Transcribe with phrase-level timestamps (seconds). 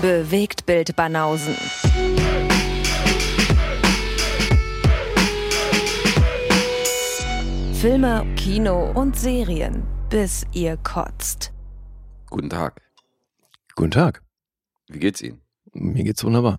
[0.00, 1.56] Bewegt Bild Banausen.
[7.74, 11.52] Filme, Kino und Serien, bis ihr kotzt.
[12.28, 12.82] Guten Tag.
[13.76, 14.22] Guten Tag.
[14.88, 15.40] Wie geht's Ihnen?
[15.72, 16.58] Mir geht's wunderbar.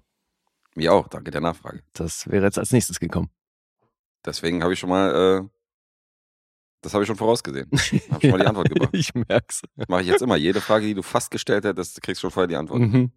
[0.76, 1.82] Mir auch, danke der Nachfrage.
[1.94, 3.30] Das wäre jetzt als nächstes gekommen.
[4.26, 5.50] Deswegen habe ich schon mal, äh,
[6.82, 7.70] das habe ich schon vorausgesehen.
[8.12, 8.90] Habe schon mal die Antwort gebracht.
[8.94, 9.62] ich merk's.
[9.88, 10.38] Mache ich jetzt immer.
[10.38, 12.80] Jede Frage, die du fast gestellt hättest, kriegst du schon vorher die Antwort.
[12.80, 13.12] Mhm.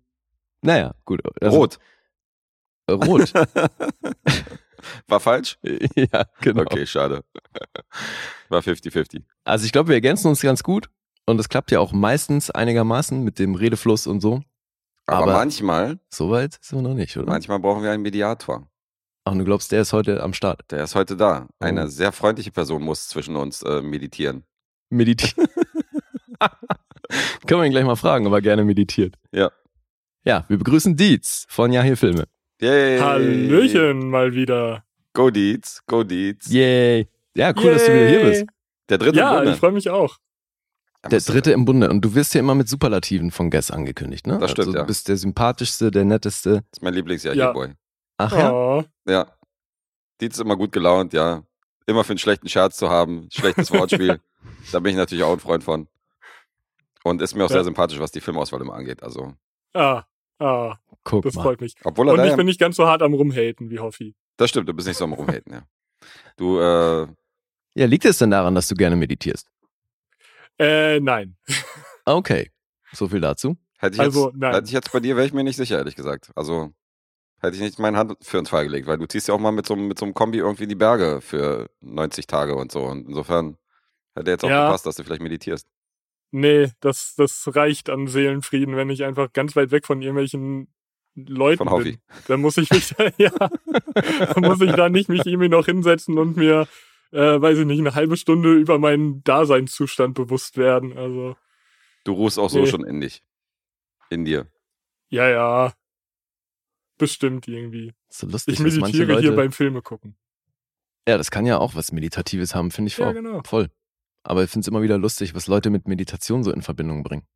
[0.62, 1.20] Naja, gut.
[1.42, 1.78] Also, Rot.
[2.90, 3.32] Rot.
[5.06, 5.58] War falsch?
[5.62, 6.62] ja, genau.
[6.62, 7.22] Okay, schade.
[8.48, 9.22] War 50-50.
[9.44, 10.88] Also ich glaube, wir ergänzen uns ganz gut.
[11.24, 14.42] Und es klappt ja auch meistens einigermaßen mit dem Redefluss und so.
[15.06, 17.30] Aber, Aber- manchmal, Soweit sind wir noch nicht, oder?
[17.30, 18.68] manchmal brauchen wir einen Mediator.
[19.24, 20.62] Ach, du glaubst, der ist heute am Start.
[20.72, 21.46] Der ist heute da.
[21.60, 21.88] Eine Oh.
[21.88, 24.42] sehr freundliche Person muss zwischen uns äh, meditieren.
[24.90, 25.46] Meditieren.
[27.46, 29.14] Können wir ihn gleich mal fragen, ob er gerne meditiert.
[29.30, 29.52] Ja.
[30.24, 32.24] Ja, wir begrüßen Dietz von Ja hier Filme.
[32.60, 32.98] Yay!
[33.00, 34.84] Hallöchen mal wieder.
[35.14, 36.50] Go Deeds, go Deeds.
[36.50, 37.08] Yay.
[37.36, 38.30] Ja, cool, dass du wieder hier Yay.
[38.30, 38.44] bist.
[38.88, 39.52] Der dritte Ja, Bunde.
[39.52, 40.18] ich freue mich auch.
[41.10, 41.90] Der dritte im Bunde.
[41.90, 44.38] Und du wirst ja immer mit Superlativen von Guess angekündigt, ne?
[44.38, 44.82] Das stimmt, also, ja.
[44.82, 46.62] Du bist der sympathischste, der netteste.
[46.70, 47.46] Das ist mein Lieblingsjahr Ja.
[47.46, 47.72] hier, Boy.
[48.18, 48.84] Ach ja?
[49.08, 49.32] Ja.
[50.20, 51.42] Dietz ist immer gut gelaunt, ja.
[51.86, 53.28] Immer für einen schlechten Scherz zu haben.
[53.32, 54.20] Schlechtes Wortspiel.
[54.72, 55.88] da bin ich natürlich auch ein Freund von.
[57.02, 57.54] Und ist mir auch Ja.
[57.56, 59.02] sehr sympathisch, was die Filmauswahl immer angeht.
[59.02, 59.34] Also,
[59.74, 60.04] ah,
[60.38, 61.42] ah, Guck das mal.
[61.42, 61.74] freut mich.
[61.84, 64.14] obwohl er Und da ich ja, bin nicht ganz so hart am Rumhaten wie Hoffi.
[64.36, 65.62] Das stimmt, du bist nicht so am Rumhaten, ja.
[66.36, 67.06] Du, äh,
[67.74, 69.48] Ja, liegt es denn daran, dass du gerne meditierst?
[70.58, 71.36] Äh, nein.
[72.04, 72.50] Okay.
[72.92, 73.56] So viel dazu.
[73.78, 74.54] hätte ich, Also, jetzt, nein.
[74.54, 76.30] hätte ich jetzt bei dir, wäre ich mir nicht sicher, ehrlich gesagt.
[76.36, 76.72] Also,
[77.40, 79.50] hätte ich nicht meine Hand für ins Feuer gelegt, weil du ziehst ja auch mal
[79.52, 82.84] mit so, einem- mit so einem Kombi irgendwie die Berge für 90 Tage und so.
[82.84, 83.56] Und insofern
[84.14, 84.66] hätte jetzt auch Ja.
[84.66, 85.66] gepasst, dass du vielleicht meditierst.
[86.34, 90.72] Nee, das, das reicht an Seelenfrieden, wenn ich einfach ganz weit weg von irgendwelchen
[91.14, 91.98] Leuten Von bin.
[92.26, 96.16] Dann muss ich mich da, ja, dann muss ich da nicht mich irgendwie noch hinsetzen
[96.18, 96.66] und mir,
[97.10, 100.96] äh, weiß ich nicht, eine halbe Stunde über meinen Daseinszustand bewusst werden.
[100.96, 101.36] Also,
[102.04, 102.66] Du ruhst auch so Nee.
[102.66, 103.22] schon in dich.
[104.08, 104.46] In dir.
[105.10, 105.74] ja, ja.
[106.98, 107.92] Bestimmt irgendwie.
[108.08, 109.20] So lustig, Ich meditiere Leute.
[109.20, 110.16] hier beim Filme gucken.
[111.08, 113.14] ja, das kann ja auch was Meditatives haben, finde ich Ja, voll.
[113.14, 113.42] genau.
[113.44, 113.70] voll.
[114.24, 117.26] Aber ich finde es immer wieder lustig, was Leute mit Meditation so in Verbindung bringen.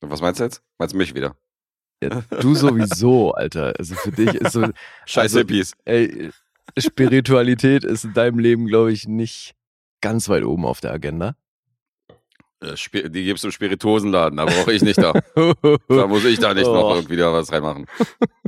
[0.00, 0.62] Und was meinst du jetzt?
[0.78, 1.36] Meinst du mich wieder?
[2.02, 3.74] Ja, du sowieso, Alter.
[3.78, 4.62] Also für dich ist so,
[5.06, 5.72] Scheiß Also- Hippies.
[5.84, 6.30] ey,
[6.78, 9.54] Spiritualität ist in deinem Leben, glaube ich, nicht
[10.00, 11.36] ganz weit oben auf der Agenda.
[12.60, 12.74] Äh,
[13.10, 15.12] Die gibst du im Spirituosenladen, da brauche ich nicht da.
[15.88, 16.94] Da muss ich da nicht noch Oh.
[16.94, 17.86] irgendwie da was reinmachen.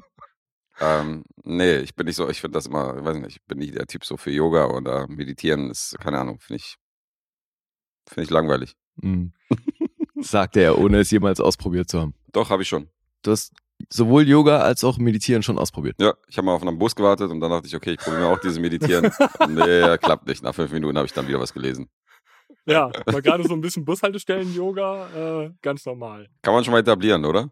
[0.81, 3.59] ähm, nee, ich bin nicht so, ich finde das immer, ich weiß nicht, ich bin
[3.59, 6.77] nicht der Typ so für Yoga oder Meditieren ist, keine Ahnung, finde ich,
[8.09, 8.77] finde ich langweilig.
[9.01, 9.33] Hm.
[10.21, 12.15] Sagt er, ohne es jemals ausprobiert zu haben.
[12.33, 12.89] Doch, habe ich schon.
[13.23, 13.53] Du hast
[13.91, 15.97] sowohl Yoga als auch Meditieren schon ausprobiert.
[16.01, 18.23] Ja, ich habe mal auf einen Bus gewartet und dann dachte ich, okay, ich probiere
[18.23, 19.11] mir auch dieses Meditieren.
[19.49, 20.43] nee, klappt nicht.
[20.43, 21.89] Nach fünf Minuten habe ich dann wieder was gelesen.
[22.67, 26.29] Ja, war gerade so ein bisschen Bushaltestellen-Yoga, äh, ganz normal.
[26.43, 27.51] Kann man schon mal etablieren, oder?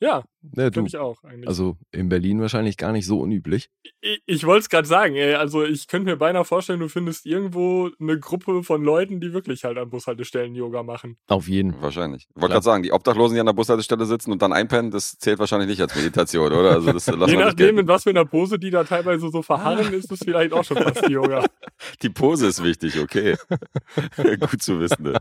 [0.00, 0.24] Ja,
[0.56, 0.74] Ja, du.
[0.74, 1.48] finde ich auch eigentlich.
[1.48, 3.70] Also in Berlin wahrscheinlich gar nicht so unüblich.
[4.00, 7.24] ich ich wollte es gerade sagen, ey, also ich könnte mir beinahe vorstellen, du findest
[7.26, 11.16] irgendwo eine Gruppe von Leuten, die wirklich halt an Bushaltestellen Yoga machen.
[11.28, 11.80] Auf jeden.
[11.80, 12.26] Wahrscheinlich.
[12.34, 12.48] Wollte Klar.
[12.50, 15.68] gerade sagen, die Obdachlosen, die an der Bushaltestelle sitzen und dann einpennen, das zählt wahrscheinlich
[15.68, 16.72] nicht als Meditation, oder?
[16.72, 19.92] Also das lassen Je nachdem, in was für einer Pose die da teilweise so verharren,
[19.94, 21.44] ist es vielleicht auch schon fast Yoga.
[22.02, 23.36] Die Pose ist wichtig, okay.
[24.40, 25.14] Gut zu wissen, ne?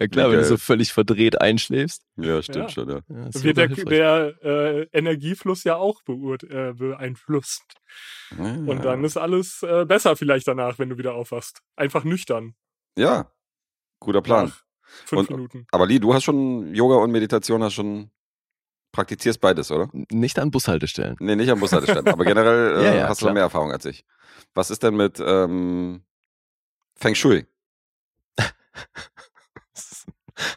[0.00, 2.02] Ja klar, wenn du so völlig verdreht einschläfst.
[2.16, 2.68] Ja, stimmt Ja.
[2.70, 3.00] schon, ja.
[3.08, 3.84] Ja, Wird der, hilfreich.
[3.96, 7.62] Der äh, Energiefluss ja auch beurt, äh, beeinflusst.
[8.38, 11.62] Und dann ist alles äh, besser vielleicht danach, wenn du wieder aufwachst.
[11.76, 12.54] Einfach nüchtern.
[12.98, 13.30] Ja,
[14.00, 14.46] guter Plan.
[14.46, 14.62] Nach
[15.04, 15.66] fünf Und- Minuten.
[15.72, 18.10] Aber Lee, du hast schon Yoga und Meditation, hast schon
[18.92, 19.88] praktizierst beides, oder?
[20.10, 21.16] Nicht an Bushaltestellen.
[21.20, 23.34] Nee, nicht am Bushaltestellen, aber generell äh, Ja, ja, hast du klar.
[23.34, 24.04] mehr Erfahrung als ich.
[24.54, 26.02] Was ist denn mit ähm,
[26.96, 27.46] Feng Shui?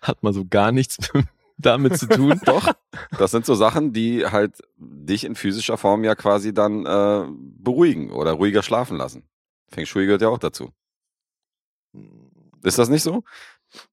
[0.01, 0.97] Hat man so gar nichts
[1.59, 2.39] damit zu tun.
[2.45, 2.73] Doch.
[3.17, 8.11] Das sind so Sachen, die halt dich in physischer Form ja quasi dann äh, beruhigen
[8.11, 9.23] oder ruhiger schlafen lassen.
[9.69, 10.71] Feng Shui gehört ja auch dazu.
[12.63, 13.23] Ist das nicht so?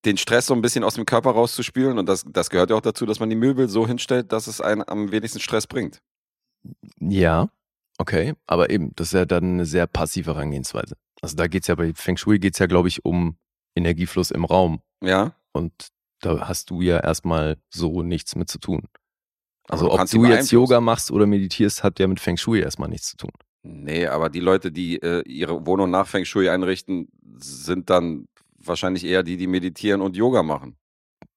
[0.04, 2.80] Den Stress so ein bisschen aus dem Körper rauszuspülen und das, das gehört ja auch
[2.80, 6.00] dazu, dass man die Möbel so hinstellt, dass es einen am wenigsten Stress bringt.
[6.98, 7.48] Ja,
[7.98, 8.34] okay.
[8.46, 10.96] Aber eben, das ist ja dann eine sehr passive Herangehensweise.
[11.20, 13.36] Also da geht's ja bei Feng Shui geht's ja, glaube ich, um
[13.74, 14.80] Energiefluss im Raum.
[15.02, 15.72] Ja, Und
[16.20, 18.84] da hast du ja erstmal so nichts mit zu tun.
[19.68, 20.52] Also du ob du jetzt.
[20.52, 23.30] Yoga machst oder meditierst, hat ja mit Feng Shui erstmal nichts zu tun.
[23.62, 27.08] Nee, aber die Leute, die äh, ihre Wohnung nach Feng Shui einrichten,
[27.38, 28.26] sind dann
[28.58, 30.76] wahrscheinlich eher die, die meditieren und Yoga machen.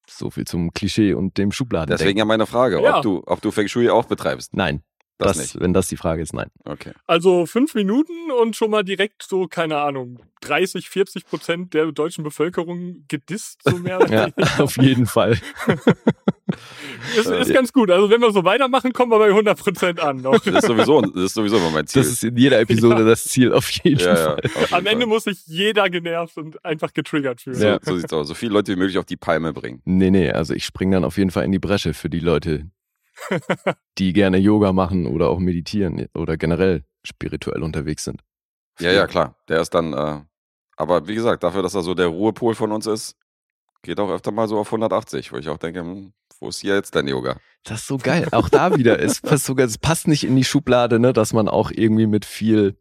[0.07, 1.95] So viel zum Klischee und dem Schubladen.
[1.95, 2.97] Deswegen ja meine Frage, Ja.
[2.97, 4.55] ob, du, ob du Feng Shui auch betreibst.
[4.55, 4.83] Nein,
[5.19, 5.59] Das, das, nicht.
[5.61, 6.49] wenn das die Frage ist, nein.
[6.65, 6.93] Okay.
[7.05, 12.23] Also fünf Minuten und schon mal direkt so, keine Ahnung, 30, 40 Prozent der deutschen
[12.23, 14.63] Bevölkerung gedisst, so mehr oder Ja, weniger.
[14.63, 15.37] auf jeden Fall.
[17.17, 17.91] Ist, ist ganz gut.
[17.91, 20.17] Also wenn wir so weitermachen, kommen wir bei 100 Prozent an.
[20.21, 20.39] Noch.
[20.45, 22.01] Das ist sowieso, das ist sowieso immer mein Ziel.
[22.01, 23.05] Das ist in jeder Episode Ja.
[23.07, 24.35] das Ziel, auf jeden ja, ja, Fall.
[24.37, 25.07] auf jeden Am Ende Fall.
[25.07, 27.55] muss sich jeder genervt und einfach getriggert fühlen.
[27.55, 27.79] So, Ja.
[27.81, 28.27] so sieht's aus.
[28.27, 29.81] So viele Leute wie möglich auf die Palme bringen.
[29.85, 32.65] Nee, nee, also ich springe dann auf jeden Fall in die Bresche für die Leute,
[33.97, 38.21] die gerne Yoga machen oder auch meditieren oder generell spirituell unterwegs sind.
[38.79, 39.35] Ja, ja, klar.
[39.47, 40.21] Der ist dann, äh,
[40.77, 43.15] aber wie gesagt, dafür, dass er so der Ruhepol von uns ist,
[43.81, 46.75] geht auch öfter mal so auf 180, wo ich auch denke, hm, wo ist hier
[46.75, 47.37] jetzt dein Yoga?
[47.63, 48.27] Das ist so geil.
[48.31, 51.47] Auch da wieder, es passt sogar, es passt nicht in die Schublade, ne, dass man
[51.49, 52.77] auch irgendwie mit viel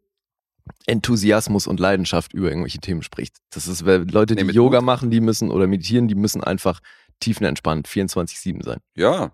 [0.85, 3.37] Enthusiasmus und Leidenschaft über irgendwelche Themen spricht.
[3.49, 4.85] Das ist, weil Leute, Nee, die mit Yoga Mut.
[4.85, 6.79] machen, die müssen oder meditieren, die müssen einfach
[7.19, 8.79] tiefenentspannt 24-7 sein.
[8.95, 9.31] Ja.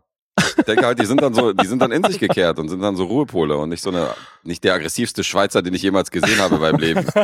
[0.57, 2.81] Ich denke halt, die sind dann so, die sind dann in sich gekehrt und sind
[2.81, 4.09] dann so Ruhepole und nicht so eine,
[4.43, 7.05] nicht der aggressivste Schweizer, den ich jemals gesehen habe beim Leben.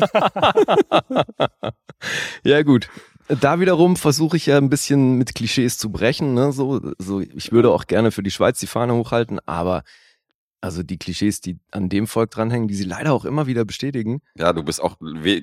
[2.43, 2.89] Ja, gut.
[3.27, 6.33] Da wiederum versuche ich ja ein bisschen mit Klischees zu brechen.
[6.33, 6.51] Ne?
[6.51, 9.83] So, so, ich würde auch gerne für die Schweiz die Fahne hochhalten, aber
[10.61, 14.21] also die Klischees, die an dem Volk dranhängen, die sie leider auch immer wieder bestätigen.
[14.35, 14.95] Ja, du bist auch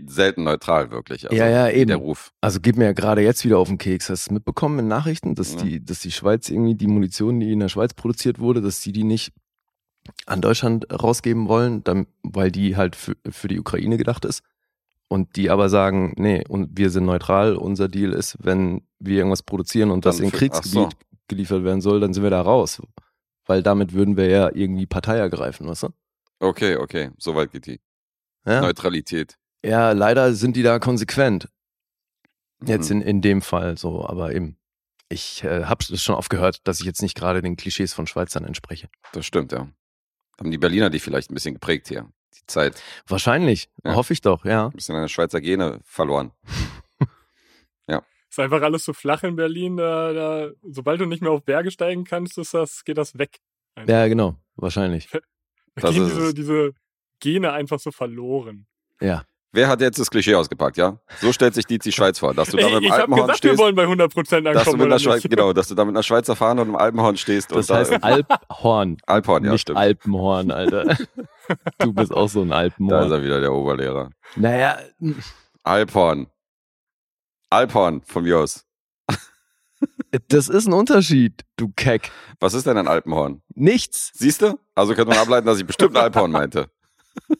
[0.06, 1.24] selten neutral, wirklich.
[1.28, 1.88] Also, Ja, ja, eben.
[1.88, 2.32] Der Ruf.
[2.40, 4.08] Also geht mir ja gerade jetzt wieder auf den Keks.
[4.08, 5.62] Hast du mitbekommen in Nachrichten, dass Ja.
[5.62, 8.92] die, dass die Schweiz irgendwie die Munition, die in der Schweiz produziert wurde, dass sie
[8.92, 9.32] die nicht
[10.26, 14.42] an Deutschland rausgeben wollen, dann, weil die halt für, für die Ukraine gedacht ist.
[15.08, 17.56] Und die aber sagen, nee, und wir sind neutral.
[17.56, 22.00] Unser Deal ist, wenn wir irgendwas produzieren und das in Kriegsgebiet ach geliefert werden soll,
[22.00, 22.80] dann sind wir da raus.
[23.48, 25.88] Weil damit würden wir ja irgendwie Partei ergreifen, weißt du?
[26.38, 27.10] Okay, okay.
[27.18, 27.80] Soweit geht die.
[28.46, 29.36] Ja, Neutralität.
[29.64, 31.48] ja leider sind die da konsequent.
[32.64, 33.00] Jetzt Mhm.
[33.00, 34.56] in, in dem Fall so, aber eben,
[35.08, 38.06] ich äh, habe es schon oft gehört, dass ich jetzt nicht gerade den Klischees von
[38.06, 38.88] Schweizern entspreche.
[39.12, 39.68] Das stimmt, ja.
[40.38, 42.08] Haben die Berliner die vielleicht ein bisschen geprägt hier.
[42.36, 42.80] Die Zeit.
[43.06, 43.94] Wahrscheinlich, Ja.
[43.94, 44.66] hoffe ich doch, ja.
[44.66, 46.32] Ein bisschen eine Schweizer Gene verloren.
[48.38, 49.76] Ist einfach alles so flach in Berlin.
[49.76, 53.38] Da, da, sobald du nicht mehr auf Berge steigen kannst, ist das, geht das weg.
[53.75, 53.93] Einfach.
[53.93, 55.08] Ja, genau, wahrscheinlich.
[55.75, 56.35] Da gehen ist diese, es.
[56.35, 56.73] diese
[57.20, 58.67] Gene einfach so verloren.
[59.00, 59.23] Ja.
[59.52, 60.99] Wer hat jetzt das Klischee ausgepackt, ja?
[61.20, 63.26] So stellt sich die, die Schweiz vor, dass du da mit dem ich habe Alpenhorn
[63.29, 63.62] gesagt, wir stehst.
[63.62, 64.76] wollen bei 100 Prozent Dass du ankommen.
[64.79, 67.17] mit einer oder Schweiz, genau, dass du da mit einer Schweizer Fahne und einem Alpenhorn
[67.17, 69.79] stehst Das und heißt da Alphorn, Alphorn, ja, nicht stimmt.
[69.79, 70.96] Alpenhorn, Alter.
[71.79, 73.12] Du bist auch so ein Da ist Alpenhorn.
[73.12, 74.11] er wieder, der Oberlehrer.
[74.35, 74.79] Naja,
[75.62, 76.26] Alphorn.
[77.50, 78.64] Alphorn von mir aus.
[80.28, 82.10] das ist ein Unterschied, du Keck.
[82.40, 83.42] Was ist denn ein Alpenhorn?
[83.54, 84.10] Nichts.
[84.14, 84.58] Siehst du?
[84.74, 86.70] Also könnte man ableiten, dass ich bestimmt ein Alphorn meinte.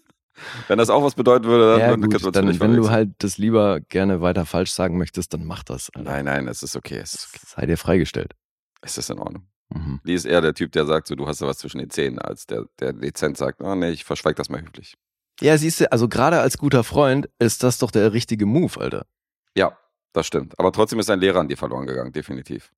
[0.69, 2.90] Wenn das auch was bedeuten würde, dann, Ja, gut, könnte man dann, nicht wenn du
[2.90, 5.90] halt das lieber gerne weiter falsch sagen möchtest, dann mach das.
[5.94, 6.08] Alter.
[6.08, 6.99] Nein, nein, es ist okay.
[6.99, 7.40] Es ist, okay.
[7.44, 8.34] Sei dir freigestellt.
[8.81, 9.49] es ist in Ordnung.
[9.70, 10.00] Mhm.
[10.04, 12.19] Lee ist eher der Typ, der sagt, so, du hast da was zwischen den Zähnen,
[12.20, 14.94] als der, der dezent sagt, oh nee, ich verschweig das mal höflich.
[15.40, 19.06] Ja, siehst du, also gerade als guter Freund ist das doch der richtige Move, Alter.
[19.56, 19.76] Ja,
[20.19, 20.59] das stimmt.
[20.59, 22.73] Aber trotzdem ist ein Lehrer an dir verloren gegangen, definitiv.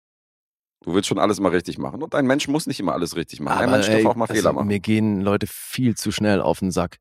[0.82, 2.02] Du willst schon alles mal richtig machen.
[2.02, 3.58] Und ein Mensch muss nicht immer alles richtig machen.
[3.64, 4.68] ein Mensch darf ey, auch mal also Fehler machen.
[4.68, 6.98] Mir gehen Leute viel zu schnell auf den Sack.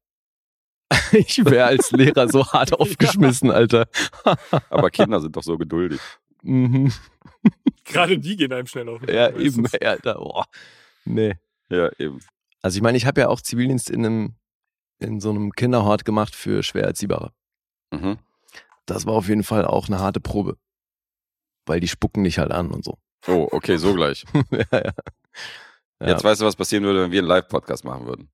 [1.12, 3.88] Ich wäre als Lehrer so hart aufgeschmissen, Alter.
[4.69, 6.00] Aber Kinder sind doch so geduldig.
[6.42, 6.92] Mhm.
[7.85, 9.74] Gerade die gehen einem schnell auf den Ja, Sack, eben, meistens.
[9.75, 10.13] ey, Alter.
[10.15, 10.45] Boah.
[11.06, 11.35] Nee.
[11.69, 12.19] Ja, eben.
[12.61, 14.35] Also ich meine, ich habe ja auch Zivildienst in einem
[14.99, 17.31] in so einem Kinderhort gemacht für schwer Erziehbare.
[17.92, 18.18] Mhm.
[18.89, 20.57] Das war auf jeden Fall auch eine harte Probe.
[21.65, 22.97] Weil die spucken dich halt an und so.
[23.27, 24.25] Oh, okay, so gleich.
[24.51, 24.93] ja, ja.
[26.01, 26.07] Ja.
[26.07, 28.29] Jetzt weißt du, was passieren würde, wenn wir einen Live-Podcast machen würden.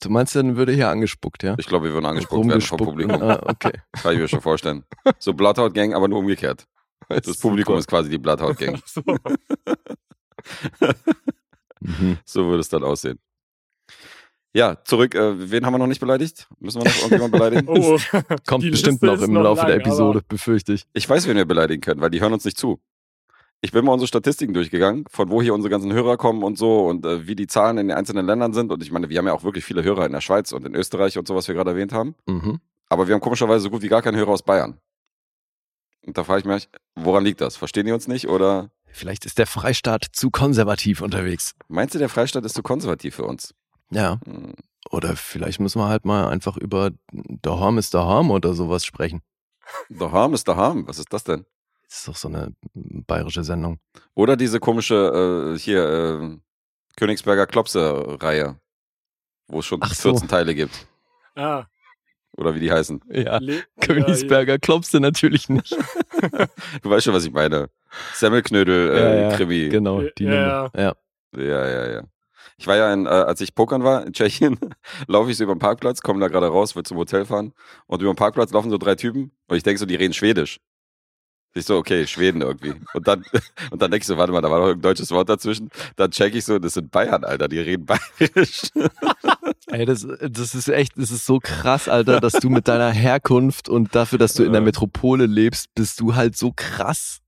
[0.00, 1.56] du meinst, dann würde hier angespuckt, ja?
[1.58, 3.20] Ich glaube, wir würden angespuckt werden vom Publikum.
[3.20, 3.72] Ah, okay.
[3.92, 4.84] Kann ich mir schon vorstellen.
[5.18, 6.66] So Bloodhound-Gang, aber nur umgekehrt.
[7.08, 7.78] Das Publikum Super.
[7.78, 8.80] ist quasi die Bloodhound-Gang.
[8.82, 9.02] Ach so.
[11.80, 12.18] Mhm.
[12.24, 13.18] So würde es dann aussehen.
[14.54, 15.14] Ja, zurück.
[15.14, 16.48] Äh, wen haben wir noch nicht beleidigt?
[16.58, 17.66] Müssen wir noch irgendjemand beleidigen?
[17.68, 17.98] Oh,
[18.46, 20.84] Kommt bestimmt Liste noch im noch Laufe der lang, Episode, aber- befürchte ich.
[20.94, 22.80] Ich weiß, wen wir beleidigen können, weil die hören uns nicht zu.
[23.60, 26.86] Ich bin mal unsere Statistiken durchgegangen, von wo hier unsere ganzen Hörer kommen und so
[26.86, 28.70] und äh, wie die Zahlen in den einzelnen Ländern sind.
[28.72, 30.74] Und ich meine, wir haben ja auch wirklich viele Hörer in der Schweiz und in
[30.76, 32.14] Österreich und so, was wir gerade erwähnt haben.
[32.26, 32.60] Mhm.
[32.88, 34.78] Aber wir haben komischerweise so gut wie gar keinen Hörer aus Bayern.
[36.06, 37.56] Und da frage ich mich, woran liegt das?
[37.56, 41.54] Verstehen die uns nicht oder Vielleicht ist der Freistaat zu konservativ unterwegs.
[41.68, 43.54] meinst du, der Freistaat ist zu konservativ für uns?
[43.90, 44.20] Ja.
[44.24, 44.54] Hm,
[44.90, 49.22] Oder vielleicht müssen wir halt mal einfach über Dahorm ist Dahorm oder sowas sprechen.
[49.90, 50.86] Daheim ist daheim.
[50.88, 51.44] Was ist das denn?
[51.88, 53.80] Das ist doch so eine bayerische Sendung.
[54.14, 56.36] Oder diese komische, äh, hier, äh,
[56.96, 58.56] Königsberger Klopse-Reihe,
[59.46, 60.10] wo es schon Ach so.
[60.10, 60.86] 14 Teile gibt.
[61.36, 61.64] ah,
[62.36, 63.00] Oder wie die heißen.
[63.10, 63.38] Ja.
[63.38, 65.76] Le Königsberger glaubst du natürlich nicht.
[66.82, 67.70] Du weißt schon, was ich meine.
[68.14, 69.68] Semmelknödel, äh, Ja, ja, Krimi.
[69.68, 70.70] Genau, die Ja, Nummer.
[70.74, 70.94] Ja.
[71.36, 72.02] Ja, ja, ja.
[72.58, 74.58] Ich war ja, in, äh, als ich pokern war in Tschechien,
[75.06, 77.52] laufe ich so über den Parkplatz, komme da gerade raus, will zum Hotel fahren
[77.86, 80.58] und über den Parkplatz laufen so drei Typen und ich denke so, die reden Schwedisch.
[81.54, 82.74] Ich so, okay, Schweden irgendwie.
[82.92, 83.24] Und dann,
[83.70, 85.70] und dann denke ich so, warte mal, da war noch ein deutsches Wort dazwischen.
[85.96, 88.62] Dann check ich so, das sind Bayern, Alter, die reden Bayerisch.
[89.68, 93.68] Ey, das, das ist echt, das ist so krass, Alter, dass du mit deiner Herkunft
[93.68, 94.62] und dafür, dass du in der.
[94.62, 97.20] Metropole lebst, bist du halt so krass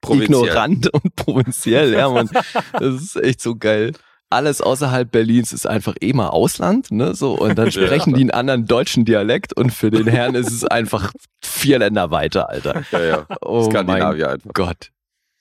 [0.00, 0.48] Provinziell.
[0.48, 1.92] ignorant und provinziell.
[1.94, 2.28] Ja, Mann.
[2.72, 3.92] Das ist echt so geil.
[4.34, 7.14] Alles außerhalb Berlins ist einfach eh mal Ausland, ne?
[7.14, 7.70] So, und dann Ja.
[7.70, 11.12] sprechen die einen anderen deutschen Dialekt und für den Herrn ist es einfach
[11.42, 12.82] vier Länder weiter, Alter.
[12.92, 13.26] Ja, ja.
[13.40, 14.50] Oh mein Skandinavier einfach.
[14.54, 14.90] Gott.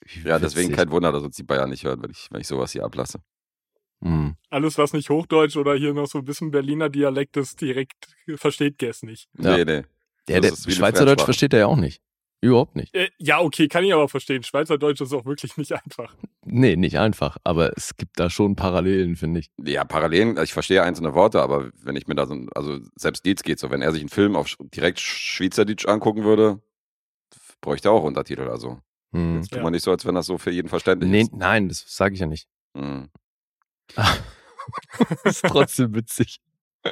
[0.06, 0.78] Wie Ja, deswegen witzig.
[0.78, 3.20] kein Wunder, dass uns die Bayern nicht hören, wenn ich, wenn ich sowas hier ablasse.
[4.04, 4.36] Hm.
[4.50, 7.94] Alles, was nicht Hochdeutsch oder hier noch so ein bisschen Berliner Dialekt ist, direkt
[8.36, 9.28] versteht Guess nicht.
[9.40, 9.58] Ja.
[9.58, 9.84] Nee, nee.
[10.30, 12.02] Ja, der eine Schweizerdeutsch versteht er ja auch nicht.
[12.44, 12.94] Überhaupt nicht.
[12.94, 14.44] Äh, ja, okay, kann ich aber verstehen.
[14.44, 16.14] Schweizerdeutsch ist auch wirklich nicht einfach.
[16.46, 17.38] Nee, nicht einfach.
[17.46, 19.50] Aber es gibt da schon Parallelen, finde ich.
[19.64, 23.44] Ja, Parallelen, ich verstehe einzelne Worte, aber wenn ich mir da so, also selbst Dietz
[23.44, 26.62] geht so, wenn er sich einen Film auf direkt Schweizerdeutsch angucken würde,
[27.62, 28.80] bräuchte er auch Untertitel, also.
[29.14, 29.38] Hm.
[29.38, 29.64] Jetzt tut Ja.
[29.64, 31.34] man nicht so, als wenn das so für jeden verständlich Nee, ist.
[31.34, 32.50] nein, das sage ich ja nicht.
[33.96, 34.20] Das
[35.24, 36.40] ist trotzdem witzig.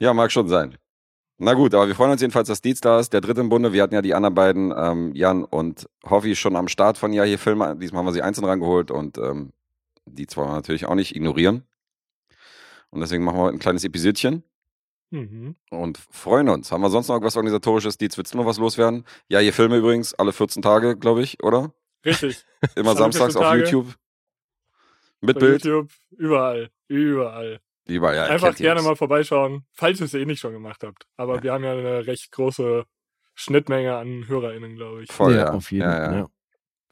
[0.00, 0.78] Ja, mag schon sein.
[1.40, 3.72] Na gut, aber wir freuen uns jedenfalls, dass Dietz da ist, der dritte im Bunde.
[3.72, 7.22] Wir hatten ja die anderen beiden, ähm, Jan und Hoffi, schon am Start von Ja,
[7.22, 7.76] hier Filme.
[7.76, 9.52] Diesmal haben wir sie einzeln rangeholt und ähm,
[10.06, 11.62] die zwei wollen wir natürlich auch nicht ignorieren.
[12.90, 14.42] Und deswegen machen wir heute ein kleines Episodchen
[15.10, 15.54] Mhm.
[15.70, 16.70] und freuen uns.
[16.70, 17.96] Haben wir sonst noch irgendwas Organisatorisches?
[17.96, 19.04] Dietz, willst du noch was loswerden?
[19.28, 21.72] Ja, hier Filme übrigens, alle 14 Tage, glaube ich, oder?
[22.04, 22.44] Richtig.
[22.76, 23.54] Immer samstags 14 auf.
[23.56, 23.94] YouTube.
[25.22, 25.64] Mit Bei Bild.
[25.64, 26.70] YouTube, überall.
[26.88, 27.60] Überall.
[27.88, 31.06] Überall, ja, Einfach gerne mal vorbeischauen, falls ihr es eh nicht schon gemacht habt.
[31.16, 32.84] Aber wir haben ja eine recht große
[33.34, 35.12] Schnittmenge an HörerInnen, glaube ich.
[35.12, 35.52] Voll, ja.
[35.52, 36.04] auf jeden ja, ja.
[36.06, 36.18] Fall.
[36.18, 36.26] Ja.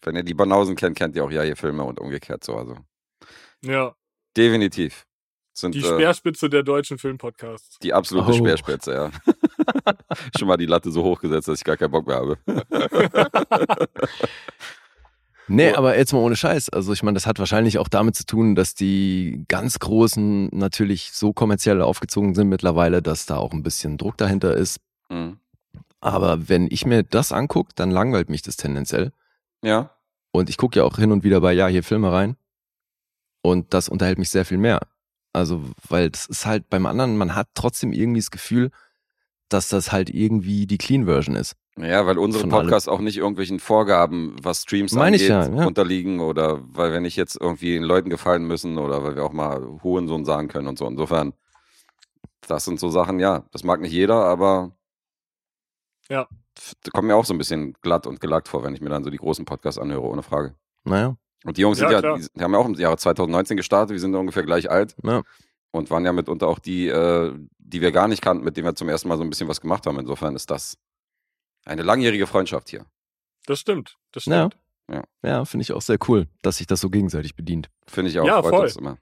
[0.02, 2.56] Wenn ihr die Banausen kennt, kennt ihr auch Ja, hier Filme und umgekehrt so.
[2.56, 2.76] Also
[3.62, 3.94] Ja,
[4.36, 5.04] definitiv.
[5.52, 7.78] Sind, die äh, Speerspitze der deutschen Filmpodcasts.
[7.80, 8.32] Die absolute Oh.
[8.32, 9.10] Speerspitze, ja.
[10.38, 12.38] Schon mal die Latte so hochgesetzt, dass ich gar keinen Bock mehr habe.
[15.48, 15.76] Nee, So.
[15.76, 16.70] aber jetzt mal ohne Scheiß.
[16.70, 21.12] Also ich meine, das hat wahrscheinlich auch damit zu tun, dass die ganz Großen natürlich
[21.12, 24.80] so kommerziell aufgezogen sind mittlerweile, dass da auch ein bisschen Druck dahinter ist.
[25.08, 25.38] Mhm.
[26.00, 29.12] Aber wenn ich mir das angucke, dann langweilt mich das tendenziell.
[29.62, 29.90] Ja,
[30.32, 32.36] Und ich gucke ja auch hin und wieder bei Ja, hier Filme rein.
[33.42, 34.80] Und das unterhält mich sehr viel mehr.
[35.32, 38.70] Also, weil das ist halt beim anderen, man hat trotzdem irgendwie das Gefühl,
[39.48, 41.54] dass das halt irgendwie die Clean-Version ist.
[41.78, 42.62] Ja, weil unsere Von allem.
[42.64, 45.66] Podcasts auch nicht irgendwelchen Vorgaben, was Streams Meine ich angeht, ja, ja.
[45.66, 49.32] unterliegen oder weil wir nicht jetzt irgendwie den Leuten gefallen müssen oder weil wir auch
[49.32, 50.86] mal Hurensohn sagen können und so.
[50.86, 51.34] Insofern,
[52.46, 54.72] das sind so Sachen, ja, das mag nicht jeder, aber
[56.08, 56.26] Ja.
[56.84, 59.04] da kommt mir auch so ein bisschen glatt und gelackt vor, wenn ich mir dann
[59.04, 60.54] so die großen Podcasts anhöre, ohne Frage.
[60.84, 63.56] Naja, Und die Jungs Ja, sind ja, die, die haben ja auch im Jahre 2019
[63.56, 64.94] gestartet, wir sind ungefähr gleich alt.
[65.04, 65.22] ja.
[65.72, 68.74] und waren ja mitunter auch die, äh, die wir gar nicht kannten, mit denen wir
[68.74, 69.98] zum ersten Mal so ein bisschen was gemacht haben.
[69.98, 70.78] Insofern ist das
[71.66, 72.86] eine langjährige Freundschaft hier.
[73.46, 73.96] Das stimmt.
[74.12, 74.48] Das Ja.
[74.48, 74.56] stimmt.
[75.22, 77.68] Ja, finde ich auch sehr cool, dass sich das so gegenseitig bedient.
[77.88, 78.26] Finde ich auch.
[78.26, 78.64] Ja, freut voll.
[78.66, 78.98] uns immer,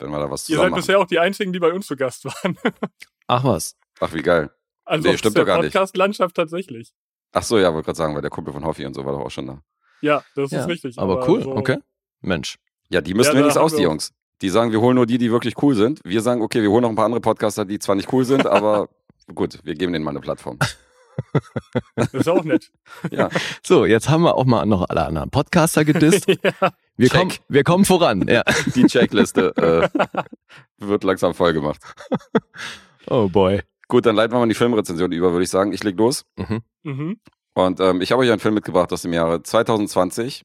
[0.00, 0.80] wenn wir da was Ihr zusammen seid machen.
[0.80, 2.58] bisher auch die einzigen, die bei uns zu Gast waren.
[3.28, 3.76] Ach was.
[4.00, 4.50] Ach, wie geil.
[4.84, 5.72] Also Nee, stimmt doch gar nicht.
[5.72, 6.92] Podcast-Landschaft tatsächlich.
[7.32, 9.20] Ach so, ja, wollte gerade sagen, weil der Kumpel von Hoffi und so war doch
[9.20, 9.62] auch schon da.
[10.00, 10.98] Ja, das Ja, ist richtig.
[10.98, 11.78] Aber, cool, so- okay.
[12.20, 12.56] Mensch.
[12.88, 14.12] Ja, die müssen Ja, wir da nichts haben aus, die Jungs.
[14.42, 16.00] Die sagen, wir holen nur die, die wirklich cool sind.
[16.04, 18.46] Wir sagen, okay, wir holen noch ein paar andere Podcaster, die zwar nicht cool sind,
[18.46, 18.88] aber
[19.34, 20.58] gut, wir geben denen mal eine Plattform.
[21.94, 22.70] Das ist auch nett.
[23.10, 23.28] Ja,
[23.64, 26.26] So, jetzt haben wir auch mal noch alle anderen Podcaster gedisst.
[26.42, 26.52] ja.
[26.96, 27.18] Wir, Check.
[27.18, 28.26] kommen, wir kommen voran.
[28.28, 28.42] Ja.
[28.74, 29.88] die Checkliste äh,
[30.78, 31.80] wird langsam voll gemacht.
[33.08, 33.62] Oh boy.
[33.88, 35.72] Gut, dann leiten wir mal in die Filmrezension über, würde ich sagen.
[35.72, 36.24] Ich leg los.
[36.36, 36.62] Mhm.
[36.82, 37.20] Mhm.
[37.54, 40.44] Und ähm, ich habe euch einen Film mitgebracht aus dem Jahre 2020.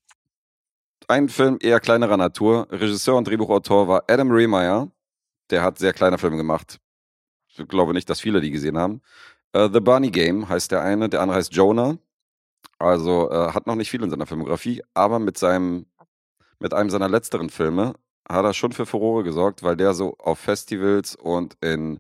[1.08, 2.68] Ein Film eher kleinerer Natur.
[2.72, 4.90] Regisseur und Drehbuchautor war Adam Rehmeyer.
[5.50, 6.80] Der hat sehr kleine Filme gemacht.
[7.56, 9.02] Ich glaube nicht, dass viele die gesehen haben.
[9.54, 11.98] Äh, The Bunny Game heißt der eine, der andere heißt Jonah.
[12.80, 15.86] Also äh, hat noch nicht viel in seiner Filmografie, aber mit seinem,
[16.60, 17.94] mit einem seiner letzteren Filme
[18.28, 22.00] hat er schon für Furore gesorgt, weil der so auf Festivals und in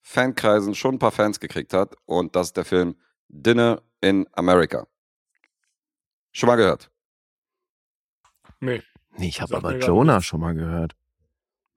[0.00, 1.96] Fankreisen schon ein paar Fans gekriegt hat.
[2.06, 2.96] Und das ist der Film
[3.28, 4.86] Dinner in America.
[6.32, 6.90] Schon mal gehört.
[8.60, 8.82] Nee.
[9.16, 10.94] Nee, ich habe aber Jonah schon mal gehört.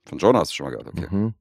[0.06, 1.08] Von Jonah hast du schon mal gehört, okay.
[1.10, 1.34] Mhm.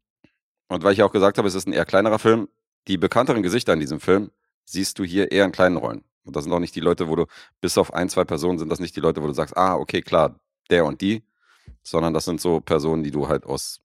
[0.69, 2.49] Und weil ich auch gesagt habe, es ist ein eher kleinerer Film,
[2.89, 4.31] die bekannteren Gesichter in diesem Film
[4.65, 6.05] siehst du hier eher in kleinen Rollen.
[6.25, 7.27] Und das sind auch nicht die Leute, wo du,
[7.61, 10.01] bis auf ein, zwei Personen sind das nicht die Leute, wo du sagst, ah, okay,
[10.01, 11.23] klar, der und die,
[11.83, 13.81] sondern das sind so Personen, die du halt aus,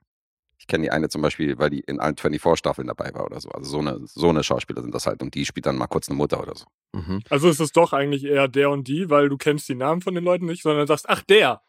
[0.58, 3.50] ich kenne die eine zum Beispiel, weil die in allen 24-Staffeln dabei war oder so.
[3.50, 6.08] Also so eine, so eine Schauspieler sind das halt und die spielt dann mal kurz
[6.08, 6.66] eine Mutter oder so.
[6.94, 7.22] Mhm.
[7.30, 10.16] Also ist es doch eigentlich eher der und die, weil du kennst die Namen von
[10.16, 11.62] den Leuten nicht, sondern sagst, ach der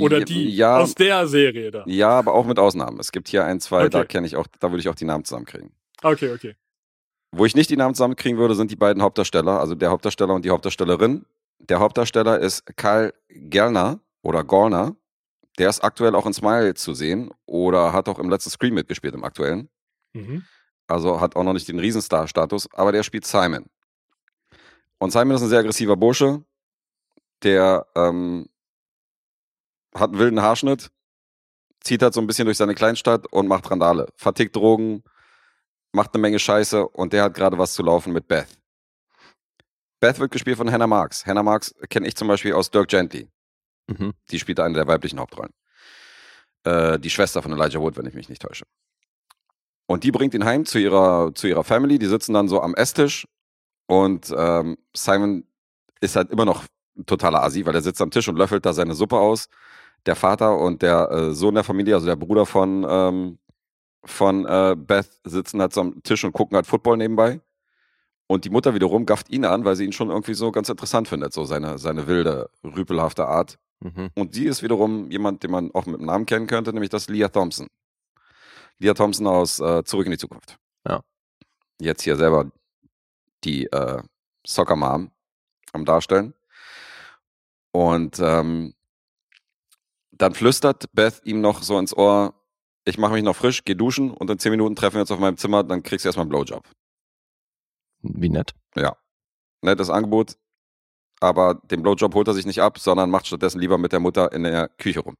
[0.00, 1.84] oder die ja, aus der Serie da.
[1.86, 2.98] ja, aber auch mit Ausnahmen.
[2.98, 4.08] Es gibt hier ein, zwei, da Okay.
[4.08, 5.72] kenne ich auch, da würde ich auch die Namen zusammenkriegen.
[6.04, 6.54] Okay, okay.
[7.32, 10.44] Wo ich nicht die Namen zusammenkriegen würde, sind die beiden Hauptdarsteller, also der Hauptdarsteller und
[10.44, 11.24] die Hauptdarstellerin.
[11.58, 14.96] Der Hauptdarsteller ist Karl Gellner oder Gorner.
[15.58, 19.14] Der ist aktuell auch in Smile zu sehen oder hat auch im letzten Scream mitgespielt,
[19.14, 19.70] im aktuellen.
[20.12, 20.44] Mhm.
[20.86, 23.64] Also hat auch noch nicht den Riesenstar-Status, aber der spielt Simon.
[24.98, 26.44] Und Simon ist ein sehr aggressiver Bursche,
[27.42, 28.48] der ähm,
[29.94, 30.90] hat einen wilden Haarschnitt,
[31.80, 34.08] zieht halt so ein bisschen durch seine Kleinstadt und macht Randale.
[34.16, 35.02] Vertickt Drogen,
[35.94, 38.48] macht eine Menge Scheiße und der hat gerade was zu laufen mit Beth.
[40.00, 41.24] Beth wird gespielt von Hannah Marks.
[41.24, 43.28] Hannah Marks kenne ich zum Beispiel aus Dirk Gently.
[43.86, 44.12] Mhm.
[44.30, 45.52] Die spielt eine der weiblichen Hauptrollen.
[46.64, 48.64] Äh, die Schwester von Elijah Wood, wenn ich mich nicht täusche.
[49.86, 51.98] Und die bringt ihn heim zu ihrer, zu ihrer Family.
[51.98, 53.26] Die sitzen dann so am Esstisch.
[53.86, 55.46] Und ähm, Simon
[56.00, 56.64] ist halt immer noch
[56.96, 59.48] ein totaler Asi, weil er sitzt am Tisch und löffelt da seine Suppe aus.
[60.06, 63.38] Der Vater und der äh, Sohn der Familie, also der Bruder von, ähm,
[64.04, 67.40] von äh, Beth, sitzen halt so am Tisch und gucken halt Football nebenbei.
[68.26, 71.08] Und die Mutter wiederum gafft ihn an, weil sie ihn schon irgendwie so ganz interessant
[71.08, 73.58] findet, so seine, seine wilde, rüpelhafte Art.
[73.80, 74.10] Mhm.
[74.14, 77.08] Und sie ist wiederum jemand, den man auch mit dem Namen kennen könnte, nämlich das
[77.08, 77.68] Leah Thompson.
[78.78, 80.58] Leah Thompson aus äh, Zurück in die Zukunft.
[80.86, 81.02] Ja.
[81.80, 82.50] Jetzt hier selber
[83.44, 84.02] die äh,
[84.46, 85.10] Soccer Mom
[85.72, 86.34] am Darstellen.
[87.72, 88.74] Und ähm,
[90.12, 92.34] dann flüstert Beth ihm noch so ins Ohr,
[92.84, 95.18] ich mache mich noch frisch, geh duschen und in zehn Minuten treffen wir uns auf
[95.18, 96.64] meinem Zimmer, dann kriegst du erstmal einen Blowjob.
[98.02, 98.54] Wie nett.
[99.62, 100.36] Nettes Angebot,
[101.20, 104.32] aber den Blowjob holt er sich nicht ab, sondern macht stattdessen lieber mit der Mutter
[104.32, 105.14] in der Küche rum.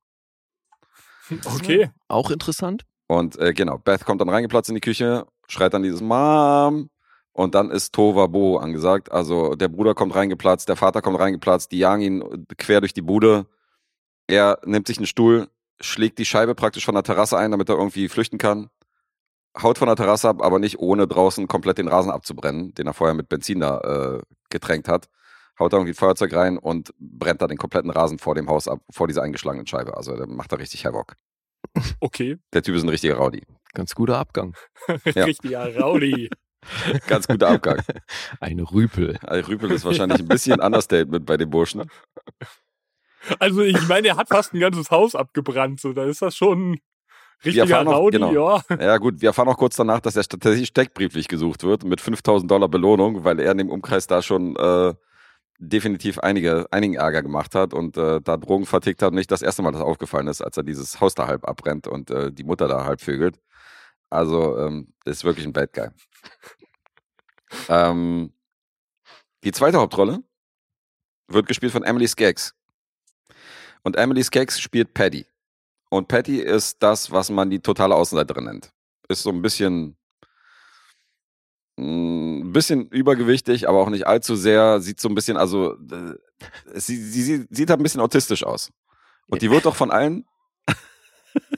[1.47, 1.90] Okay.
[2.09, 2.85] Auch interessant.
[3.06, 6.90] Und äh, genau, Beth kommt dann reingeplatzt in die Küche, schreit dann dieses Mom
[7.33, 9.11] und dann ist Tova Bo angesagt.
[9.11, 13.02] Also der Bruder kommt reingeplatzt, der Vater kommt reingeplatzt, die jagen ihn quer durch die
[13.02, 13.47] Bude.
[14.26, 15.49] Er nimmt sich einen Stuhl,
[15.81, 18.71] schlägt die Scheibe praktisch von der Terrasse ein, damit er irgendwie flüchten kann.
[19.60, 22.95] Haut von der Terrasse ab, aber nicht ohne draußen komplett den Rasen abzubrennen, den er
[22.95, 25.08] vorher mit Benzin da äh, getränkt hat.
[25.58, 28.67] Haut da irgendwie ein Feuerzeug rein und brennt da den kompletten Rasen vor dem Haus
[28.67, 29.97] ab, vor dieser eingeschlagenen Scheibe.
[29.97, 31.15] Also der macht da richtig Havoc.
[32.00, 32.39] Okay.
[32.52, 33.43] Der Typ ist ein richtiger Rowdy.
[33.73, 34.56] Ganz guter Abgang.
[35.06, 36.28] Richtiger Rowdy.
[37.06, 37.82] Ganz guter Abgang.
[38.41, 39.19] Ein Rüpel.
[39.23, 41.91] Also Rüpel ist wahrscheinlich ein bisschen Understatement bei den Burschen.
[43.39, 45.80] Also ich meine, er hat fast ein ganzes Haus abgebrannt.
[45.80, 46.78] So, da ist das schon
[47.45, 48.32] richtiger erfahren noch- Rowdy, genau.
[48.32, 48.63] ja.
[48.80, 52.50] Ja gut, wir erfahren auch kurz danach, dass er tatsächlich steckbrieflich gesucht wird mit 5000
[52.50, 54.95] Dollar Belohnung, weil er in dem Umkreis da schon äh,
[55.58, 59.13] definitiv einige, einigen Ärger gemacht hat und äh, da Drogen vertickt hat.
[59.15, 62.10] Nicht das erste Mal, das aufgefallen ist, als er dieses Haus da halb abbrennt und
[62.10, 63.39] äh, die Mutter da halb vögelt.
[64.10, 65.89] Also ähm, ist wirklich ein Bad Guy.
[67.69, 68.32] ähm,
[69.45, 70.23] die zweite Hauptrolle
[71.28, 72.54] wird gespielt von Emily Skaggs.
[73.84, 75.26] Und Emily Skaggs spielt Patty.
[75.90, 78.73] Und Patty ist das, was man die totale Außenseiterin nennt.
[79.08, 79.97] Ist so ein bisschen,
[81.76, 84.80] mm, ein bisschen übergewichtig, aber auch nicht allzu sehr.
[84.80, 86.14] Sieht so ein bisschen, also, äh,
[86.75, 88.73] sie, sie, sie sieht halt ein bisschen autistisch aus.
[89.28, 90.25] Und die wird doch von allen.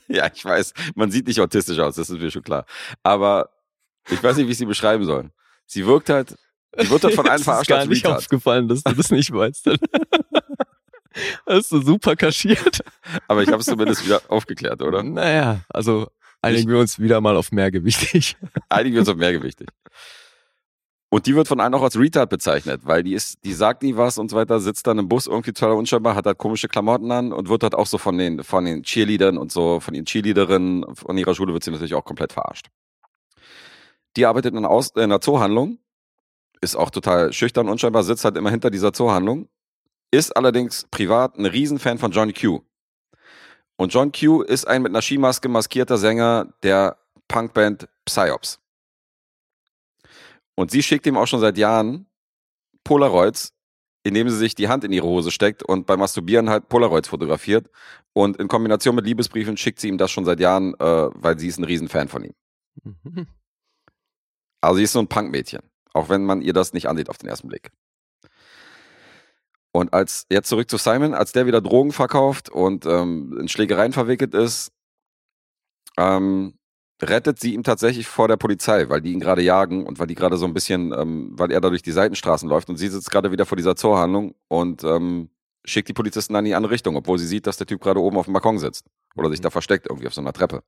[0.08, 2.66] ja, ich weiß, man sieht nicht autistisch aus, das ist mir schon klar.
[3.02, 3.50] Aber
[4.10, 5.30] ich weiß nicht, wie ich sie beschreiben soll.
[5.66, 6.36] Sie wirkt halt,
[6.80, 8.18] die wird halt von allen Es ist verarscht gar nicht Retard.
[8.18, 9.70] aufgefallen, dass du das nicht weißt.
[11.46, 12.80] Hast du super kaschiert.
[13.28, 15.02] Aber ich habe es zumindest wieder aufgeklärt, oder?
[15.02, 16.08] Naja, also
[16.42, 18.36] einigen wir uns wieder mal auf mehrgewichtig.
[18.68, 19.68] Einigen wir uns auf mehrgewichtig.
[21.08, 23.96] Und die wird von allen auch als Retard bezeichnet, weil die ist, die sagt nie
[23.96, 27.12] was und so weiter, sitzt dann im Bus irgendwie total unscheinbar, hat halt komische Klamotten
[27.12, 30.04] an und wird halt auch so von den, von den Cheerleadern und so, von ihren
[30.04, 32.66] Cheerleaderinnen von ihrer Schule wird sie natürlich auch komplett verarscht.
[34.16, 35.78] Die arbeitet in einer, Aus in einer Zoohandlung,
[36.60, 39.48] ist auch total schüchtern, unscheinbar, sitzt halt immer hinter dieser Zoohandlung,
[40.10, 42.60] ist allerdings privat ein Riesenfan von John Q.
[43.76, 46.96] Und John Q ist ein mit einer Skimaske maskierter Sänger der
[47.28, 48.58] Punkband Psyops.
[50.54, 52.06] Und sie schickt ihm auch schon seit Jahren
[52.84, 53.52] Polaroids,
[54.04, 57.68] indem sie sich die Hand in ihre Hose steckt und beim Masturbieren halt Polaroids fotografiert.
[58.12, 61.48] Und in Kombination mit Liebesbriefen schickt sie ihm das schon seit Jahren, äh, weil sie
[61.48, 62.34] ist ein Riesenfan von ihm.
[62.82, 63.26] Mhm.
[64.62, 67.28] Also sie ist so ein Punkmädchen, auch wenn man ihr das nicht ansieht auf den
[67.28, 67.70] ersten Blick.
[69.76, 73.92] Und als jetzt zurück zu Simon, als der wieder Drogen verkauft und ähm, in Schlägereien
[73.92, 74.72] verwickelt ist,
[75.98, 76.54] ähm,
[77.02, 80.14] rettet sie ihm tatsächlich vor der Polizei, weil die ihn gerade jagen und weil die
[80.14, 83.10] gerade so ein bisschen, ähm, weil er da durch die Seitenstraßen läuft und sie sitzt
[83.10, 85.28] gerade wieder vor dieser Zoohandlung und ähm,
[85.66, 88.00] schickt die Polizisten dann in die andere Richtung, obwohl sie sieht, dass der Typ gerade
[88.00, 90.62] oben auf dem Balkon sitzt oder sich da versteckt irgendwie auf so einer Treppe.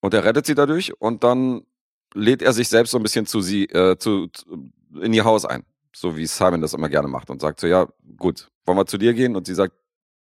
[0.00, 1.62] Und er rettet sie dadurch und dann
[2.12, 4.30] lädt er sich selbst so ein bisschen zu sie, äh, zu,
[5.00, 5.62] in ihr Haus ein.
[5.98, 8.98] So wie Simon das immer gerne macht und sagt so, ja, gut, wollen wir zu
[8.98, 9.34] dir gehen?
[9.34, 9.74] Und sie sagt,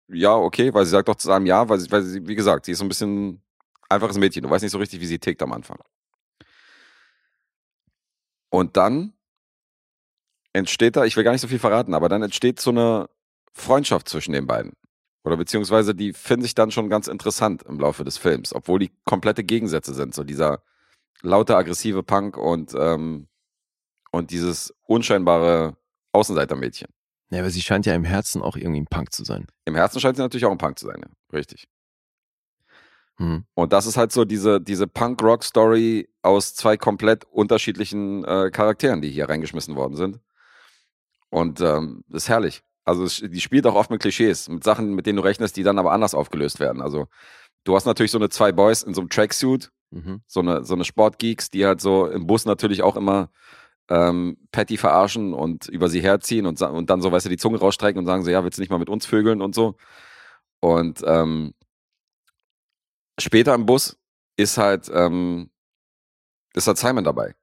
[0.07, 2.65] ja, okay, weil sie sagt doch zu einem Ja, weil sie, weil sie, wie gesagt,
[2.65, 3.41] sie ist so ein bisschen
[3.89, 4.43] einfaches Mädchen.
[4.43, 5.79] Du weißt nicht so richtig, wie sie tickt am Anfang.
[8.49, 9.13] Und dann
[10.53, 13.09] entsteht da, ich will gar nicht so viel verraten, aber dann entsteht so eine
[13.51, 14.73] Freundschaft zwischen den beiden.
[15.23, 18.91] Oder beziehungsweise die finden sich dann schon ganz interessant im Laufe des Films, obwohl die
[19.05, 20.13] komplette Gegensätze sind.
[20.13, 20.61] So dieser
[21.23, 23.27] laute, aggressive Punk und, ähm,
[24.17, 25.77] und dieses unscheinbare
[26.11, 26.89] Außenseitermädchen.
[27.29, 29.47] Ja, aber sie scheint ja im Herzen auch irgendwie ein Punk zu sein.
[29.65, 31.37] Im Herzen scheint sie natürlich auch ein Punk zu sein, ja.
[31.37, 31.67] Richtig.
[33.17, 33.45] Hm.
[33.53, 39.09] Und das ist halt so diese, diese Punk-Rock-Story aus zwei komplett unterschiedlichen äh, Charakteren, die
[39.09, 40.19] hier reingeschmissen worden sind.
[41.29, 42.61] Und ähm, das ist herrlich.
[42.85, 45.63] Also es, die spielt auch oft mit Klischees, mit Sachen, mit denen du rechnest, die
[45.63, 46.81] dann aber anders aufgelöst werden.
[46.81, 47.07] Also
[47.65, 50.21] du hast natürlich so eine zwei Boys in so einem Tracksuit, Mhm.
[50.27, 53.29] so eine, so eine Sportgeeks, die halt so im Bus natürlich auch immer
[53.89, 57.59] ähm, Patty verarschen und über sie herziehen und, und dann so, weißt du, die Zunge
[57.59, 59.75] rausstrecken und sagen so, ja, willst du nicht mal mit uns vögeln und so.
[60.59, 61.53] Und ähm,
[63.19, 63.97] später im Bus
[64.35, 65.49] ist halt, ähm,
[66.53, 67.35] ist halt Simon dabei.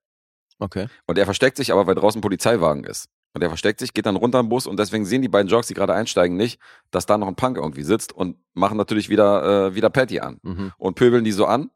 [0.59, 0.89] Okay.
[1.07, 3.09] Und er versteckt sich aber, weil draußen ein Polizeiwagen ist.
[3.35, 5.67] Und er versteckt sich, geht dann runter im Bus und deswegen sehen die beiden Jocks,
[5.67, 6.61] die gerade einsteigen, nicht,
[6.93, 10.39] dass da noch ein Punk irgendwie sitzt und machen natürlich wieder, äh, wieder Patty an
[10.43, 10.73] Mhm.
[10.79, 11.71] und pöbeln die so an.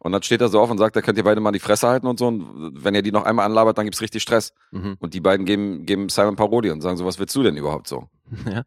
[0.00, 1.88] Und dann steht er so auf und sagt, da könnt ihr beide mal die Fresse
[1.88, 2.28] halten und so.
[2.28, 4.52] Und wenn ihr die noch einmal anlabert, dann gibt's richtig Stress.
[4.70, 4.96] Mhm.
[5.00, 7.88] Und die beiden geben, geben Simon Parodie und sagen so, was willst du denn überhaupt
[7.88, 8.08] so?
[8.48, 8.62] Ja.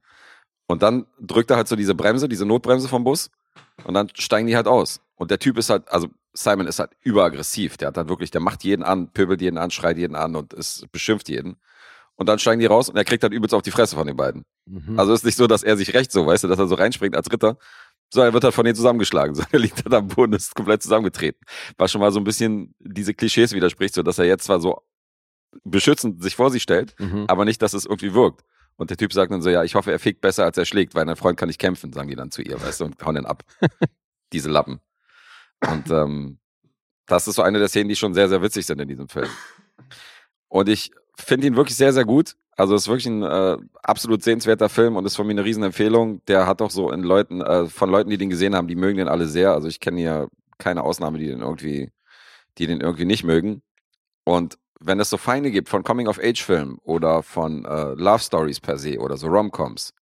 [0.68, 3.30] Und dann drückt er halt so diese Bremse, diese Notbremse vom Bus
[3.84, 5.02] und dann steigen die halt aus.
[5.16, 7.76] Und der Typ ist halt, also Simon ist halt überaggressiv.
[7.76, 10.54] Der hat halt wirklich, der macht jeden an, pöbelt jeden an, schreit jeden an und
[10.54, 11.58] es beschimpft jeden.
[12.16, 14.16] Und dann steigen die raus und er kriegt halt übelst auf die Fresse von den
[14.16, 14.46] beiden.
[14.66, 15.00] Mhm.
[15.00, 17.16] Also ist nicht so, dass er sich recht so, weißt du, dass er so reinspringt
[17.16, 17.58] als Ritter.
[18.14, 19.36] So, er wird halt von denen zusammengeschlagen.
[19.36, 21.40] So, er liegt halt am Boden, ist komplett zusammengetreten.
[21.78, 24.82] Was schon mal so ein bisschen diese Klischees widerspricht, so dass er jetzt zwar so
[25.64, 27.26] beschützend sich vor sie stellt, Mhm.
[27.28, 28.44] aber nicht, dass es irgendwie wirkt.
[28.78, 30.96] Und der Typ sagt dann so, ja, ich hoffe, er fickt besser, als er schlägt,
[30.96, 33.16] weil ein Freund kann nicht kämpfen, sagen die dann zu ihr, weißt du, und hauen
[33.16, 33.44] den ab.
[34.34, 34.80] Diese Lappen.
[35.70, 36.40] Und ähm,
[37.06, 39.30] das ist so eine der Szenen, die schon sehr, sehr witzig sind in diesem Film.
[40.48, 42.36] Und ich finde ihn wirklich sehr, sehr gut.
[42.58, 46.24] Also es ist wirklich ein äh, absolut sehenswerter Film und ist von mir eine Riesenempfehlung.
[46.26, 48.98] Der hat auch so in Leuten, äh, von Leuten, die den gesehen haben, die mögen
[48.98, 49.54] den alle sehr.
[49.54, 51.92] Also ich kenne hier keine Ausnahme, die den irgendwie,
[52.58, 53.62] die den irgendwie nicht mögen.
[54.26, 59.00] Und wenn es so Feinde gibt von Coming-of-Age-Filmen oder von äh, Love Stories per se
[59.00, 59.94] oder so Rom-Coms,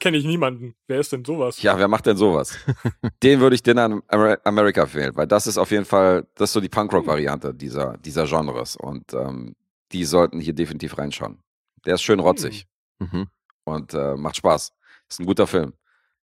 [0.00, 0.74] Kenne ich niemanden.
[0.86, 1.60] Wer ist denn sowas?
[1.60, 2.58] ja, wer macht denn sowas?
[3.22, 6.48] Den würde ich Dinner in Amer America wählen, weil das ist auf jeden Fall, das
[6.48, 9.54] ist so die Punkrock-Variante dieser, dieser Genres und ähm,
[9.92, 11.42] die sollten hier definitiv reinschauen.
[11.84, 12.66] Der ist schön rotzig
[12.98, 13.28] Mhm.
[13.64, 14.72] und äh, macht Spaß.
[15.08, 15.72] Ist ein guter Film.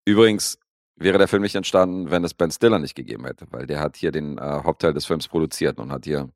[0.04, 0.58] Übrigens
[0.96, 3.96] wäre der Film nicht entstanden, wenn es Ben Stiller nicht gegeben hätte, weil der hat
[3.96, 6.30] hier den äh, Hauptteil des Films produziert und hat hier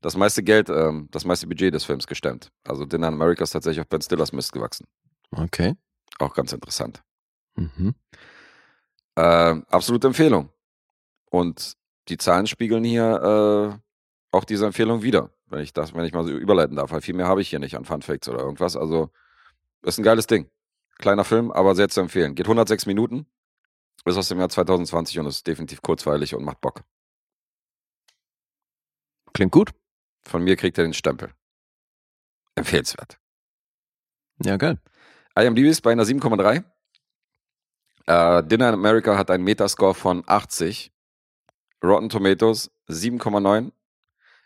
[0.00, 2.50] das meiste Geld, ähm, das meiste Budget des Films gestemmt.
[2.64, 4.86] Also Dinner in America ist tatsächlich auf Ben Stillers Mist gewachsen.
[5.30, 5.74] Okay.
[6.18, 7.02] Auch ganz interessant.
[7.56, 7.94] Mhm.
[9.16, 9.22] Äh,
[9.70, 10.50] absolute Empfehlung.
[11.30, 11.74] Und
[12.08, 16.24] die Zahlen spiegeln hier äh, auch diese Empfehlung wieder, wenn ich das, wenn ich mal
[16.24, 18.76] so überleiten darf, weil viel mehr habe ich hier nicht an Fun Facts oder irgendwas.
[18.76, 19.10] Also
[19.82, 20.50] ist ein geiles Ding.
[20.98, 22.34] Kleiner Film, aber sehr zu empfehlen.
[22.34, 23.26] Geht 106 Minuten,
[24.04, 26.84] ist aus dem Jahr 2020 und ist definitiv kurzweilig und macht Bock.
[29.32, 29.70] Klingt gut.
[30.22, 31.32] Von mir kriegt er den Stempel.
[32.54, 33.18] Empfehlenswert.
[34.42, 34.78] Ja, geil.
[35.36, 36.64] IMDb ist bei einer 7,3.
[38.06, 40.92] Äh, Dinner in America hat einen Metascore von 80.
[41.82, 43.72] Rotten Tomatoes 7,9.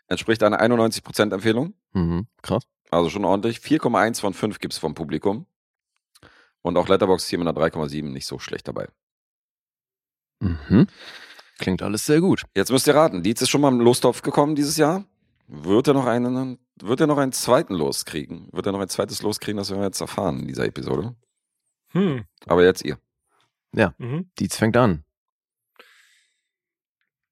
[0.09, 1.73] Entspricht einer 91% Empfehlung.
[1.93, 2.27] Mhm.
[2.41, 2.63] Krass.
[2.91, 3.59] Also schon ordentlich.
[3.59, 5.45] 4,1 von 5 gibt's vom Publikum.
[6.61, 8.89] Und auch Letterboxd hier mit einer 3,7 nicht so schlecht dabei.
[10.39, 10.87] Mhm.
[11.57, 12.43] Klingt alles sehr gut.
[12.55, 15.05] Jetzt müsst ihr raten, Dietz ist schon mal im Lostopf gekommen dieses Jahr.
[15.47, 18.49] Wird er noch einen, wird er noch einen zweiten Los kriegen?
[18.51, 19.57] Wird er noch ein zweites Los kriegen?
[19.57, 21.15] Das werden wir jetzt erfahren in dieser Episode.
[21.91, 22.25] Hm.
[22.45, 22.97] Aber jetzt ihr.
[23.97, 24.29] Mhm.
[24.39, 25.03] Dietz fängt an.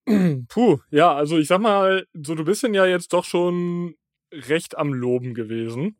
[0.49, 3.95] Puh, ja, also ich sag mal, so du bist ja jetzt doch schon
[4.33, 5.99] recht am Loben gewesen.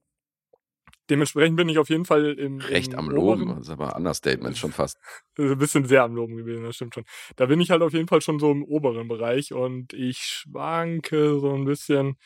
[1.10, 3.48] Dementsprechend bin ich auf jeden Fall im, Recht im am oberen- Loben.
[3.56, 4.98] Das ist aber ein Understatement schon fast.
[5.38, 7.06] Ein bisschen sehr am Loben gewesen, das stimmt schon.
[7.38, 11.39] Da bin ich halt auf jeden Fall schon so im oberen Bereich und ich schwanke
[11.39, 12.17] so ein bisschen.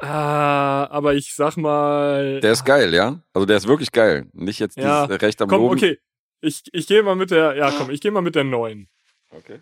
[0.00, 2.40] Ah, aber ich sag mal.
[2.40, 3.22] Der ist geil, ja?
[3.34, 4.28] Also der ist wirklich geil.
[4.32, 5.06] Nicht jetzt Ja.
[5.06, 5.74] dieses Recht am komm, Loben.
[5.76, 5.98] okay.
[6.40, 8.88] Ich, ich gehe mal mit der, ja komm, ich gehe mal mit der neuen.
[9.30, 9.60] okay.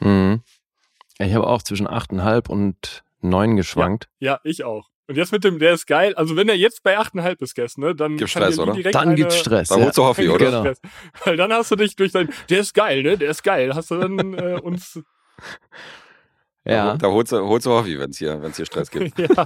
[0.00, 0.42] Mhm.
[1.18, 4.08] Ja, Ich habe auch zwischen 8,5 und 9 geschwankt.
[4.18, 4.88] Ja, ich auch.
[5.06, 6.14] Und jetzt mit dem, der ist geil.
[6.14, 8.72] Also wenn er jetzt bei 8,5 ist, Guess, ne, dann Gibt Stress, oder?
[8.74, 9.68] direkt Dann eine, gibt's Stress.
[9.68, 9.84] Da ja.
[9.84, 10.60] holst du Hoffi, dann oder?
[10.60, 10.80] Stress.
[11.24, 13.74] Weil dann hast du dich durch dein, der ist geil, ne, der ist geil.
[13.74, 15.00] Hast du dann äh, uns,
[16.64, 19.18] Ja, Da holst du, holst du Hoffi, wenn es hier, wenn's hier Stress gibt.
[19.18, 19.44] ja,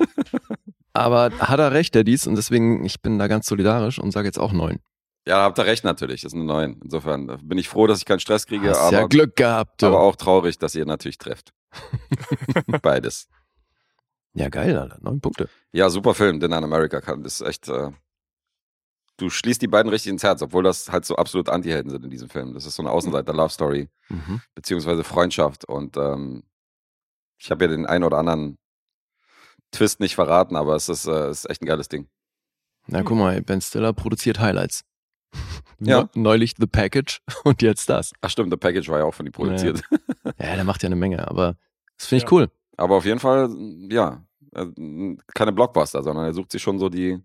[0.92, 4.26] aber hat er recht, der dies, und deswegen, ich bin da ganz solidarisch und sage
[4.28, 4.80] jetzt auch neun.
[5.26, 6.20] Ja, habt ihr recht natürlich.
[6.22, 6.80] Das ist eine 9.
[6.84, 9.80] Insofern bin ich froh, dass ich keinen Stress kriege, Hast aber, ja Glück gehabt.
[9.82, 9.86] du.
[9.86, 11.52] aber auch traurig, dass ihr natürlich trefft.
[12.82, 13.28] Beides.
[14.34, 14.98] ja, geil, Alter.
[15.00, 15.48] Neun Punkte.
[15.72, 17.22] Ja, super Film, Dinner in America kann.
[17.22, 17.68] Das ist echt.
[17.68, 17.90] Äh,
[19.16, 22.10] du schließt die beiden richtig ins Herz, obwohl das halt so absolut Anti-Helden sind in
[22.10, 22.52] diesem Film.
[22.52, 24.42] Das ist so eine Außenseiter-Love-Story, Mhm.
[24.54, 25.64] beziehungsweise Freundschaft.
[25.64, 26.42] Und ähm,
[27.38, 28.58] ich habe ja den einen oder anderen
[29.72, 32.08] Twist nicht verraten, aber es ist, äh, ist echt ein geiles Ding.
[32.86, 34.84] Na, guck mal, Ben Stiller produziert Highlights.
[35.80, 36.02] Ja.
[36.02, 38.12] Ne- Neulich The Package und jetzt das.
[38.20, 39.82] Ach stimmt, The Package war ja auch von ihm produziert.
[40.38, 41.56] Ja, der macht ja eine Menge, aber
[41.98, 42.36] das finde ich Ja.
[42.36, 42.50] cool.
[42.76, 43.50] Aber auf jeden Fall,
[43.90, 44.66] ja, äh,
[45.34, 47.18] keine Blockbuster, sondern er sucht sich schon so die,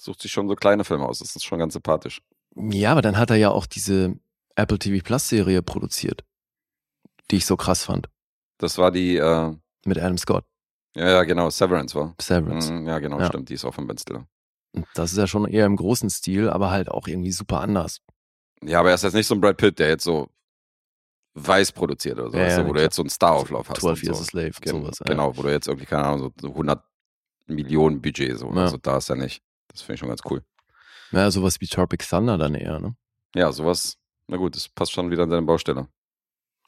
[0.00, 1.18] sucht sich schon so kleine Filme aus.
[1.20, 2.20] Das ist schon ganz sympathisch.
[2.56, 4.14] Ja, aber dann hat er ja auch diese
[4.54, 6.24] Apple TV Plus Serie produziert,
[7.30, 8.08] die ich so krass fand.
[8.58, 9.54] Das war die, äh,
[9.86, 10.44] Mit Adam Scott,
[10.94, 12.14] ja, ja, genau, Severance war.
[12.20, 12.70] Severance.
[12.72, 13.26] Mhm, ja, genau, Ja.
[13.26, 14.26] stimmt, die ist auch von Ben Stiller.
[14.94, 18.00] Das ist ja schon eher im großen Stil, aber halt auch irgendwie super anders.
[18.62, 20.28] Ja, aber er ist jetzt nicht so ein Brad Pitt, der jetzt so
[21.34, 22.84] weiß produziert oder so, Ja, weißt ja, du, wo du klar.
[22.84, 23.80] jetzt so einen Star-Auflauf hast.
[23.80, 24.22] 12 und Years so.
[24.22, 24.98] a Slave, Gen sowas.
[24.98, 25.04] ja.
[25.06, 26.82] Genau, wo du jetzt irgendwie, keine Ahnung, so 100
[27.46, 28.48] Millionen Budget, so.
[28.52, 28.62] Ja.
[28.62, 29.42] Also da ist er nicht.
[29.68, 30.42] Das finde ich schon ganz cool.
[31.12, 32.94] Ja, sowas wie Tropic Thunder dann eher, ne?
[33.34, 35.88] Ja, sowas, na gut, das passt schon wieder an seine Baustelle.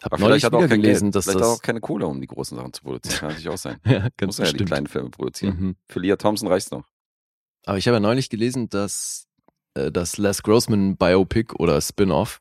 [0.02, 1.16] Hab Aber vielleicht hat er auch kein gelesen, Geld.
[1.16, 1.48] dass vielleicht das...
[1.58, 3.18] auch keine Kohle, um die großen Sachen zu produzieren.
[3.18, 3.78] Kann natürlich auch sein.
[3.84, 5.56] ja, Muss ganz er ja die kleinen Filme produzieren.
[5.58, 5.76] Mhm.
[5.88, 6.84] Für Leah Thompson reicht's noch.
[7.66, 9.26] Aber ich habe ja neulich gelesen, dass
[9.74, 12.40] äh, das Les Grossman Biopic oder Spin-off,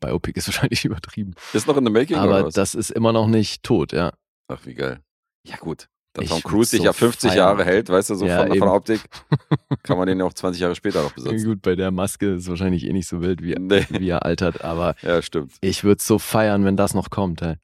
[0.00, 2.54] Biopic ist wahrscheinlich übertrieben, Ist noch in the making oder aber was?
[2.54, 4.12] das ist immer noch nicht tot, ja.
[4.48, 5.00] Ach, wie geil.
[5.46, 5.88] Ja, gut.
[6.12, 7.38] Da Ich Tom Cruise sich so ja 50 feiern.
[7.38, 9.00] Jahre hält, weißt du, so Ja, von, von der Optik,
[9.82, 11.44] kann man den ja auch 20 Jahre später noch besitzen.
[11.44, 13.84] Gut, bei der Maske ist wahrscheinlich eh nicht so wild, wie, Nee.
[13.90, 15.54] wie er altert, aber Ja, stimmt.
[15.60, 17.42] ich würde so feiern, wenn das noch kommt.
[17.42, 17.56] Ey.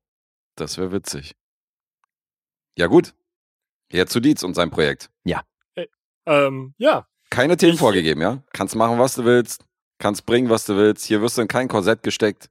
[0.56, 1.36] Das wäre witzig.
[2.76, 3.14] Ja, gut.
[3.92, 5.10] Jetzt zu Dietz und sein Projekt.
[6.30, 8.42] Ähm, ja, Keine Themen Ich- vorgegeben, ja?
[8.52, 9.64] Kannst machen, was du willst.
[9.98, 11.04] Kannst bringen, was du willst.
[11.04, 12.48] Hier wirst du in kein Korsett gesteckt.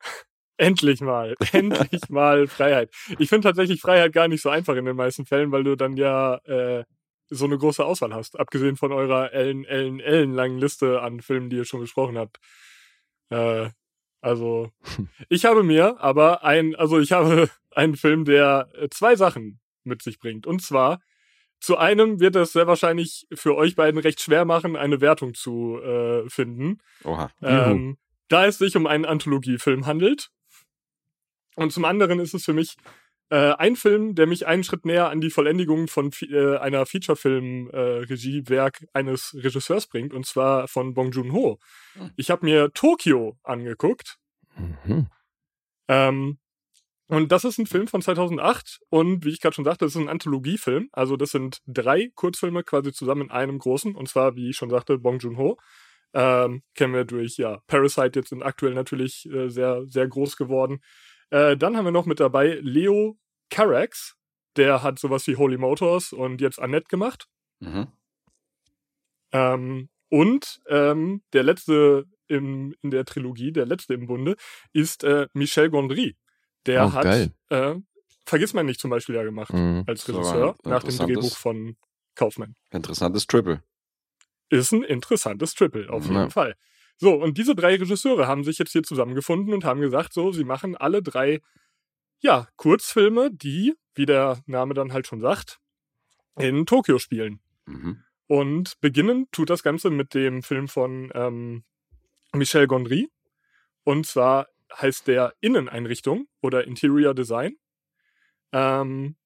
[0.56, 2.90] endlich mal, endlich mal Freiheit.
[3.18, 5.96] Ich finde tatsächlich Freiheit gar nicht so einfach in den meisten Fällen, weil du dann
[5.96, 6.84] ja äh,
[7.30, 11.50] so eine große Auswahl hast, abgesehen von eurer ellen, ellen, ellen langen Liste an Filmen,
[11.50, 12.38] die ihr schon besprochen habt.
[13.30, 13.68] Äh,
[14.20, 14.70] also,
[15.28, 20.02] ich habe mir aber ein, also ich habe einen Film, der äh, zwei Sachen mit
[20.02, 20.46] sich bringt.
[20.46, 21.00] Und zwar,
[21.60, 25.80] zu einem wird es sehr wahrscheinlich für euch beiden recht schwer machen, eine Wertung zu
[25.82, 26.78] äh, finden.
[27.04, 27.30] Oha.
[27.42, 30.30] Ähm, da es sich um einen Anthologiefilm handelt.
[31.56, 32.76] Und zum anderen ist es für mich
[33.30, 36.86] äh, ein Film, der mich einen Schritt näher an die Vollendigung von fi- äh, einer
[36.86, 41.58] Featurefilm-Regiewerk eines Regisseurs bringt, und zwar von Bong Joon-ho.
[41.94, 42.10] Hm.
[42.16, 44.18] Ich habe mir Tokyo angeguckt.
[44.56, 45.08] Mhm.
[45.88, 46.38] Ähm,
[47.08, 50.00] und das ist ein Film von 2008 und wie ich gerade schon sagte, das ist
[50.00, 50.90] ein Anthologiefilm.
[50.92, 54.70] Also das sind drei Kurzfilme quasi zusammen in einem großen und zwar, wie ich schon
[54.70, 55.58] sagte, Bong Joon-ho.
[56.14, 60.80] Ähm, kennen wir durch, ja, Parasite jetzt sind aktuell natürlich äh, sehr, sehr groß geworden.
[61.30, 63.18] Äh, dann haben wir noch mit dabei Leo
[63.50, 64.16] Carax,
[64.56, 67.26] der hat sowas wie Holy Motors und jetzt Annette gemacht.
[67.60, 67.88] Mhm.
[69.32, 74.36] Ähm, und ähm, der letzte im, in der Trilogie, der letzte im Bunde,
[74.72, 76.16] ist äh, Michel Gondry.
[76.66, 77.30] Der Oh, hat.
[77.50, 77.74] Äh,
[78.26, 79.84] Vergiss man nicht zum Beispiel ja gemacht Mhm.
[79.86, 81.76] als So Regisseur nach dem Drehbuch von
[82.14, 82.54] Kaufmann.
[82.70, 83.62] Interessantes Triple.
[84.50, 86.12] Ist ein interessantes Triple, auf Ja.
[86.12, 86.54] jeden Fall.
[86.98, 90.44] So, und diese drei Regisseure haben sich jetzt hier zusammengefunden und haben gesagt, so, sie
[90.44, 91.40] machen alle drei,
[92.20, 95.58] ja, Kurzfilme, die, wie der Name dann halt schon sagt,
[96.38, 97.40] in Tokio spielen.
[97.66, 98.02] Mhm.
[98.26, 101.64] Und beginnen tut das Ganze mit dem Film von ähm,
[102.34, 103.08] Michel Gondry.
[103.84, 107.56] Und zwar heißt der Inneneinrichtung oder Interior Design.
[108.52, 109.16] Ähm,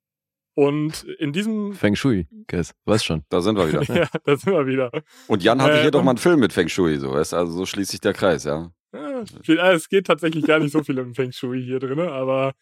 [0.55, 1.73] und in diesem.
[1.73, 3.25] Feng Shui, Guess, weißt schon.
[3.31, 3.83] Da sind wir wieder.
[3.95, 4.91] ja, da sind wir wieder.
[5.29, 7.33] Und Jan hatte Äh, hier doch und- mal einen Film mit Feng Shui, so, weißt
[7.33, 7.37] du?
[7.37, 8.71] Also so schließt sich der Kreis, ja.
[8.95, 12.53] Ja, es geht tatsächlich gar nicht so viel im Feng Shui hier drin, aber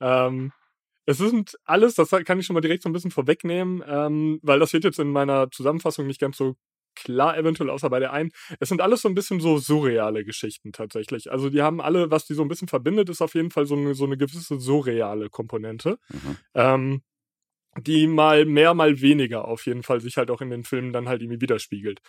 [0.00, 0.50] ähm,
[1.06, 4.58] es sind alles, das kann ich schon mal direkt so ein bisschen vorwegnehmen, ähm, weil
[4.58, 6.56] das wird jetzt in meiner Zusammenfassung nicht ganz so
[6.98, 8.30] klar, eventuell außer bei der einen.
[8.60, 11.30] Es sind alles so ein bisschen so surreale Geschichten tatsächlich.
[11.30, 13.76] Also die haben alle, was die so ein bisschen verbindet, ist auf jeden Fall so
[13.76, 15.98] eine, so eine gewisse surreale Komponente.
[16.10, 16.36] Mhm.
[16.54, 17.02] Ähm,
[17.80, 21.08] die mal mehr, mal weniger auf jeden Fall sich halt auch in den Filmen dann
[21.08, 22.00] halt irgendwie widerspiegelt.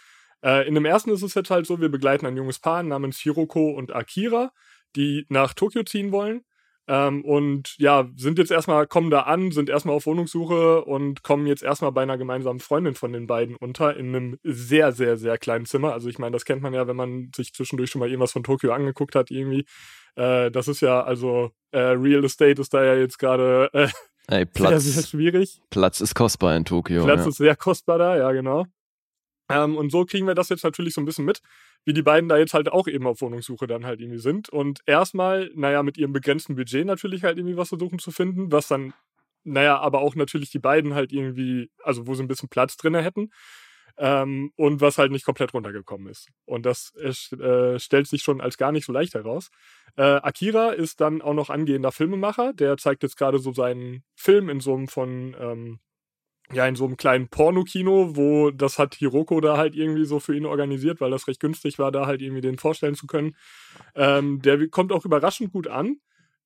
[0.43, 3.19] Äh, in dem ersten ist es jetzt halt so, wir begleiten ein junges Paar namens
[3.19, 4.51] Hiroko und Akira,
[4.95, 6.43] die nach Tokio ziehen wollen.
[6.89, 11.45] Ähm, und ja, sind jetzt erstmal, kommen da an, sind erstmal auf Wohnungssuche und kommen
[11.45, 15.37] jetzt erstmal bei einer gemeinsamen Freundin von den beiden unter in einem sehr, sehr, sehr
[15.37, 15.93] kleinen Zimmer.
[15.93, 18.41] Also ich meine, das kennt man ja, wenn man sich zwischendurch schon mal irgendwas von
[18.41, 19.65] Tokio angeguckt hat, irgendwie.
[20.15, 23.87] Äh, das ist ja, also äh, Real Estate ist da ja jetzt gerade äh,
[24.27, 25.61] sehr, Platz, sehr schwierig.
[25.69, 27.03] Platz ist kostbar in Tokio.
[27.05, 27.29] Platz ja.
[27.29, 28.65] ist sehr kostbar da, ja, genau.
[29.49, 31.41] Ähm, und so kriegen wir das jetzt natürlich so ein bisschen mit,
[31.83, 34.49] wie die beiden da jetzt halt auch eben auf Wohnungssuche dann halt irgendwie sind.
[34.49, 38.67] Und erstmal, naja, mit ihrem begrenzten Budget natürlich halt irgendwie was versuchen zu finden, was
[38.67, 38.93] dann,
[39.43, 42.95] naja, aber auch natürlich die beiden halt irgendwie, also wo sie ein bisschen Platz drin
[42.95, 43.31] hätten.
[43.97, 46.29] Ähm, und was halt nicht komplett runtergekommen ist.
[46.45, 49.49] Und das äh, stellt sich schon als gar nicht so leicht heraus.
[49.97, 52.53] Äh, Akira ist dann auch noch angehender Filmemacher.
[52.53, 55.79] Der zeigt jetzt gerade so seinen Film in so einem von, ähm,
[56.51, 60.35] ja, in so einem kleinen Pornokino, wo das hat Hiroko da halt irgendwie so für
[60.35, 63.35] ihn organisiert, weil das recht günstig war, da halt irgendwie den vorstellen zu können.
[63.95, 65.97] Ähm, der kommt auch überraschend gut an.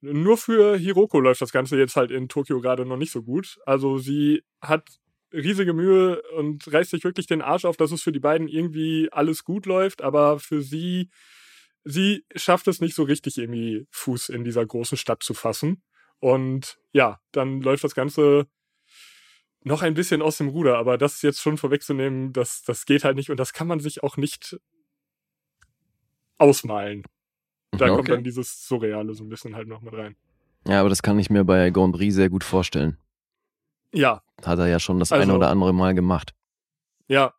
[0.01, 3.57] Nur für Hiroko läuft das Ganze jetzt halt in Tokio gerade noch nicht so gut.
[3.65, 4.83] Also sie hat
[5.31, 9.07] riesige Mühe und reißt sich wirklich den Arsch auf, dass es für die beiden irgendwie
[9.11, 11.09] alles gut läuft, aber für sie,
[11.85, 15.81] sie schafft es nicht so richtig irgendwie Fuß in dieser großen Stadt zu fassen.
[16.19, 18.47] Und ja, dann läuft das Ganze
[19.65, 23.15] noch ein bisschen aus dem Ruder, aber das jetzt schon vorwegzunehmen, das, das geht halt
[23.15, 24.57] nicht und das kann man sich auch nicht
[26.37, 27.03] ausmalen.
[27.71, 28.11] Da kommt Okay.
[28.11, 30.15] dann dieses Surreale so ein bisschen halt noch mit rein.
[30.67, 32.97] ja, aber das kann ich mir bei Gondry sehr gut vorstellen.
[33.91, 36.33] Ja, Hat er ja schon das Also- eine oder andere Mal gemacht.
[37.07, 37.33] Ja.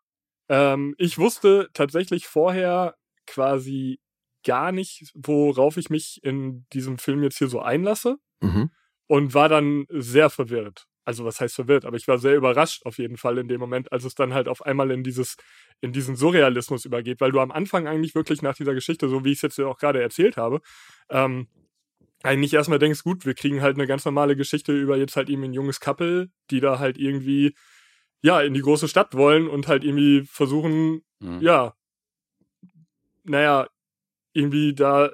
[0.49, 3.99] Ähm, ich wusste tatsächlich vorher quasi
[4.47, 8.71] gar nicht, worauf ich mich in diesem Film jetzt hier so einlasse Mhm.
[9.07, 10.87] und war dann sehr verwirrt.
[11.05, 13.93] Also was heißt verwirrt, aber ich war sehr überrascht auf jeden Fall in dem Moment,
[13.93, 15.37] als es dann halt auf einmal in dieses
[15.81, 19.33] in diesen Surrealismus übergeht, weil du am Anfang eigentlich wirklich nach dieser Geschichte, so wie
[19.33, 20.61] ich es jetzt ja auch gerade erzählt habe,
[21.11, 21.49] ähm,
[22.23, 25.43] eigentlich erstmal denkst, gut, wir kriegen halt eine ganz normale Geschichte über jetzt halt eben
[25.45, 27.55] ein junges Couple, die da halt irgendwie
[28.23, 31.41] ja in die große Stadt wollen und halt irgendwie versuchen, Mhm.
[31.41, 31.75] ja,
[33.25, 33.69] naja,
[34.33, 35.11] irgendwie da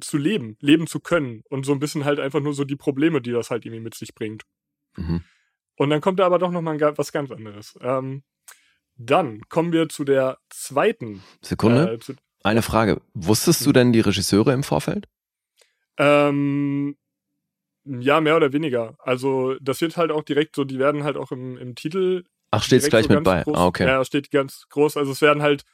[0.00, 3.20] zu leben, leben zu können und so ein bisschen halt einfach nur so die Probleme,
[3.22, 4.44] die das halt irgendwie mit sich bringt.
[4.98, 5.22] Mhm.
[5.76, 7.78] Und dann kommt da aber doch noch mal ein ga- was ganz anderes.
[7.80, 8.22] Ähm,
[8.96, 11.22] dann kommen wir zu der zweiten.
[11.42, 11.92] Sekunde.
[11.94, 13.00] Äh, zu, Eine Frage.
[13.14, 15.06] Wusstest du denn die Regisseure im Vorfeld?
[15.98, 16.96] ähm,
[17.84, 18.96] ja, mehr oder weniger.
[18.98, 22.62] Also das wird halt auch direkt so, die werden halt auch im, im Titel Ach,
[22.62, 23.42] steht's gleich so mit bei.
[23.42, 23.86] Groß, Ah, okay.
[23.86, 24.96] Ja, steht ganz groß.
[24.96, 25.64] Also es werden halt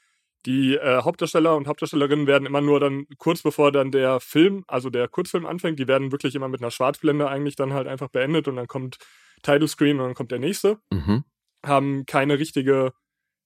[0.46, 4.90] die äh, Hauptdarsteller und Hauptdarstellerinnen werden immer nur dann kurz bevor dann der Film, also
[4.90, 8.48] der Kurzfilm anfängt, die werden wirklich immer mit einer Schwarzblende eigentlich dann halt einfach beendet
[8.48, 8.98] und dann kommt
[9.42, 10.78] Title Screen und dann kommt der nächste.
[10.92, 11.24] Mhm.
[11.64, 12.92] Haben keine richtige,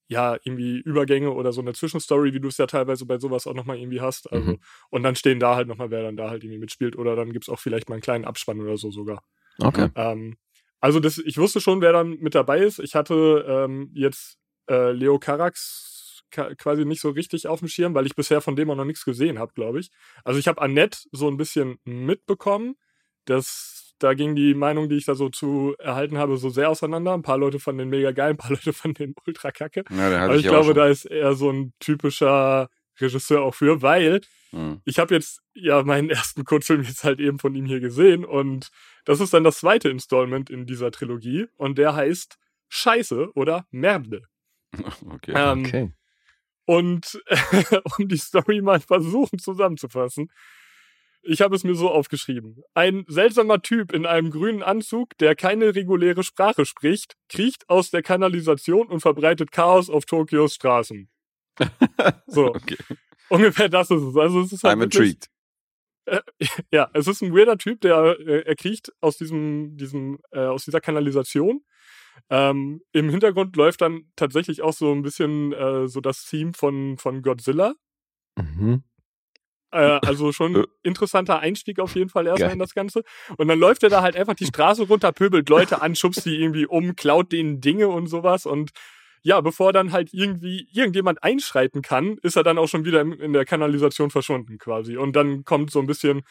[0.09, 3.55] ja, irgendwie Übergänge oder so eine Zwischenstory, wie du es ja teilweise bei sowas auch
[3.55, 4.31] nochmal irgendwie hast.
[4.33, 4.61] Also, Mhm.
[4.91, 7.49] und dann stehen da halt nochmal, wer dann da halt irgendwie mitspielt oder dann gibt's
[7.49, 9.23] auch vielleicht mal einen kleinen Abspann oder so sogar.
[9.59, 9.89] Okay.
[9.95, 10.37] Ähm,
[10.81, 12.79] also das, ich wusste schon, wer dann mit dabei ist.
[12.79, 14.39] Ich hatte ähm, jetzt
[14.71, 15.98] äh, Leo Carax
[16.31, 19.05] quasi nicht so richtig auf dem Schirm, weil ich bisher von dem auch noch nichts
[19.05, 19.91] gesehen habe, glaube ich.
[20.25, 22.77] Also ich habe Annette so ein bisschen mitbekommen.
[23.25, 27.13] Das, da ging die Meinung, die ich da so zu erhalten habe, so sehr auseinander.
[27.15, 29.85] Ein paar Leute fanden den mega geil, ein paar Leute fanden den ultra kacke.
[29.91, 32.69] Ja, Aber ich ja auch glaube, da ist er so ein typischer
[33.01, 34.81] Regisseur auch für, weil Mhm.
[34.87, 38.71] ich habe jetzt ja meinen ersten Kurzfilm jetzt halt eben von ihm hier gesehen und
[39.05, 42.39] das ist dann das zweite Installment in dieser Trilogie und der heißt
[42.71, 44.23] Scheiße oder Merde.
[45.11, 45.33] Okay.
[45.35, 45.93] Ähm, Okay.
[46.69, 47.19] Und
[47.99, 50.31] um die Story mal versuchen zusammenzufassen,
[51.23, 52.63] ich habe es mir so aufgeschrieben.
[52.75, 58.03] Ein seltsamer Typ in einem grünen Anzug, der keine reguläre Sprache spricht, kriecht aus der
[58.03, 61.09] Kanalisation und verbreitet Chaos auf Tokios Straßen.
[62.27, 62.77] So, Okay.
[63.31, 64.17] ungefähr das ist es.
[64.17, 65.27] Also es ist halt I'm intrigued.
[66.71, 70.67] Ja, es ist ein weirder Typ, der äh, er kriecht aus diesem, diesem, äh, aus
[70.67, 71.63] dieser Kanalisation.
[72.31, 76.99] Ähm, Im Hintergrund läuft dann tatsächlich auch so ein bisschen äh, so das Theme von,
[76.99, 77.75] von Godzilla.
[78.37, 78.83] Mhm.
[79.71, 80.65] Äh, also schon Äh.
[80.83, 82.55] interessanter Einstieg auf jeden Fall erstmal Geil.
[82.55, 83.03] in das Ganze.
[83.37, 86.37] Und dann läuft er da halt einfach die Straße runter, pöbelt Leute an, schubst die
[86.41, 88.47] irgendwie um, klaut denen Dinge und sowas.
[88.47, 88.71] Und
[89.23, 93.13] ja, bevor dann halt irgendwie irgendjemand einschreiten kann, ist er dann auch schon wieder in,
[93.13, 94.97] in der Kanalisation verschwunden quasi.
[94.97, 96.23] Und dann kommt so ein bisschen,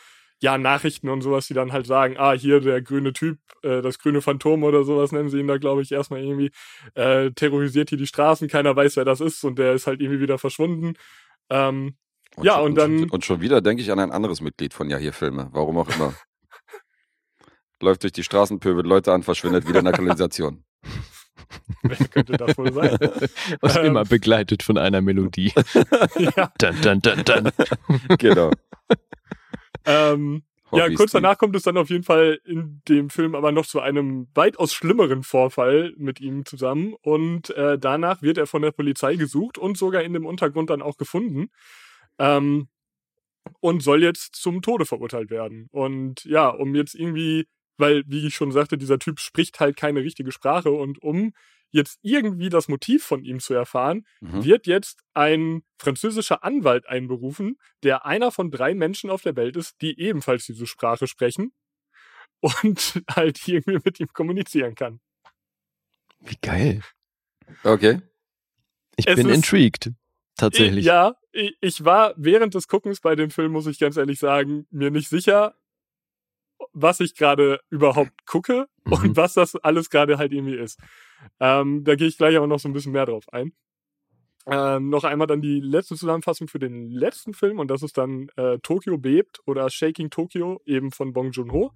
[0.42, 3.98] ja, Nachrichten und sowas, die dann halt sagen, ah, hier der grüne Typ, äh, das
[4.00, 6.52] grüne Phantom oder sowas nennen sie ihn da, glaube ich, erstmal irgendwie,
[6.94, 10.20] äh, terrorisiert hier die Straßen, keiner weiß, wer das ist und der ist halt irgendwie
[10.22, 10.94] wieder verschwunden.
[11.50, 11.96] Ähm,
[12.42, 14.90] Ja, schon, und dann- Schon, und schon wieder denke ich an ein anderes Mitglied von
[14.92, 15.50] Ja hier Filme.
[15.54, 16.14] Warum auch immer.
[17.82, 20.64] Läuft durch die Straßen, pöbelt Leute an, verschwindet wieder in der Kanalisation.
[21.84, 22.98] wer könnte das wohl sein?
[23.62, 23.86] Und Ähm.
[23.86, 25.52] immer begleitet von einer Melodie.
[26.18, 27.52] ja, Dun, dun, dun, dun.
[28.20, 28.52] Genau.
[29.88, 33.66] Ähm, Ja, kurz danach kommt es dann auf jeden Fall in dem Film aber noch
[33.66, 36.94] zu einem weitaus schlimmeren Vorfall mit ihm zusammen.
[37.02, 40.82] Und äh, danach wird er von der Polizei gesucht und sogar in dem Untergrund dann
[40.82, 41.50] auch gefunden.
[42.20, 42.68] Ähm,
[43.62, 45.68] und soll jetzt zum Tode verurteilt werden.
[45.72, 47.48] Und ja, um jetzt irgendwie,
[47.78, 51.34] weil, wie ich schon sagte, dieser Typ spricht halt keine richtige Sprache und um
[51.72, 54.44] jetzt irgendwie das Motiv von ihm zu erfahren, Mhm.
[54.46, 59.76] wird jetzt ein französischer Anwalt einberufen, der einer von drei Menschen auf der Welt ist,
[59.82, 61.52] die ebenfalls diese Sprache sprechen
[62.40, 65.00] und halt irgendwie mit ihm kommunizieren kann.
[66.22, 66.82] Wie geil.
[67.64, 68.02] Okay.
[68.96, 69.92] Ich Es bin ist- intrigued.
[70.36, 70.86] Tatsächlich.
[70.86, 74.68] Ja, ich, ich war während des Guckens bei dem Film, muss ich ganz ehrlich sagen,
[74.70, 75.56] mir nicht sicher,
[76.74, 78.94] was ich gerade überhaupt gucke Mhm.
[78.94, 80.80] und was das alles gerade halt irgendwie ist.
[81.40, 83.54] Ähm, da gehe ich gleich aber noch so ein bisschen mehr drauf ein.
[84.46, 88.30] Ähm, noch einmal dann die letzte Zusammenfassung für den letzten Film und das ist dann
[88.38, 91.74] äh, Tokyo bebt oder Shaking Tokyo eben von Bong Joon-ho.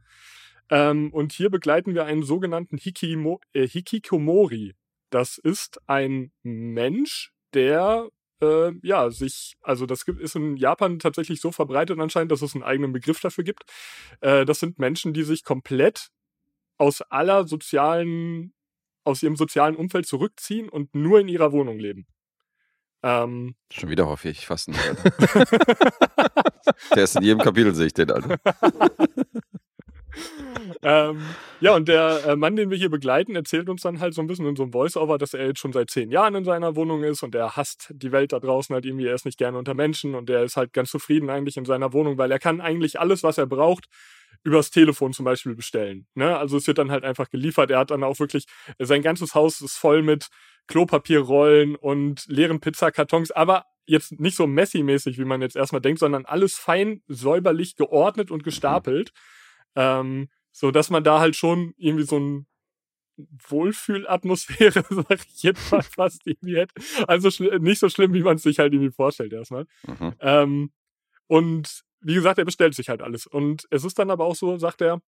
[0.69, 4.73] Ähm, und hier begleiten wir einen sogenannten Hikimo äh, Hikikomori.
[5.09, 8.07] Das ist ein Mensch, der
[8.41, 12.53] äh, ja sich, also das gibt, ist in Japan tatsächlich so verbreitet anscheinend, dass es
[12.53, 13.63] einen eigenen Begriff dafür gibt.
[14.21, 16.09] Äh, das sind Menschen, die sich komplett
[16.77, 18.53] aus aller sozialen,
[19.03, 22.07] aus ihrem sozialen Umfeld zurückziehen und nur in ihrer Wohnung leben.
[23.03, 24.79] Ähm, Schon wieder hoffe ich fast nicht.
[26.95, 28.37] Der ist in jedem Kapitel, sehe ich den, Alter.
[30.81, 31.21] ähm,
[31.59, 34.27] ja, und der äh, Mann, den wir hier begleiten, erzählt uns dann halt so ein
[34.27, 37.03] bisschen in so einem Voice-Over, dass er jetzt schon seit zehn Jahren in seiner Wohnung
[37.03, 39.73] ist und er hasst die Welt da draußen halt irgendwie, er ist nicht gerne unter
[39.73, 42.99] Menschen und er ist halt ganz zufrieden eigentlich in seiner Wohnung, weil er kann eigentlich
[42.99, 43.87] alles, was er braucht,
[44.43, 46.07] übers Telefon zum Beispiel bestellen.
[46.15, 46.37] Ne?
[46.37, 47.69] Also es wird dann halt einfach geliefert.
[47.69, 48.45] Er hat dann auch wirklich,
[48.79, 50.27] sein ganzes Haus ist voll mit
[50.67, 56.25] Klopapierrollen und leeren Pizzakartons, aber jetzt nicht so Messi-mäßig, wie man jetzt erstmal denkt, sondern
[56.25, 59.11] alles fein, säuberlich geordnet und gestapelt.
[59.75, 62.47] Ähm, so dass man da halt schon irgendwie so ein
[63.47, 66.73] Wohlfühlatmosphäre, sag ich jetzt mal fast irgendwie hätte.
[67.07, 69.65] Also nicht so schlimm, wie man es sich halt irgendwie vorstellt erstmal.
[69.87, 70.13] Mhm.
[70.19, 70.71] Ähm,
[71.27, 73.27] und wie gesagt, er bestellt sich halt alles.
[73.27, 75.01] Und es ist dann aber auch so, sagt er,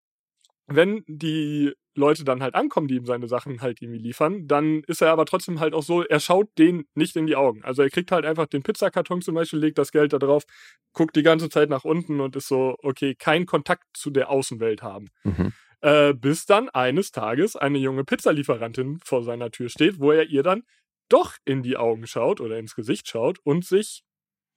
[0.66, 5.02] wenn die Leute dann halt ankommen, die ihm seine Sachen halt irgendwie liefern, dann ist
[5.02, 7.62] er aber trotzdem halt auch so, er schaut denen nicht in die Augen.
[7.64, 10.44] Also er kriegt halt einfach den Pizzakarton zum Beispiel, legt das Geld da drauf,
[10.92, 14.82] guckt die ganze Zeit nach unten und ist so, okay, kein Kontakt zu der Außenwelt
[14.82, 15.08] haben.
[15.24, 15.52] Mhm.
[15.82, 20.42] Äh, bis dann eines Tages eine junge Pizzalieferantin vor seiner Tür steht, wo er ihr
[20.42, 20.62] dann
[21.08, 24.02] doch in die Augen schaut oder ins Gesicht schaut und sich,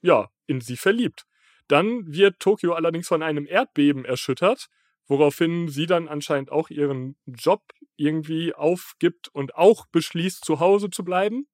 [0.02, 1.26] ja, in sie verliebt.
[1.68, 4.68] Dann wird Tokio allerdings von einem Erdbeben erschüttert,
[5.08, 7.64] woraufhin sie dann anscheinend auch ihren Job
[7.96, 11.48] irgendwie aufgibt und auch beschließt, zu Hause zu bleiben.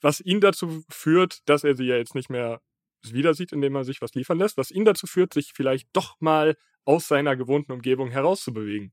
[0.00, 2.60] Was ihn dazu führt, dass er sie ja jetzt nicht mehr
[3.02, 6.16] wieder sieht, indem er sich was liefern lässt, was ihn dazu führt, sich vielleicht doch
[6.20, 8.92] mal aus seiner gewohnten Umgebung herauszubewegen.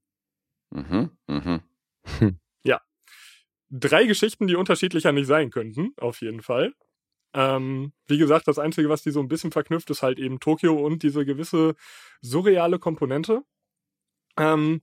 [0.71, 1.17] Mhm.
[1.27, 1.61] Mhm.
[3.71, 6.73] Drei Geschichten, die unterschiedlicher nicht sein könnten, auf jeden Fall.
[7.33, 10.73] Ähm, wie gesagt, das Einzige, was die so ein bisschen verknüpft, ist halt eben Tokio
[10.73, 11.75] und diese gewisse
[12.21, 13.43] surreale Komponente.
[14.37, 14.81] Ähm,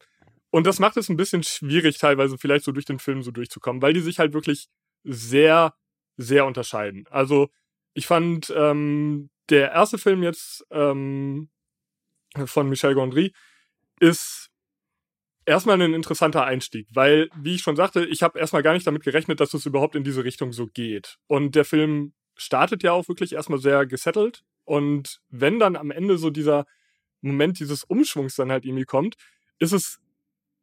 [0.50, 3.82] und das macht es ein bisschen schwierig, teilweise vielleicht so durch den Film so durchzukommen,
[3.82, 4.68] weil die sich halt wirklich
[5.04, 5.74] sehr,
[6.16, 7.06] sehr unterscheiden.
[7.10, 7.48] Also,
[7.94, 11.50] ich fand ähm, der erste Film jetzt ähm,
[12.44, 13.32] von Michel Gondry
[14.00, 14.50] ist
[15.46, 19.04] erstmal ein interessanter Einstieg, weil, wie ich schon sagte, ich habe erstmal gar nicht damit
[19.04, 21.16] gerechnet, dass es überhaupt in diese Richtung so geht.
[21.28, 24.44] Und der Film startet ja auch wirklich erstmal sehr gesettelt.
[24.64, 26.66] Und wenn dann am Ende so dieser
[27.20, 29.16] Moment dieses Umschwungs dann halt irgendwie kommt,
[29.58, 30.00] ist es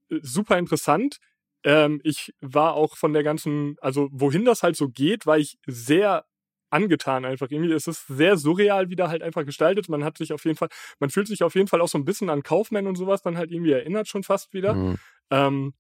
[0.10, 1.18] äh, super interessant.
[1.64, 5.58] Ähm, ich war auch von der ganzen, also wohin das halt so geht, war ich
[5.66, 6.26] sehr
[6.70, 7.72] angetan einfach irgendwie.
[7.72, 9.90] Es ist sehr surreal wieder halt einfach gestaltet.
[9.90, 10.70] Man hat sich auf jeden Fall,
[11.00, 13.38] man fühlt sich auf jeden Fall auch so ein bisschen an Kaufman und sowas dann
[13.38, 14.74] halt irgendwie erinnert schon fast wieder.
[14.74, 14.98] Mhm.
[15.30, 15.74] Ähm,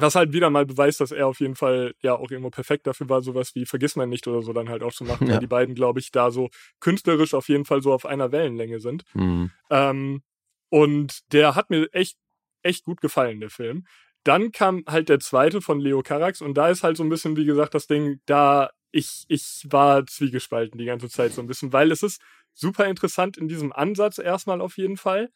[0.00, 3.08] was halt wieder mal beweist, dass er auf jeden Fall ja auch irgendwo perfekt dafür
[3.08, 5.34] war, sowas wie Vergiss man nicht oder so dann halt auch zu machen, Ja.
[5.34, 8.80] weil die beiden, glaube ich, da so künstlerisch auf jeden Fall so auf einer Wellenlänge
[8.80, 9.04] sind.
[9.14, 9.50] Mhm.
[9.70, 10.22] Ähm,
[10.68, 12.16] und der hat mir echt,
[12.62, 13.86] echt gut gefallen, der Film.
[14.24, 17.36] Dann kam halt der zweite von Leo Carax und da ist halt so ein bisschen,
[17.36, 21.72] wie gesagt, das Ding, da ich, ich war zwiegespalten die ganze Zeit so ein bisschen,
[21.72, 22.20] weil es ist
[22.52, 25.30] super interessant in diesem Ansatz erstmal auf jeden Fall.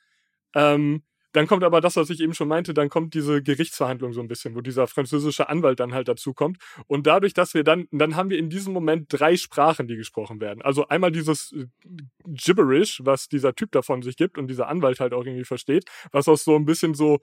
[0.54, 1.02] Ähm,
[1.34, 4.28] dann kommt aber das, was ich eben schon meinte, dann kommt diese Gerichtsverhandlung so ein
[4.28, 6.58] bisschen, wo dieser französische Anwalt dann halt dazu kommt.
[6.86, 10.40] Und dadurch, dass wir dann, dann haben wir in diesem Moment drei Sprachen, die gesprochen
[10.40, 10.62] werden.
[10.62, 11.66] Also einmal dieses äh,
[12.24, 16.28] Gibberish, was dieser Typ davon sich gibt und dieser Anwalt halt auch irgendwie versteht, was
[16.28, 17.18] auch so ein bisschen so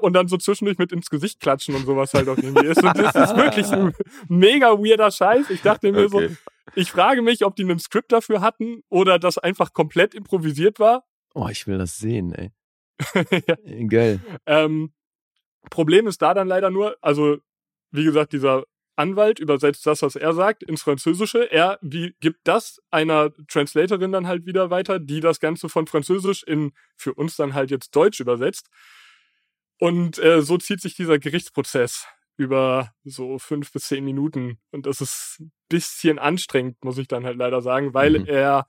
[0.00, 2.82] und dann so zwischendurch mit ins Gesicht klatschen und sowas halt auch irgendwie ist.
[2.82, 3.94] Und das ist wirklich ein
[4.28, 5.48] mega weirder Scheiß.
[5.48, 6.36] Ich dachte mir so, Okay.
[6.74, 11.04] Ich frage mich, ob die einen Skript dafür hatten oder das einfach komplett improvisiert war.
[11.34, 12.50] Oh, ich will das sehen, ey.
[13.46, 13.86] ja.
[13.86, 14.20] Geil.
[14.46, 14.92] Ähm,
[15.70, 17.38] Problem ist da dann leider nur, also
[17.90, 18.64] wie gesagt, dieser
[18.96, 21.50] Anwalt übersetzt das, was er sagt, ins Französische.
[21.50, 26.42] Er wie, gibt das einer Translatorin dann halt wieder weiter, die das Ganze von Französisch
[26.42, 28.68] in für uns dann halt jetzt Deutsch übersetzt.
[29.78, 32.06] Und äh, so zieht sich dieser Gerichtsprozess
[32.36, 34.58] über so fünf bis zehn Minuten.
[34.70, 38.26] Und das ist ein bisschen anstrengend, muss ich dann halt leider sagen, weil Mhm.
[38.26, 38.66] er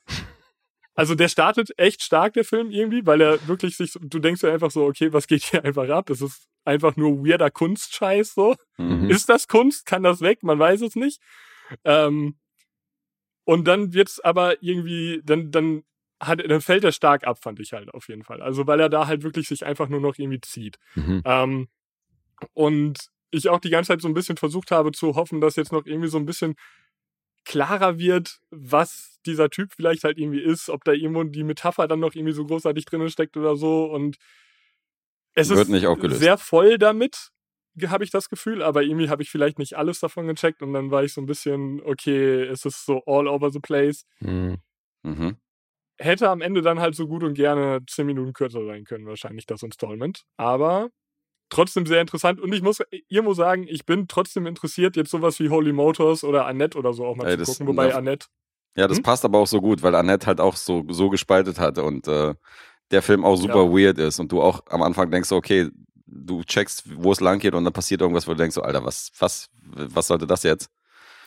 [0.93, 4.51] also der startet echt stark, der Film irgendwie, weil er wirklich sich, du denkst dir
[4.51, 6.09] einfach so, okay, was geht hier einfach ab?
[6.09, 8.55] Es ist einfach nur weirder Kunstscheiß so.
[8.77, 9.09] Mhm.
[9.09, 9.85] Ist das Kunst?
[9.85, 10.43] Kann das weg?
[10.43, 11.21] Man weiß es nicht.
[11.85, 12.37] Ähm,
[13.45, 15.83] und dann wird's aber irgendwie, dann, dann
[16.21, 18.41] hat, dann fällt er stark ab, fand ich halt auf jeden Fall.
[18.41, 20.77] Also weil er da halt wirklich sich einfach nur noch irgendwie zieht.
[20.95, 21.21] Mhm.
[21.25, 21.67] Ähm,
[22.53, 25.71] und ich auch die ganze Zeit so ein bisschen versucht habe zu hoffen, dass jetzt
[25.71, 26.55] noch irgendwie so ein bisschen
[27.45, 31.99] klarer wird, was dieser Typ vielleicht halt irgendwie ist, ob da irgendwo die Metapher dann
[31.99, 33.85] noch irgendwie so großartig drin steckt oder so.
[33.85, 34.17] Und
[35.33, 36.19] es Wird ist nicht aufgelöst.
[36.19, 37.31] sehr voll damit,
[37.85, 40.91] habe ich das Gefühl, aber irgendwie habe ich vielleicht nicht alles davon gecheckt und dann
[40.91, 44.05] war ich so ein bisschen, okay, es ist so all over the place.
[44.19, 44.57] Mhm.
[45.03, 45.37] Mhm.
[45.97, 49.45] Hätte am Ende dann halt so gut und gerne 10 Minuten kürzer sein können, wahrscheinlich
[49.45, 50.23] das Installment.
[50.35, 50.89] Aber
[51.51, 52.39] trotzdem sehr interessant.
[52.39, 52.79] Und ich muss
[53.09, 57.05] irgendwo sagen, ich bin trotzdem interessiert, jetzt sowas wie Holy Motors oder Annette oder so
[57.05, 57.67] auch mal Ey, zu das- gucken.
[57.67, 58.25] Wobei na- Annette,
[58.75, 59.03] Ja, das Hm?
[59.03, 62.33] passt aber auch so gut, weil Annette halt auch so, so gespaltet hat und äh,
[62.89, 63.69] der Film auch super Ja.
[63.71, 65.69] weird ist und du auch am Anfang denkst, so, okay,
[66.07, 68.83] du checkst, wo es lang geht und dann passiert irgendwas, wo du denkst, so, Alter,
[68.85, 70.69] was, was, was sollte das jetzt?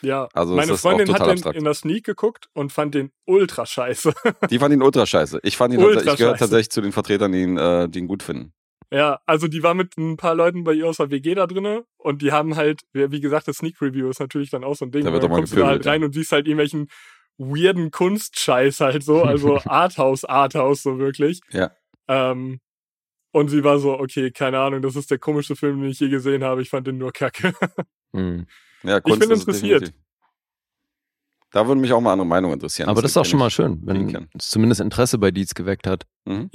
[0.01, 0.27] ja.
[0.33, 4.13] Also Meine Freundin hat den in der Sneak geguckt und fand den ultra scheiße.
[4.49, 5.39] Die fand ihn ultra scheiße.
[5.43, 8.07] Ich fand ihn, Ultra ich gehöre tatsächlich zu den Vertretern, die ihn, äh, die ihn
[8.07, 8.53] gut finden.
[8.91, 11.85] Ja, also die war mit ein paar Leuten bei ihr aus der WG da drinne
[11.97, 14.91] und die haben halt, wie gesagt, das Sneak Preview ist natürlich dann auch so ein
[14.91, 15.05] Ding.
[15.05, 15.91] Da wird und dann doch mal kommst du da halt gepöbelt, ja.
[15.91, 16.87] rein und siehst halt irgendwelchen
[17.37, 21.41] weirden Kunstscheiß halt so, also Arthouse, Arthouse so wirklich.
[21.51, 21.71] Ja.
[22.07, 22.59] Ähm,
[23.31, 26.09] und sie war so, okay, keine Ahnung, das ist der komischste Film, den ich je
[26.09, 26.61] gesehen habe.
[26.61, 27.53] Ich fand den nur kacke.
[28.11, 28.47] Mhm.
[28.83, 29.81] Ja, Kunst bin ist es interessiert.
[29.81, 30.05] definitiv.
[31.51, 32.87] Da würden mich auch mal andere Meinungen interessieren.
[32.87, 33.55] Aber das ist auch schon mal ich.
[33.55, 36.05] schön, wenn zumindest Interesse bei Dietz geweckt hat.
[36.25, 36.49] Mhm.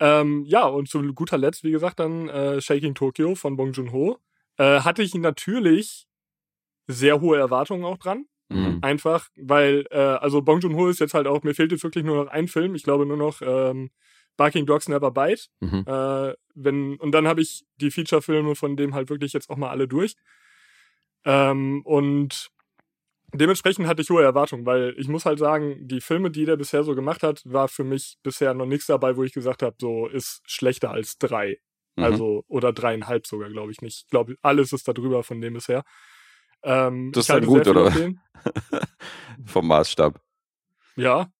[0.00, 4.18] Ähm, ja, und zu guter Letzt, wie gesagt, dann äh, Shaking Tokyo von Bong Joon-ho.
[4.56, 6.06] Äh, hatte ich natürlich
[6.86, 8.24] sehr hohe Erwartungen auch dran.
[8.48, 8.78] Mhm.
[8.82, 12.24] Einfach, weil, äh, also Bong Joon-ho ist jetzt halt auch, mir fehlt jetzt wirklich nur
[12.24, 12.74] noch ein Film.
[12.74, 13.90] Ich glaube nur noch ähm,
[14.36, 15.44] Barking Dogs Never Bite.
[15.60, 15.84] Mhm.
[15.86, 19.70] Äh, wenn, und dann habe ich die Feature-Filme von dem halt wirklich jetzt auch mal
[19.70, 20.16] alle durch.
[21.24, 22.50] Ähm, und
[23.34, 26.84] dementsprechend hatte ich hohe Erwartungen, weil ich muss halt sagen, die Filme, die der bisher
[26.84, 30.06] so gemacht hat, war für mich bisher noch nichts dabei, wo ich gesagt habe, so
[30.06, 31.58] ist schlechter als drei.
[31.96, 32.04] Mhm.
[32.04, 34.02] Also, oder dreieinhalb sogar, glaube ich nicht.
[34.04, 35.82] Ich glaube, alles ist da drüber von dem bisher.
[36.62, 37.92] Ähm, Das ist dann halte gut, oder?
[39.46, 40.20] Vom Maßstab.
[40.96, 41.30] Ja.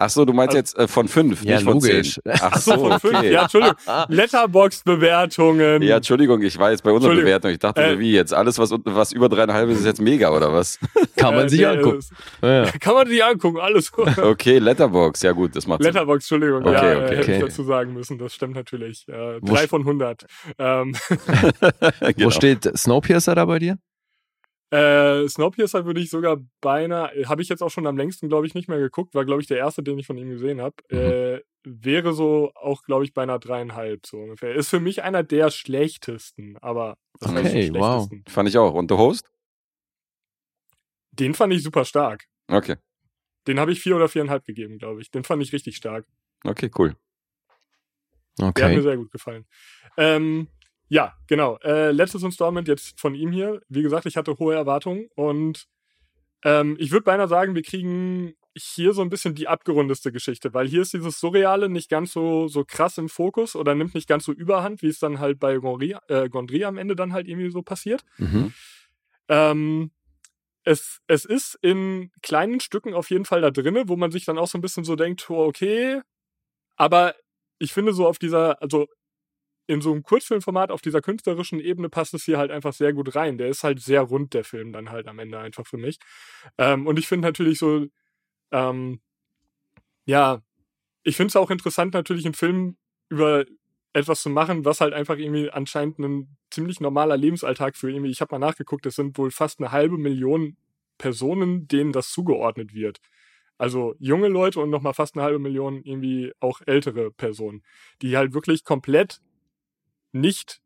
[0.00, 2.14] Ach so, du meinst Also- jetzt äh, von fünf, Ja, nicht von logisch.
[2.14, 2.22] zehn.
[2.34, 3.14] Ach Ach so, von fünf.
[3.18, 3.32] okay.
[3.32, 3.76] Ja, Entschuldigung.
[4.08, 5.82] Letterboxd-Bewertungen.
[5.82, 7.14] Ja, Entschuldigung, ich war jetzt bei unserer.
[7.14, 7.50] Bewertung.
[7.50, 8.32] Ich dachte, Äh, wie jetzt?
[8.32, 10.78] Alles, was, was über dreieinhalb ist, ist jetzt mega, oder was?
[11.16, 11.98] Kann man Äh, sich nee, angucken.
[11.98, 12.10] es-
[12.42, 12.64] Ja.
[12.80, 14.08] Kann man sich angucken, alles gut.
[14.18, 15.92] Okay, Letterbox, ja gut, das macht Sinn.
[15.92, 17.34] Letterbox, Entschuldigung, Okay, ja, okay, äh, hätte okay.
[17.38, 19.06] ich dazu sagen müssen, das stimmt natürlich.
[19.08, 20.26] Äh, drei von 100.
[20.58, 22.30] Ähm, Wo Genau.
[22.30, 23.78] steht Snowpiercer da bei dir?
[24.70, 28.54] Äh, Snowpiercer würde ich sogar beinahe, habe ich jetzt auch schon am längsten, glaube ich,
[28.54, 30.76] nicht mehr geguckt, war, glaube ich, der erste, den ich von ihm gesehen habe.
[30.90, 30.96] Mhm.
[30.98, 34.54] Äh, wäre so auch, glaube ich, beinahe dreieinhalb, so ungefähr.
[34.54, 38.02] Ist für mich einer der schlechtesten, aber Okay, wow.
[38.06, 38.24] schlechtesten.
[38.28, 38.74] Fand ich auch.
[38.74, 39.30] Und der Host?
[41.12, 42.26] Den fand ich super stark.
[42.46, 42.76] Okay.
[43.46, 45.10] Den habe ich vier oder viereinhalb gegeben, glaube ich.
[45.10, 46.06] Den fand ich richtig stark.
[46.44, 46.94] Okay, cool.
[48.38, 48.80] Der hat mir Okay.
[48.82, 49.46] sehr gut gefallen.
[49.96, 50.48] Ähm,
[50.88, 51.58] ja, genau.
[51.62, 53.60] Äh, letztes Installment jetzt von ihm hier.
[53.68, 55.66] Wie gesagt, ich hatte hohe Erwartungen und
[56.44, 60.66] ähm, ich würde beinahe sagen, wir kriegen hier so ein bisschen die abgerundeste Geschichte, weil
[60.66, 64.24] hier ist dieses Surreale nicht ganz so, so krass im Fokus oder nimmt nicht ganz
[64.24, 67.50] so überhand, wie es dann halt bei Gondry, äh, Gondry am Ende dann halt irgendwie
[67.50, 68.02] so passiert.
[68.16, 68.52] Mhm.
[69.28, 69.90] Ähm,
[70.64, 74.38] es, es ist in kleinen Stücken auf jeden Fall da drinne, wo man sich dann
[74.38, 76.00] auch so ein bisschen so denkt, oh, okay,
[76.76, 77.14] aber
[77.58, 78.86] ich finde so auf dieser, also
[79.68, 83.14] in so einem Kurzfilmformat auf dieser künstlerischen Ebene passt es hier halt einfach sehr gut
[83.14, 83.36] rein.
[83.36, 85.98] Der ist halt sehr rund, der Film dann halt am Ende einfach für mich.
[86.56, 87.86] Ähm, und ich finde natürlich so,
[88.50, 89.00] ähm,
[90.06, 90.40] ja,
[91.04, 92.78] ich finde es auch interessant, natürlich einen Film
[93.10, 93.44] über
[93.92, 98.22] etwas zu machen, was halt einfach irgendwie anscheinend ein ziemlich normaler Lebensalltag für irgendwie, ich
[98.22, 100.56] habe mal nachgeguckt, es sind wohl fast eine halbe Million
[100.96, 103.00] Personen, denen das zugeordnet wird.
[103.58, 107.62] Also junge Leute und nochmal fast eine halbe Million irgendwie auch ältere Personen,
[108.00, 109.20] die halt wirklich komplett
[110.12, 110.60] nicht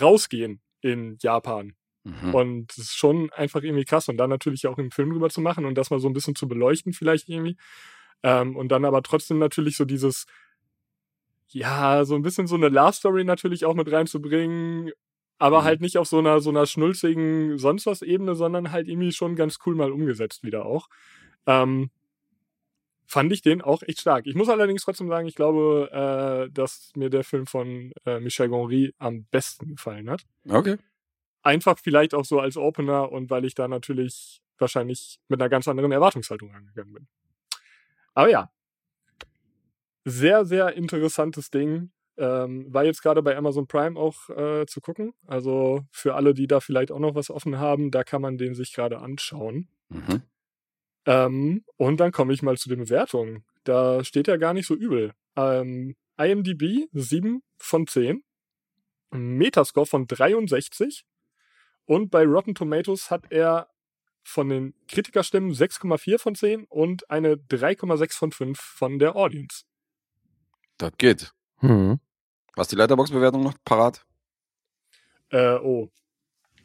[0.00, 1.74] rausgehen in Japan.
[2.04, 2.34] Mhm.
[2.34, 4.08] Und das ist schon einfach irgendwie krass.
[4.08, 6.34] Und dann natürlich auch einen Film drüber zu machen und das mal so ein bisschen
[6.34, 7.56] zu beleuchten, vielleicht irgendwie.
[8.22, 10.26] Ähm, und dann aber trotzdem natürlich so dieses,
[11.48, 14.90] ja, so ein bisschen so eine Love Story natürlich auch mit reinzubringen.
[15.38, 15.64] Aber Mhm.
[15.64, 19.34] halt nicht auf so einer, so einer schnulzigen sonst was Ebene, sondern halt irgendwie schon
[19.36, 20.88] ganz cool mal umgesetzt wieder auch.
[21.46, 21.90] Ähm,
[23.06, 24.26] fand ich den auch echt stark.
[24.26, 25.90] Ich muss allerdings trotzdem sagen, ich glaube,
[26.48, 30.76] äh, dass mir der Film von äh, Michel Gondry am besten gefallen hat Okay.
[31.42, 35.68] einfach vielleicht auch so als Opener und weil ich da natürlich wahrscheinlich mit einer ganz
[35.68, 37.08] anderen Erwartungshaltung angegangen bin.
[38.14, 38.50] Aber ja,
[40.04, 41.90] sehr, sehr interessantes Ding.
[42.16, 45.14] Ähm, war jetzt gerade bei Amazon Prime auch äh, zu gucken.
[45.26, 48.54] Also für alle, die da vielleicht auch noch was offen haben, da kann man den
[48.54, 49.68] sich gerade anschauen.
[49.88, 50.22] Mhm.
[51.06, 53.44] Ähm, und dann komme ich mal zu den Bewertungen.
[53.64, 55.12] Da steht ja gar nicht so übel.
[55.36, 58.22] Ähm, IMDb 7 von 10.
[59.10, 61.04] Metascore von 63.
[61.86, 63.68] Und bei Rotten Tomatoes hat er
[64.22, 69.64] von den Kritikerstimmen 6,4 von 10 und eine 3,6 von 5 von der Audience.
[70.78, 71.32] Das geht.
[71.58, 72.00] Hm.
[72.56, 74.06] Was die Letterbox-Bewertung noch parat?
[75.30, 75.90] Äh, oh.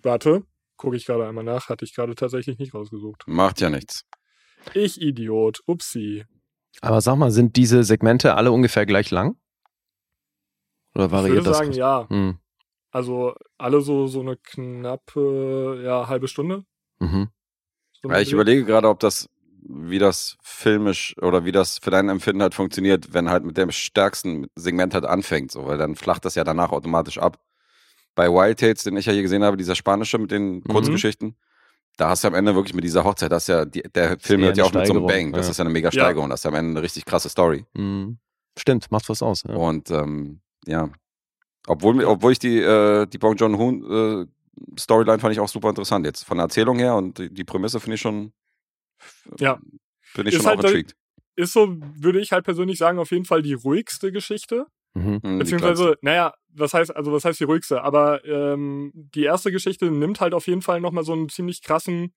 [0.02, 0.44] Warte.
[0.78, 1.68] Gucke ich gerade einmal nach.
[1.68, 3.24] Hatte ich gerade tatsächlich nicht rausgesucht.
[3.28, 4.06] Macht ja nichts.
[4.74, 5.62] Ich Idiot.
[5.66, 6.26] Upsi.
[6.82, 9.36] Aber sag mal, sind diese Segmente alle ungefähr gleich lang?
[10.96, 11.58] Oder Ich variiert würde das?
[11.58, 12.08] sagen, ja.
[12.10, 12.38] Hm.
[12.92, 16.66] Also alle so, so eine knappe, ja, halbe Stunde.
[17.00, 17.30] Mhm.
[18.02, 19.30] So Ja, ich überlege gerade, ob das,
[19.62, 23.72] wie das filmisch oder wie das für dein Empfinden halt funktioniert, wenn halt mit dem
[23.72, 27.40] stärksten Segment halt anfängt, so, weil dann flacht das ja danach automatisch ab.
[28.16, 31.36] Bei Wild Tates, den ich ja hier gesehen habe, dieser spanische mit den Kurzgeschichten,
[32.00, 34.42] da hast du am Ende wirklich mit dieser Hochzeit, das ist ja, die, der Film
[34.42, 35.52] hört ja auch mit so einem Bang, das ja.
[35.52, 37.66] ist ja eine mega Steigerung, das ist ja am Ende eine richtig krasse Story.
[37.76, 38.18] Hm.
[38.58, 39.44] Stimmt, macht was aus.
[39.48, 39.56] Ja.
[39.56, 40.90] Und ähm, ja,
[41.68, 44.28] obwohl, obwohl ich die, äh, die Bong Joon-Ho äh,
[44.80, 46.24] Storyline fand ich auch super interessant jetzt.
[46.24, 48.32] Von der Erzählung her und die, die Prämisse finde ich schon,
[49.38, 49.60] Ja.
[50.16, 50.96] bin ich Ist schon halt auch intrigued.
[51.36, 54.66] Ist so, würde ich halt persönlich sagen, auf jeden Fall die ruhigste Geschichte.
[54.94, 55.22] Mhm.
[55.22, 57.84] Hm, die Beziehungsweise, naja, was heißt, also was heißt die ruhigste?
[57.84, 62.14] Aber ähm, die erste Geschichte nimmt halt auf jeden Fall nochmal so einen ziemlich krassen,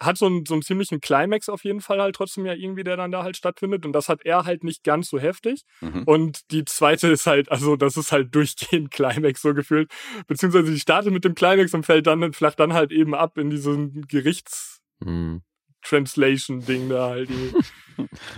[0.00, 2.98] hat so einen, so einen ziemlichen Climax auf jeden Fall halt trotzdem ja irgendwie, der
[2.98, 3.86] dann da halt stattfindet.
[3.86, 5.62] Und das hat er halt nicht ganz so heftig.
[5.80, 6.02] Mhm.
[6.04, 9.90] Und die zweite ist halt, also das ist halt durchgehend Climax so gefühlt.
[10.26, 13.48] Beziehungsweise die startet mit dem Climax und fällt dann, flacht dann halt eben ab in
[13.50, 16.88] diesen Gerichts-Translation-Ding Hm.
[16.88, 17.30] da halt.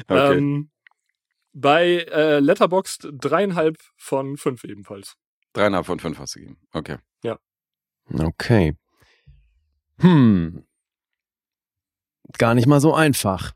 [0.07, 0.39] Okay.
[0.39, 0.71] Ähm,
[1.61, 5.17] bei äh, Letterboxd dreieinhalb von fünf ebenfalls.
[5.53, 6.59] Dreieinhalb von fünf hast du gegeben.
[6.73, 6.99] Okay.
[8.13, 8.75] Okay.
[9.99, 10.65] Hm.
[12.39, 13.53] Gar nicht mal so einfach.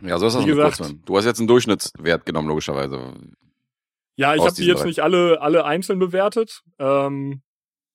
[0.00, 0.80] Ja, so ist das Wie gesagt-.
[1.04, 3.14] Du hast jetzt einen Durchschnittswert genommen, logischerweise.
[4.16, 4.86] Ja, ich habe die jetzt drei.
[4.86, 6.62] nicht alle, alle einzeln bewertet.
[6.78, 7.42] Ähm,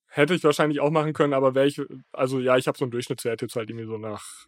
[0.08, 2.92] hätte ich wahrscheinlich auch machen können, aber wäre ich, also ja, ich habe so einen
[2.92, 4.48] Durchschnittswert jetzt halt irgendwie so nach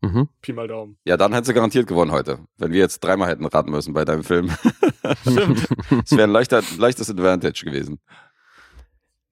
[0.00, 0.28] Mhm.
[0.42, 0.96] Pi mal Daumen.
[1.04, 4.04] Ja, dann hättest du garantiert gewonnen heute, wenn wir jetzt dreimal hätten raten müssen bei
[4.04, 4.50] deinem Film.
[5.22, 5.68] Stimmt.
[6.04, 7.98] Es wäre ein leichter, leichtes Advantage gewesen.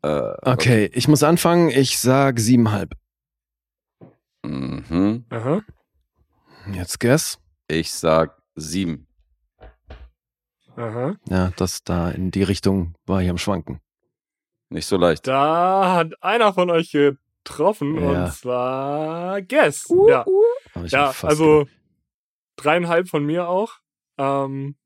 [0.03, 1.71] Äh, Okay, ich muss anfangen.
[1.71, 2.95] Ich sag siebenhalb.
[4.45, 5.25] Mhm.
[5.31, 5.63] Aha.
[6.73, 7.39] Jetzt guess.
[7.69, 9.07] Ich sag sieben.
[10.77, 11.15] Aha.
[11.29, 13.81] Ja, das da in die Richtung war ich am Schwanken.
[14.69, 15.27] Nicht so leicht.
[15.27, 18.25] Da hat einer von euch getroffen Ja.
[18.27, 19.87] und zwar Guess.
[20.09, 20.33] ja, Hab ich
[20.93, 21.67] ja also
[22.57, 23.75] dreieinhalb von mir auch.
[24.19, 24.77] Ähm,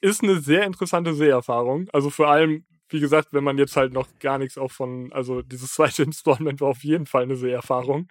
[0.00, 1.88] ist eine sehr interessante Seherfahrung.
[1.92, 5.42] Also vor allem, wie gesagt, wenn man jetzt halt noch gar nichts auch von, also
[5.42, 8.08] dieses zweite Installment war auf jeden Fall eine Seherfahrung,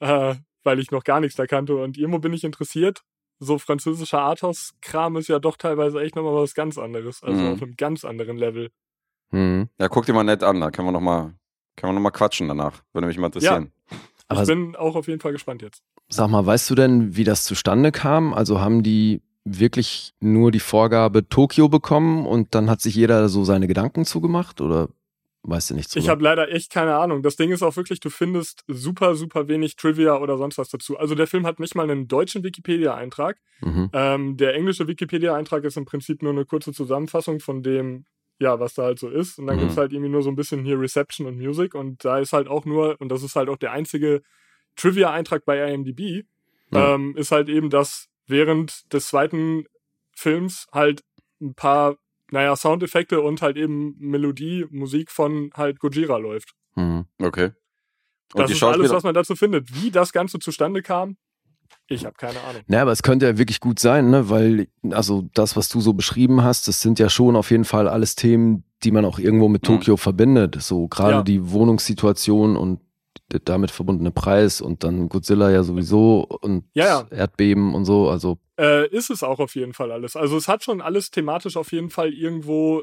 [0.00, 3.02] äh, weil ich noch gar nichts da kannte und irgendwo bin ich interessiert.
[3.40, 7.22] So französischer Arthouse-Kram ist ja doch teilweise echt nochmal was ganz anderes.
[7.22, 7.52] Also Mhm.
[7.52, 8.70] auf einem ganz anderen Level.
[9.30, 9.68] Mhm.
[9.78, 11.34] Ja, guck dir mal nett an, da können wir noch mal,
[11.76, 12.82] können wir noch mal quatschen danach.
[12.92, 13.72] Würde mich mal interessieren.
[14.28, 15.82] Aber ich bin auch auf jeden Fall gespannt jetzt.
[16.08, 18.34] Sag mal, weißt du denn, wie das zustande kam?
[18.34, 23.44] Also haben die wirklich nur die Vorgabe Tokio bekommen und dann hat sich jeder so
[23.44, 24.88] seine Gedanken zugemacht oder
[25.42, 27.22] weißt du nichts Ich habe leider echt keine Ahnung.
[27.22, 30.98] Das Ding ist auch wirklich, du findest super, super wenig Trivia oder sonst was dazu.
[30.98, 33.38] Also der Film hat nicht mal einen deutschen Wikipedia-Eintrag.
[33.60, 33.90] Mhm.
[33.92, 38.04] Ähm, der englische Wikipedia-Eintrag ist im Prinzip nur eine kurze Zusammenfassung von dem,
[38.40, 39.38] ja, was da halt so ist.
[39.38, 39.60] Und dann Mhm.
[39.60, 41.74] gibt's halt irgendwie nur so ein bisschen hier Reception und Music.
[41.74, 44.22] Und da ist halt auch nur, und das ist halt auch der einzige
[44.76, 46.24] Trivia-Eintrag bei IMDb,
[46.72, 46.94] Ja.
[46.94, 49.64] ähm, ist halt eben, dass während des zweiten
[50.14, 51.02] Films halt
[51.40, 51.96] ein paar,
[52.30, 56.52] naja, Soundeffekte und halt eben Melodie, Musik von halt Gojira läuft.
[56.76, 57.06] Mhm.
[57.20, 57.52] Okay.
[58.34, 59.74] Und Das ist alles, was man dazu findet.
[59.74, 61.16] Wie das Ganze zustande kam,
[61.88, 62.62] ich habe keine Ahnung.
[62.66, 64.28] Naja, aber es könnte ja wirklich gut sein, ne?
[64.30, 67.88] Weil, also das, was du so beschrieben hast, das sind ja schon auf jeden Fall
[67.88, 69.66] alles Themen, die man auch irgendwo mit Mhm.
[69.74, 70.56] Tokio verbindet.
[70.60, 71.22] So gerade Ja.
[71.22, 72.80] die Wohnungssituation und
[73.32, 77.06] der damit verbundene Preis und dann Godzilla ja sowieso und Ja, ja.
[77.10, 78.08] Erdbeben und so.
[78.08, 80.16] Also Äh, ist es auch auf jeden Fall alles.
[80.16, 82.82] Also es hat schon alles thematisch auf jeden Fall irgendwo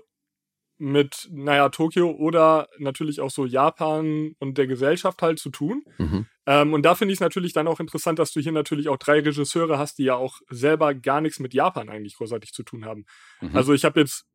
[0.77, 5.83] mit, naja, Tokio oder natürlich auch so Japan und der Gesellschaft halt zu tun.
[5.97, 6.25] mhm.
[6.47, 8.97] Ähm, und da finde ich es natürlich dann auch interessant, dass du hier natürlich auch
[8.97, 12.85] drei Regisseure hast, die ja auch selber gar nichts mit Japan eigentlich großartig zu tun
[12.85, 13.05] haben.
[13.41, 13.55] Mhm.
[13.55, 14.25] Also ich habe jetzt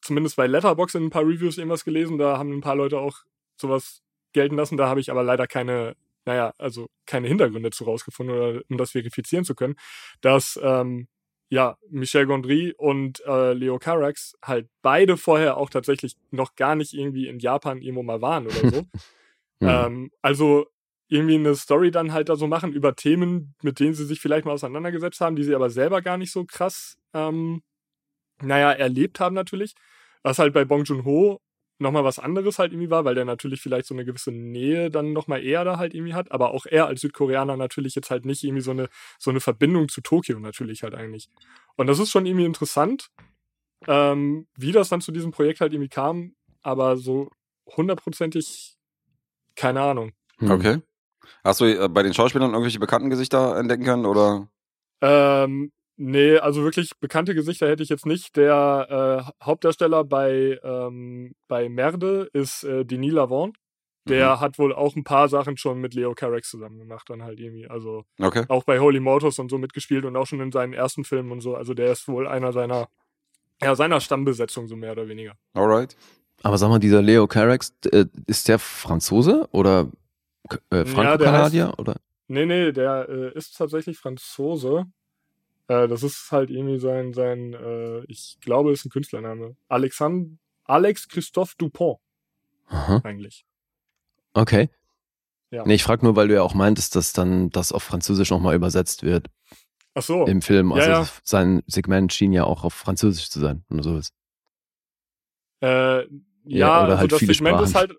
[0.00, 3.18] zumindest bei Letterbox in ein paar Reviews irgendwas gelesen, da haben ein paar Leute auch
[3.56, 4.76] sowas gelten lassen.
[4.76, 5.94] Da habe ich aber leider keine,
[6.24, 9.76] naja, also keine Hintergründe zu rausgefunden, oder, um das verifizieren zu können,
[10.20, 11.08] dass ähm,
[11.50, 16.94] ja Michel Gondry und äh, Leo Carax halt beide vorher auch tatsächlich noch gar nicht
[16.94, 18.82] irgendwie in Japan irgendwo mal waren oder so.
[19.62, 20.68] Ähm, also
[21.08, 24.46] irgendwie eine Story dann halt da so machen über Themen, mit denen sie sich vielleicht
[24.46, 27.62] mal auseinandergesetzt haben, die sie aber selber gar nicht so krass, ähm,
[28.40, 29.74] naja, erlebt haben natürlich.
[30.22, 31.42] Was halt bei Bong Joon-ho
[31.80, 35.12] nochmal was anderes halt irgendwie war, weil der natürlich vielleicht so eine gewisse Nähe dann
[35.12, 38.44] nochmal eher da halt irgendwie hat, aber auch er als Südkoreaner natürlich jetzt halt nicht
[38.44, 41.28] irgendwie so eine, so eine Verbindung zu Tokio natürlich halt eigentlich.
[41.76, 43.10] Und das ist schon irgendwie interessant,
[43.88, 47.30] ähm, wie das dann zu diesem Projekt halt irgendwie kam, aber so
[47.66, 48.76] hundertprozentig
[49.56, 50.12] keine Ahnung.
[50.38, 50.50] Mhm.
[50.50, 50.82] Okay.
[51.44, 54.48] Hast du äh, bei den Schauspielern irgendwelche bekannten Gesichter entdecken können oder?
[55.00, 58.36] Ähm, nee, also wirklich bekannte Gesichter hätte ich jetzt nicht.
[58.36, 63.56] Der äh, Hauptdarsteller bei, ähm, bei Merde ist äh, Denis Lavant.
[64.08, 67.38] Der hat wohl auch ein paar Sachen schon mit Leo Carax zusammen gemacht, dann halt
[67.38, 67.68] irgendwie.
[67.68, 68.44] Also Okay.
[68.48, 71.42] auch bei Holy Motors und so mitgespielt und auch schon in seinen ersten Filmen und
[71.42, 71.54] so.
[71.54, 72.88] Also der ist wohl einer seiner,
[73.62, 75.34] ja, seiner Stammbesetzung, so mehr oder weniger.
[75.54, 75.96] Alright.
[76.42, 79.90] Aber sag mal, dieser Leo Carax, äh, ist der Franzose oder
[80.70, 81.74] äh, Franco-Kanadier?
[81.78, 81.96] oder?
[82.26, 84.86] Nee, nee, der äh, ist tatsächlich Franzose.
[85.70, 89.56] Äh, das ist halt irgendwie sein, sein äh, ich glaube, ist ein Künstlername.
[89.68, 91.98] Alexandre, Alex Christophe Dupont
[92.66, 93.00] Aha.
[93.04, 93.44] eigentlich.
[94.34, 94.68] Okay.
[95.52, 95.64] Ja.
[95.64, 98.54] Nee, ich frage nur, weil du ja auch meintest, dass dann das auf Französisch nochmal
[98.56, 99.28] übersetzt wird
[99.94, 100.24] Ach so.
[100.26, 100.70] im Film.
[100.70, 101.08] Ja, Also ja.
[101.22, 104.12] sein Segment schien ja auch auf Französisch zu sein, du so willst.
[105.62, 106.06] Äh, ja,
[106.44, 107.88] Ja, oder also halt das viele Segment ist Sprachen.
[107.90, 107.98] halt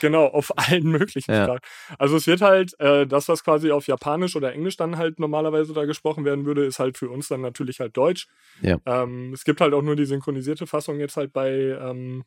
[0.00, 1.44] genau auf allen möglichen Ja.
[1.44, 1.60] Sprachen.
[1.98, 5.72] Also es wird halt, äh, das, was quasi auf Japanisch oder Englisch dann halt normalerweise
[5.72, 8.26] da gesprochen werden würde, ist halt für uns dann natürlich halt Deutsch.
[8.62, 8.78] Ja.
[8.86, 12.24] Ähm, es gibt halt auch nur die synchronisierte Fassung jetzt halt bei, ähm,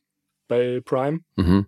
[0.47, 1.19] bei Prime.
[1.35, 1.67] Mhm.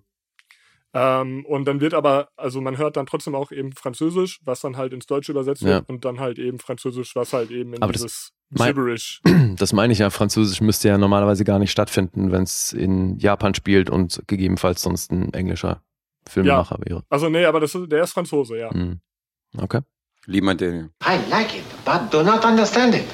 [0.97, 4.77] Ähm, und dann wird aber, also man hört dann trotzdem auch eben Französisch, was dann
[4.77, 5.67] halt ins Deutsche übersetzt Ja.
[5.69, 9.21] wird und dann halt eben Französisch, was halt eben in Aber das dieses mein- Gibberish.
[9.57, 13.53] Das meine ich ja, Französisch müsste ja normalerweise gar nicht stattfinden, wenn es in Japan
[13.55, 15.81] spielt und gegebenenfalls sonst ein englischer
[16.27, 17.03] Filmemacher wäre.
[17.09, 18.71] Also nee, aber das ist, der ist Franzose, ja.
[18.73, 18.99] Mhm.
[19.57, 19.81] Okay.
[20.25, 20.89] Lieben mein Daniel.
[21.05, 23.05] I like it, but do not understand it.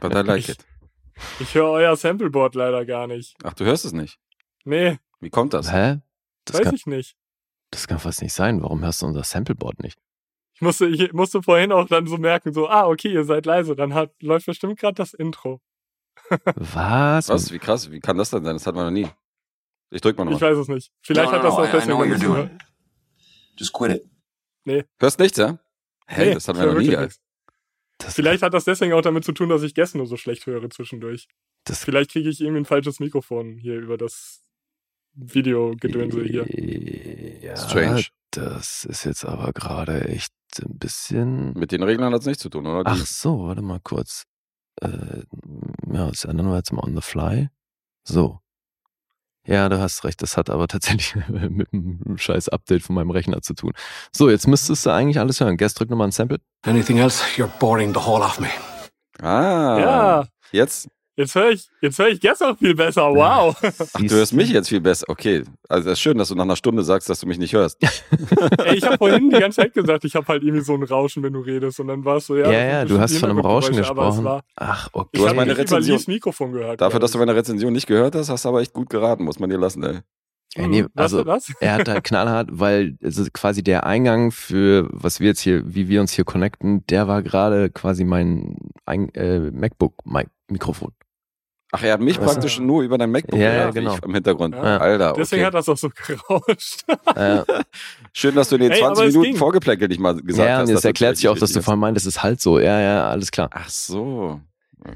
[0.00, 0.58] But I like Ich- it.
[1.40, 3.34] Ich höre euer Sampleboard leider gar nicht.
[3.42, 4.18] Ach, du hörst es nicht.
[4.64, 5.72] Nee, Wie kommt das?
[5.72, 6.00] Hä?
[6.44, 7.16] Das weiß kann, ich nicht.
[7.70, 8.62] das kann fast nicht sein.
[8.62, 9.98] Warum hörst du unser Sampleboard nicht?
[10.54, 13.76] Ich musste, ich musste vorhin auch dann so merken, so, ah, okay, ihr seid leise,
[13.76, 15.60] dann hat, läuft bestimmt gerade das Intro.
[16.56, 17.28] Was?
[17.28, 17.52] Was?
[17.52, 17.90] Wie krass?
[17.90, 18.54] Wie kann das denn sein?
[18.56, 19.08] Das hat man noch nie.
[19.90, 20.52] Ich drück mal Ich nochmal.
[20.52, 20.90] weiß es nicht.
[21.02, 22.48] Vielleicht No, hat no, das no, auch I- I deswegen know doing.
[22.48, 22.58] tun.
[23.58, 24.02] Just quit
[24.66, 24.86] it.
[24.98, 25.58] Hörst nichts, ja?
[26.08, 26.26] Hä?
[26.26, 26.96] Nee, das hat ich man noch nie.
[26.96, 27.14] Alter.
[28.02, 30.68] Vielleicht hat das deswegen auch damit zu tun, dass ich Gäste nur so schlecht höre
[30.70, 31.28] zwischendurch.
[31.64, 34.42] das, Vielleicht kriege ich irgendwie ein falsches Mikrofon hier über das
[35.16, 36.46] Videogedönse hier.
[37.42, 38.06] Ja, Strange.
[38.30, 41.52] Das ist jetzt aber gerade echt ein bisschen.
[41.54, 42.82] Mit den Reglern hat es nichts zu tun, oder?
[42.84, 44.24] Ach so, warte mal kurz.
[44.82, 45.22] Äh,
[45.90, 47.48] ja, das ändern wir jetzt mal on the fly.
[48.04, 48.40] So.
[49.46, 50.20] Ja, du hast recht.
[50.22, 53.72] Das hat aber tatsächlich mit einem scheiß Update von meinem Rechner zu tun.
[54.12, 55.56] So, jetzt müsstest du eigentlich alles hören.
[55.56, 56.40] Guest, drück nochmal ein Sample.
[56.62, 58.48] Anything else, you're boring the whole of me.
[59.22, 59.78] Ah.
[59.78, 60.88] Ja, Jetzt?
[61.16, 63.02] Jetzt höre ich, jetzt höre ich Guess auch viel besser.
[63.14, 63.56] Wow.
[63.62, 65.06] Ach, du hörst mich jetzt viel besser.
[65.08, 65.44] Okay.
[65.68, 67.78] Also es ist schön, dass du nach einer Stunde sagst, dass du mich nicht hörst.
[68.64, 71.22] Ey, ich habe vorhin die ganze Zeit gesagt, ich habe halt irgendwie so ein Rauschen,
[71.22, 71.80] wenn du redest.
[71.80, 72.50] Und dann war es so, ja.
[72.50, 74.24] Ja, das ja, du hast von einem Rauschen gesprochen.
[74.24, 75.08] War, Ach, okay.
[75.12, 76.80] ich hast habe meine Rezension- Mikrofon gehört.
[76.80, 79.38] Dafür, dass du meine Rezension nicht gehört hast, hast du aber echt gut geraten, muss
[79.38, 79.98] man dir lassen, ey.
[80.56, 81.52] Ja, nee, Hm, also- du das?
[81.60, 85.88] Er hat da knallhart, weil also quasi der Eingang für was wir jetzt hier, wie
[85.88, 88.56] wir uns hier connecten, der war gerade quasi mein
[88.86, 90.92] Ein äh, MacBook-Mikrofon.
[91.72, 93.94] Ach, er hat mich du- praktisch nur über dein MacBook Ja, ja, genau.
[93.96, 94.54] ich im Hintergrund.
[94.54, 94.78] Ja.
[94.78, 95.46] Alter, Deswegen okay.
[95.46, 96.84] hat das auch so gerauscht.
[97.14, 97.42] Äh,
[98.12, 99.36] Schön, dass du in den Ey, 20 aber es Minuten.
[99.38, 100.70] Vorgeplänkel nicht mal gesagt ja, hast.
[100.72, 102.58] dass du erklärt sich auch, dass du vorhin meintest, es ist halt so.
[102.60, 103.50] Ja, ja, alles klar.
[103.52, 104.40] Ach so.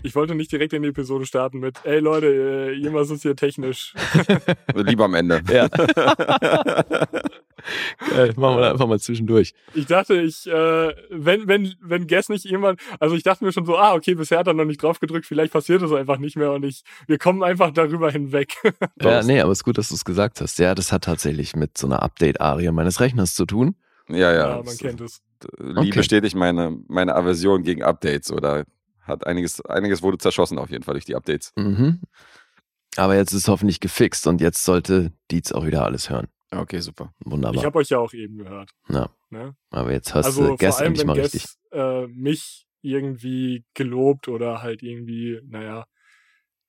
[0.04, 3.34] Ich wollte nicht direkt in die Episode starten mit, ey Leute, äh, irgendwas ist hier
[3.34, 3.92] technisch.
[4.74, 5.42] Lieber am Ende.
[5.52, 5.68] Ja.
[8.10, 9.54] Geil, machen wir einfach mal zwischendurch.
[9.74, 13.66] Ich dachte, ich, äh, wenn, wenn, wenn Guess nicht jemand, also ich dachte mir schon
[13.66, 16.36] so, ah, okay, bisher hat er noch nicht drauf gedrückt, vielleicht passiert es einfach nicht
[16.36, 18.54] mehr und ich, wir kommen einfach darüber hinweg.
[19.00, 20.58] ja, nee, aber es ist gut, dass du es gesagt hast.
[20.58, 23.76] Ja, das hat tatsächlich mit so einer Update-Arie meines Rechners zu tun.
[24.08, 24.56] Ja, ja.
[24.56, 25.20] ja man kennt es.
[25.58, 25.90] Liebe okay.
[25.90, 28.64] bestätigt meine, meine Aversion gegen Updates oder
[29.00, 31.52] hat einiges, einiges wurde zerschossen auf jeden Fall durch die Updates.
[31.56, 32.00] Mhm.
[32.96, 36.28] Aber jetzt ist es hoffentlich gefixt und jetzt sollte Dietz auch wieder alles hören.
[36.50, 37.12] Okay, super.
[37.24, 37.60] Wunderbar.
[37.60, 38.70] Ich habe euch ja auch eben gehört.
[38.88, 39.10] Ja.
[39.30, 39.54] Ne?
[39.70, 41.46] Aber jetzt hast also du Guess endlich mal Guess, richtig.
[41.70, 45.86] Äh, mich irgendwie gelobt oder halt irgendwie, naja,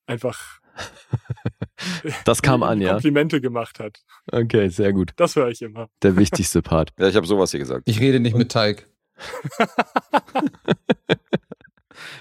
[0.06, 0.60] einfach
[2.26, 2.94] das kam an, ja.
[2.94, 4.04] Komplimente gemacht hat.
[4.32, 5.14] Okay, sehr gut.
[5.16, 5.90] Das höre ich immer.
[6.02, 6.94] Der wichtigste Part.
[7.00, 7.88] Ja, ich habe sowas hier gesagt.
[7.88, 8.88] Ich rede nicht Und mit Teig.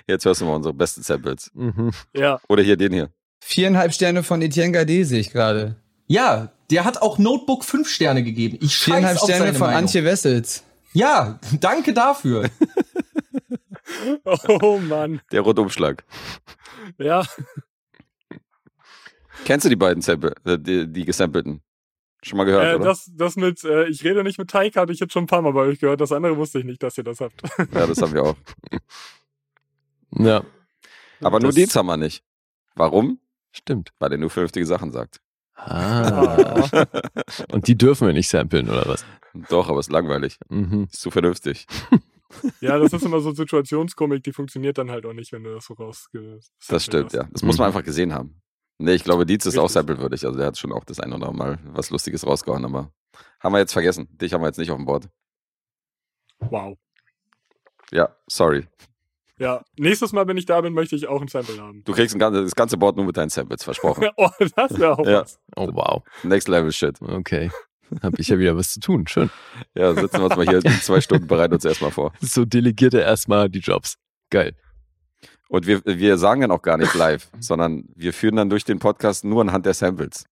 [0.07, 1.51] Jetzt hörst du mal unsere besten Samples.
[1.55, 1.91] Mhm.
[2.15, 2.41] Ja.
[2.49, 3.11] Oder hier den hier.
[3.41, 5.77] Viereinhalb Sterne von Etienne Gade sehe ich gerade.
[6.07, 8.59] Ja, der hat auch Notebook fünf Sterne gegeben.
[8.61, 9.85] Ich Viereinhalb auf Sterne seine von Meinung.
[9.85, 10.65] Antje Wessels.
[10.93, 12.49] Ja, danke dafür.
[14.25, 15.21] oh Mann.
[15.33, 16.05] Der Rundumschlag.
[16.99, 17.25] Ja.
[19.45, 21.63] Kennst du die beiden Sample, äh, die, die gesampelten?
[22.23, 22.85] Schon mal gehört, äh, oder?
[22.85, 25.41] Das, das mit, äh, ich rede nicht mit Teig, hatte ich jetzt schon ein paar
[25.41, 26.01] Mal bei euch gehört.
[26.01, 27.41] Das andere wusste ich nicht, dass ihr das habt.
[27.73, 28.37] ja, das haben wir auch.
[30.13, 30.45] Ja.
[31.21, 32.23] Aber das nur Dietz haben wir nicht.
[32.75, 33.21] Warum?
[33.53, 33.93] Stimmt.
[33.99, 35.21] Weil er nur vernünftige Sachen sagt.
[35.67, 36.87] Ah.
[37.53, 39.05] Und die dürfen wir nicht samplen, oder was?
[39.49, 40.39] Doch, aber ist langweilig.
[40.49, 40.89] Mhm.
[40.91, 41.67] Ist zu vernünftig.
[42.61, 45.65] Ja, das ist immer so Situationskomik, die funktioniert dann halt auch nicht, wenn du das
[45.65, 46.39] so rausge.
[46.69, 47.25] Das stimmt, ja.
[47.33, 48.41] Das muss man einfach gesehen haben.
[48.79, 50.25] Nee, ich glaube, Dietz ist auch samplewürdig.
[50.25, 52.93] Also der hat schon auch das ein oder andere Mal was Lustiges rausgehauen, aber
[53.41, 54.09] haben wir jetzt vergessen.
[54.13, 55.09] Dich haben wir jetzt nicht auf dem Board.
[56.39, 56.79] Wow.
[57.91, 58.67] Ja, sorry.
[59.41, 61.83] Ja, nächstes Mal, wenn ich da bin, möchte ich auch ein Sample haben.
[61.85, 64.09] Du kriegst ein ganze, das ganze Board nur mit deinen Samples, versprochen.
[64.19, 65.23] oh, das wäre auch Ja.
[65.23, 65.41] was.
[65.57, 66.03] Oh, wow.
[66.23, 67.01] Next Level Shit.
[67.01, 67.51] Okay.
[68.03, 69.07] Hab ich ja wieder was zu tun.
[69.09, 69.31] Schön.
[69.75, 72.13] Ja, sitzen wir uns mal hier in zwei Stunden, bereiten uns erstmal vor.
[72.21, 73.97] So delegiert er erstmal die Jobs.
[74.29, 74.55] Geil.
[75.49, 78.79] Und wir, wir sagen dann auch gar nicht live, sondern wir führen dann durch den
[78.79, 80.27] Podcast nur anhand der Samples.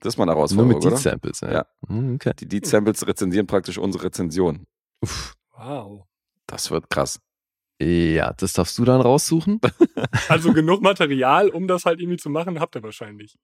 [0.00, 0.96] Das ist mal eine Nur Herausforderung, mit oder?
[0.96, 1.40] die Samples.
[1.40, 1.52] Ja.
[1.52, 1.66] Ja.
[1.88, 2.32] Mhm, Okay.
[2.38, 4.64] Die, die Samples rezensieren praktisch unsere Rezension.
[5.02, 5.34] Uff.
[5.58, 6.04] Wow.
[6.46, 7.18] Das wird krass.
[7.80, 9.60] Ja, das darfst du dann raussuchen.
[10.28, 13.36] Also genug Material, um das halt irgendwie zu machen, habt ihr wahrscheinlich.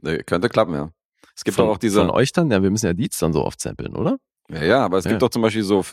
[0.00, 0.90] Nee, könnte klappen, ja.
[1.34, 2.00] Es gibt von, doch auch diese.
[2.00, 2.50] Von euch dann?
[2.50, 4.18] Ja, wir müssen ja Dietz dann so oft samplen, oder?
[4.50, 5.18] Ja, ja, aber es gibt Ja.
[5.18, 5.84] doch zum Beispiel so,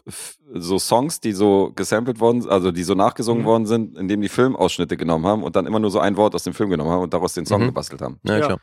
[0.54, 3.48] so Songs, die so gesampelt worden, also die so nachgesungen Mhm.
[3.48, 6.44] worden sind, indem die Filmausschnitte genommen haben und dann immer nur so ein Wort aus
[6.44, 7.68] dem Film genommen haben und daraus den Song Mhm.
[7.68, 8.20] gebastelt haben.
[8.24, 8.46] Ja, Ja.
[8.48, 8.60] klar.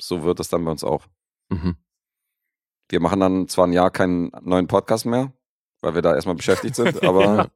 [0.00, 1.06] So wird das dann bei uns auch.
[1.48, 1.76] Mhm.
[2.88, 5.32] Wir machen dann zwar ein Jahr keinen neuen Podcast mehr,
[5.80, 7.46] weil wir da erstmal beschäftigt sind, aber Ja.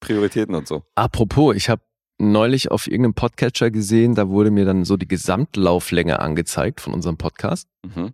[0.00, 0.82] Prioritäten und so.
[0.94, 1.82] Apropos, ich habe
[2.18, 7.16] neulich auf irgendeinem Podcatcher gesehen, da wurde mir dann so die Gesamtlauflänge angezeigt von unserem
[7.16, 7.68] Podcast.
[7.84, 8.12] Mhm.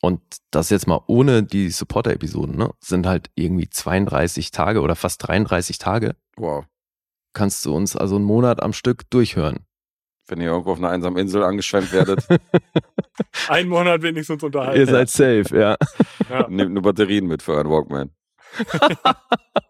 [0.00, 0.20] Und
[0.52, 2.70] das jetzt mal ohne die Supporter-Episoden, ne?
[2.80, 6.14] Sind halt irgendwie 32 Tage oder fast 33 Tage.
[6.36, 6.64] Wow.
[7.32, 9.66] Kannst du uns also einen Monat am Stück durchhören.
[10.28, 12.24] Wenn ihr irgendwo auf einer einsamen Insel angeschwemmt werdet,
[13.48, 14.78] Ein Monat wenigstens unterhalten.
[14.78, 15.76] Ihr seid safe, ja.
[16.30, 16.48] Ja.
[16.48, 18.10] nehmt nur Batterien mit für euren Walkman.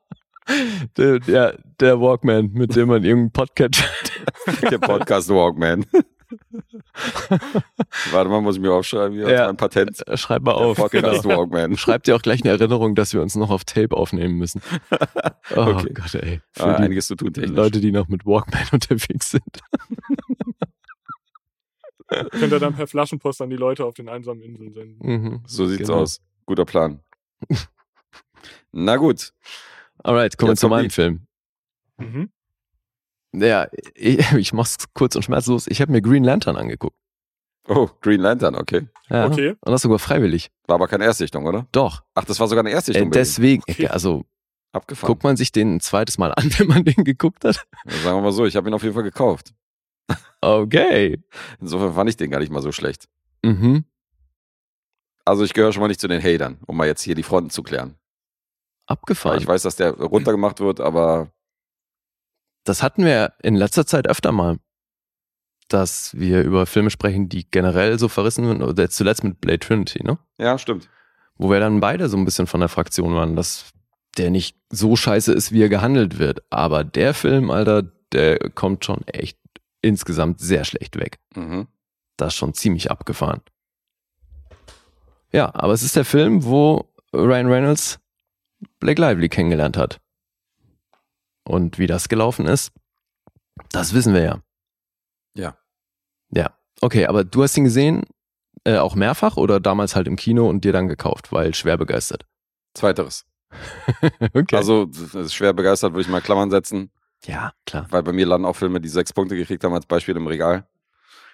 [0.96, 3.84] Der, ja, der Walkman, mit dem man irgendeinen Podcatcher.
[4.70, 5.84] Der Podcast Walkman.
[8.10, 9.46] Warte mal, muss ich mir aufschreiben hier Ja.
[9.46, 10.02] mein Patent.
[10.14, 10.76] Schreib mal Der auf.
[10.78, 11.38] Podcast Genau.
[11.38, 11.76] Walkman.
[11.76, 14.60] Schreib dir auch gleich eine Erinnerung, dass wir uns noch auf Tape aufnehmen müssen.
[15.56, 15.92] Oh Okay.
[15.94, 16.40] Gott, ey.
[16.52, 17.56] Für Ah, die einiges zu tun technisch.
[17.56, 19.42] Leute, die noch mit Walkman unterwegs sind.
[22.08, 24.98] Könnt ihr dann per Flaschenpost an die Leute auf den einsamen Inseln senden.
[25.00, 25.42] Mhm.
[25.46, 26.00] So sieht's Genau.
[26.00, 26.20] aus.
[26.46, 27.00] Guter Plan.
[28.72, 29.32] Na gut.
[30.04, 31.26] Alright, kommen wir zu meinem Film.
[31.98, 32.30] Mhm.
[33.34, 35.66] Ja, ich, ich mach's kurz und schmerzlos.
[35.68, 36.96] Ich habe mir Green Lantern angeguckt.
[37.68, 38.88] Oh, Green Lantern, okay.
[39.10, 39.50] Ja, Okay.
[39.60, 40.50] Und das sogar freiwillig.
[40.66, 41.66] War aber keine Erstsichtung, oder?
[41.72, 42.02] Doch.
[42.14, 43.08] Ach, das war sogar eine Erstsichtung.
[43.08, 43.88] Äh, deswegen, Okay.
[43.88, 44.24] also
[44.72, 45.06] Abgefahren.
[45.08, 47.56] guckt man sich den ein zweites Mal an, wenn man den geguckt hat.
[47.86, 49.52] Sagen wir mal so, ich habe ihn auf jeden Fall gekauft.
[50.40, 51.20] Okay.
[51.60, 53.08] Insofern fand ich den gar nicht mal so schlecht.
[53.44, 53.84] Mhm.
[55.24, 57.50] Also ich gehöre schon mal nicht zu den Hatern, um mal jetzt hier die Fronten
[57.50, 57.96] zu klären.
[58.88, 59.38] Abgefahren.
[59.38, 61.30] ich weiß, dass der runtergemacht wird, aber
[62.64, 64.56] Das hatten wir in letzter Zeit öfter mal,
[65.68, 68.62] dass wir über Filme sprechen, die generell so verrissen sind.
[68.62, 70.18] Oder jetzt zuletzt mit Blade Trinity, ne?
[70.38, 70.88] ja, stimmt.
[71.36, 73.70] Wo wir dann beide so ein bisschen von der Fraktion waren, dass
[74.16, 76.42] der nicht so scheiße ist, wie er gehandelt wird.
[76.50, 77.82] Aber der Film, Alter,
[78.12, 79.38] der kommt schon echt
[79.82, 81.18] insgesamt sehr schlecht weg.
[81.36, 81.68] Mhm.
[82.16, 83.42] Das ist schon ziemlich abgefahren.
[85.30, 88.00] Ja, aber es ist der Film, wo Ryan Reynolds
[88.80, 90.00] Blake Lively kennengelernt hat.
[91.44, 92.72] Und wie das gelaufen ist,
[93.70, 94.42] das wissen wir ja.
[95.34, 95.56] Ja.
[96.30, 96.56] Ja.
[96.80, 98.04] Okay, aber du hast ihn gesehen.
[98.64, 102.26] Äh, auch mehrfach oder damals halt im Kino und dir dann gekauft, weil schwer begeistert?
[102.74, 103.24] Zweiteres.
[104.34, 104.56] okay.
[104.56, 104.90] Also
[105.28, 106.90] schwer begeistert, würde ich mal Klammern setzen,
[107.24, 107.86] ja, klar.
[107.90, 110.68] weil bei mir landen auch Filme, die sechs Punkte gekriegt haben als Beispiel im Regal.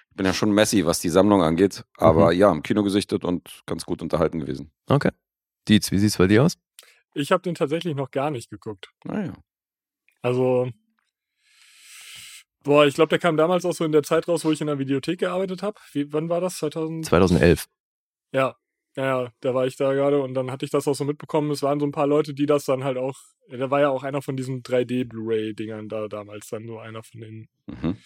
[0.09, 3.63] Ich bin ja schon Messi, was die Sammlung angeht, aber ja, im Kino gesichtet und
[3.65, 4.71] ganz gut unterhalten gewesen.
[4.87, 5.11] Okay.
[5.67, 6.57] Dietz, wie sieht's bei dir aus?
[7.15, 8.89] Ich habe den tatsächlich noch gar nicht geguckt.
[9.03, 9.33] Naja.
[10.21, 10.69] Also,
[12.63, 14.67] boah, ich glaube, der kam damals auch so in der Zeit raus, wo ich in
[14.67, 15.79] der Videothek gearbeitet habe.
[15.93, 16.57] Wann war das?
[16.57, 17.05] 2000?
[17.05, 17.67] 2011.
[18.31, 18.55] Ja,
[18.97, 21.51] ja, ja, da war ich da gerade und dann hatte ich das auch so mitbekommen.
[21.51, 23.15] Es waren so ein paar Leute, die das dann halt auch,
[23.49, 27.47] da war ja auch einer von diesen 3D-Blu-ray-Dingern da damals dann so einer von den,
[27.67, 27.97] Mhm.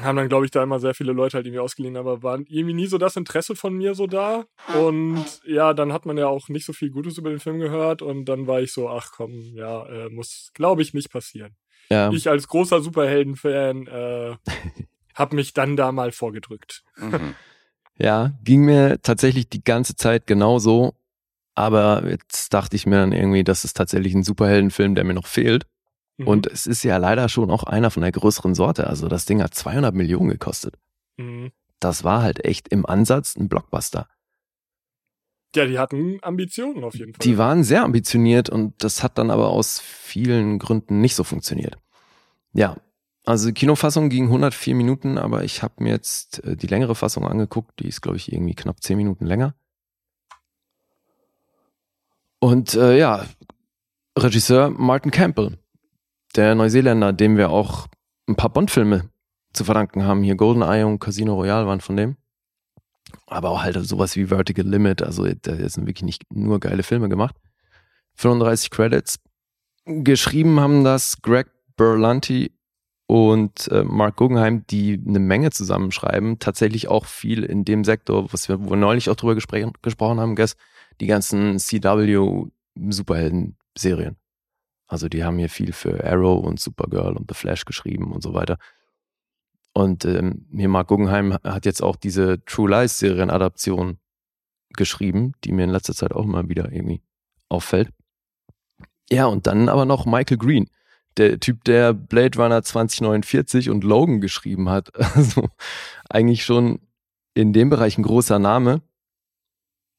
[0.00, 2.74] Haben dann, glaube ich, da immer sehr viele Leute halt irgendwie ausgeliehen, aber war irgendwie
[2.74, 4.44] nie so das Interesse von mir so da.
[4.76, 8.02] Und ja, dann hat man ja auch nicht so viel Gutes über den Film gehört
[8.02, 11.54] und dann war ich so, ach komm, ja, äh, muss, glaube ich, nicht passieren.
[11.90, 12.10] Ja.
[12.10, 14.36] Ich als großer Superhelden-Fan äh,
[15.14, 16.82] habe mich dann da mal vorgedrückt.
[16.96, 17.34] Mhm.
[17.96, 20.94] Ja, ging mir tatsächlich die ganze Zeit genauso.
[21.54, 25.28] Aber jetzt dachte ich mir dann irgendwie, das ist tatsächlich ein Superheldenfilm, der mir noch
[25.28, 25.66] fehlt.
[26.16, 26.28] Mhm.
[26.28, 28.86] Und es ist ja leider schon auch einer von der größeren Sorte.
[28.86, 30.76] Also das Ding hat 200 Millionen gekostet.
[31.16, 31.52] Mhm.
[31.80, 34.08] Das war halt echt im Ansatz ein Blockbuster.
[35.54, 37.22] Ja, die hatten Ambitionen auf jeden Fall.
[37.22, 41.78] Die waren sehr ambitioniert und das hat dann aber aus vielen Gründen nicht so funktioniert.
[42.52, 42.76] Ja,
[43.24, 47.26] also die Kinofassung ging 104 Minuten, aber ich habe mir jetzt äh, die längere Fassung
[47.26, 47.80] angeguckt.
[47.80, 49.54] Die ist, glaube ich, irgendwie knapp 10 Minuten länger.
[52.38, 53.24] Und äh, ja,
[54.18, 55.58] Regisseur Martin Campbell,
[56.34, 57.86] der Neuseeländer, dem wir auch
[58.28, 59.10] ein paar Bond-Filme
[59.52, 60.22] zu verdanken haben.
[60.22, 62.16] Hier GoldenEye und Casino Royale waren von dem.
[63.26, 65.02] Aber auch halt sowas wie Vertical Limit.
[65.02, 67.36] Also der sind wirklich nicht nur geile Filme gemacht.
[68.16, 69.18] 35 Credits.
[69.84, 72.52] Geschrieben haben das Greg Berlanti
[73.06, 76.38] und äh, Mark Guggenheim, die eine Menge zusammenschreiben.
[76.38, 80.20] Tatsächlich auch viel in dem Sektor, was wir, wo wir neulich auch drüber gespr gesprochen
[80.20, 80.56] haben, Guess,
[81.00, 84.16] die ganzen CW Superhelden-Serien.
[84.94, 88.32] Also die haben hier viel für Arrow und Supergirl und The Flash geschrieben und so
[88.32, 88.58] weiter.
[89.72, 93.98] Und ähm, hier Mark Guggenheim hat jetzt auch diese True Lies Serienadaption
[94.70, 97.02] geschrieben, die mir in letzter Zeit auch immer wieder irgendwie
[97.48, 97.88] auffällt.
[99.10, 100.70] Ja, und dann aber noch Michael Green,
[101.16, 104.92] der Typ, der Blade Runner 2049 und Logan geschrieben hat.
[105.16, 105.48] Also
[106.08, 106.78] eigentlich schon
[107.34, 108.80] in dem Bereich ein großer Name.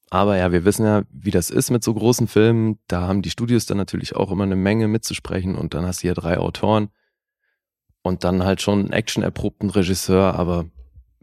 [0.09, 2.79] Aber ja, wir wissen ja, wie das ist mit so großen Filmen.
[2.87, 6.03] Da haben die Studios dann natürlich auch immer eine Menge mitzusprechen und dann hast du
[6.03, 6.89] hier drei Autoren
[8.03, 10.65] und dann halt schon einen actionerprobten Regisseur, aber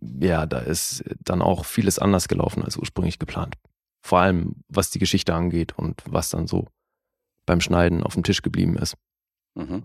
[0.00, 3.56] ja, da ist dann auch vieles anders gelaufen als ursprünglich geplant.
[4.00, 6.66] Vor allem, was die Geschichte angeht und was dann so
[7.46, 8.96] beim Schneiden auf dem Tisch geblieben ist.
[9.54, 9.84] Mhm.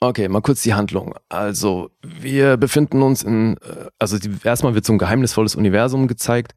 [0.00, 1.14] Okay, mal kurz die Handlung.
[1.28, 6.56] Also, wir befinden uns in, äh, also erstmal wird so ein geheimnisvolles Universum gezeigt,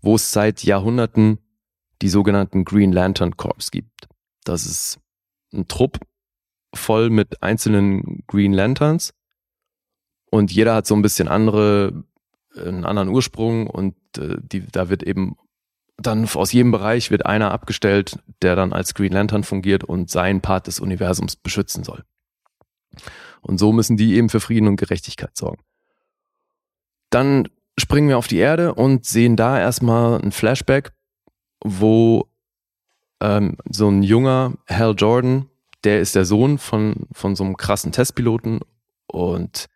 [0.00, 1.38] wo es seit Jahrhunderten
[2.02, 4.08] die sogenannten Green Lantern Corps gibt.
[4.44, 4.98] Das ist
[5.52, 5.98] ein Trupp
[6.74, 9.14] voll mit einzelnen Green Lanterns
[10.30, 12.04] und jeder hat so ein bisschen andere,
[12.54, 15.36] einen anderen Ursprung und äh, die, da wird eben
[15.96, 20.40] dann aus jedem Bereich wird einer abgestellt, der dann als Green Lantern fungiert und seinen
[20.40, 22.04] Part des Universums beschützen soll.
[23.40, 25.62] Und so müssen die eben für Frieden und Gerechtigkeit sorgen.
[27.10, 27.48] Dann
[27.88, 30.92] springen wir auf die Erde und sehen da erstmal ein Flashback,
[31.64, 32.28] wo
[33.18, 35.48] ähm, so ein junger Hal Jordan,
[35.84, 38.60] der ist der Sohn von, von so einem krassen Testpiloten
[39.06, 39.68] und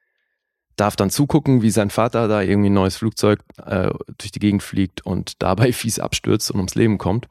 [0.76, 4.62] darf dann zugucken, wie sein Vater da irgendwie ein neues Flugzeug äh, durch die Gegend
[4.62, 7.28] fliegt und dabei fies abstürzt und ums Leben kommt.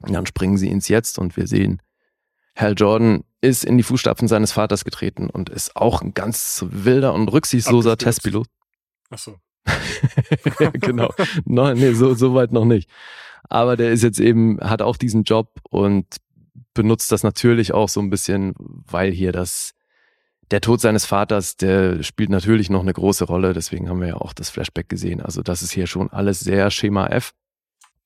[0.00, 1.80] Und dann springen sie ins Jetzt und wir sehen,
[2.56, 7.14] Hal Jordan ist in die Fußstapfen seines Vaters getreten und ist auch ein ganz wilder
[7.14, 8.22] und rücksichtsloser Abgestürzt.
[8.24, 8.48] Testpilot.
[9.10, 9.36] Ach so.
[10.80, 11.12] genau.
[11.44, 12.88] No, nee, so, so weit noch nicht.
[13.48, 16.06] Aber der ist jetzt eben, hat auch diesen Job und
[16.74, 19.72] benutzt das natürlich auch so ein bisschen, weil hier das,
[20.50, 23.52] der Tod seines Vaters, der spielt natürlich noch eine große Rolle.
[23.52, 25.20] Deswegen haben wir ja auch das Flashback gesehen.
[25.20, 27.32] Also das ist hier schon alles sehr Schema F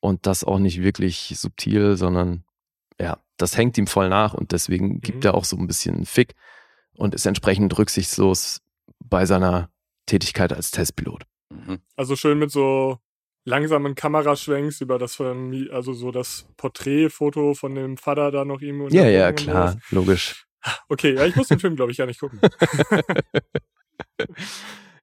[0.00, 2.44] und das auch nicht wirklich subtil, sondern
[3.00, 5.28] ja, das hängt ihm voll nach und deswegen gibt Mhm.
[5.28, 6.34] er auch so ein bisschen Fick
[6.96, 8.60] und ist entsprechend rücksichtslos
[9.02, 9.70] bei seiner
[10.06, 11.24] Tätigkeit als Testpilot.
[11.50, 11.80] Mhm.
[11.96, 12.98] Also schön mit so
[13.44, 18.88] langsamen Kameraschwenks über das Famili- also so das Porträtfoto von dem Vater da noch ihm.
[18.90, 20.46] Ja, ja, und klar, logisch.
[20.88, 22.40] Okay, ja, ich muss den Film, glaube ich, gar nicht gucken.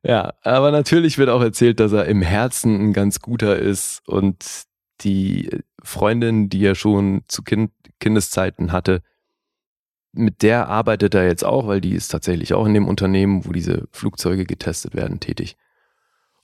[0.03, 4.63] Ja, aber natürlich wird auch erzählt, dass er im Herzen ein ganz guter ist und
[5.01, 5.49] die
[5.83, 9.01] Freundin, die er schon zu kind Kindeszeiten hatte,
[10.13, 13.51] mit der arbeitet er jetzt auch, weil die ist tatsächlich auch in dem Unternehmen, wo
[13.51, 15.57] diese Flugzeuge getestet werden, tätig.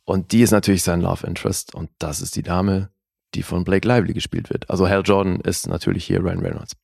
[0.05, 2.89] Und die ist natürlich sein Love Interest und das ist die Dame,
[3.33, 4.69] die von Blake Lively gespielt wird.
[4.69, 6.75] Also Hal Jordan ist natürlich hier Ryan Reynolds.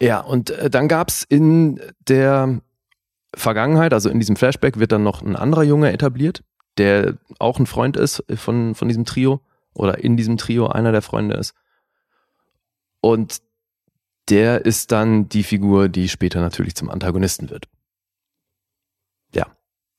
[0.00, 2.60] Ja, und äh, dann gab's in der
[3.34, 6.42] Vergangenheit, also in diesem Flashback, wird dann noch ein anderer Junge etabliert,
[6.78, 9.40] der auch ein Freund ist von, von diesem Trio
[9.72, 11.54] oder in diesem Trio einer der Freunde ist.
[13.00, 13.40] Und
[14.28, 17.68] der ist dann die Figur, die später natürlich zum Antagonisten wird.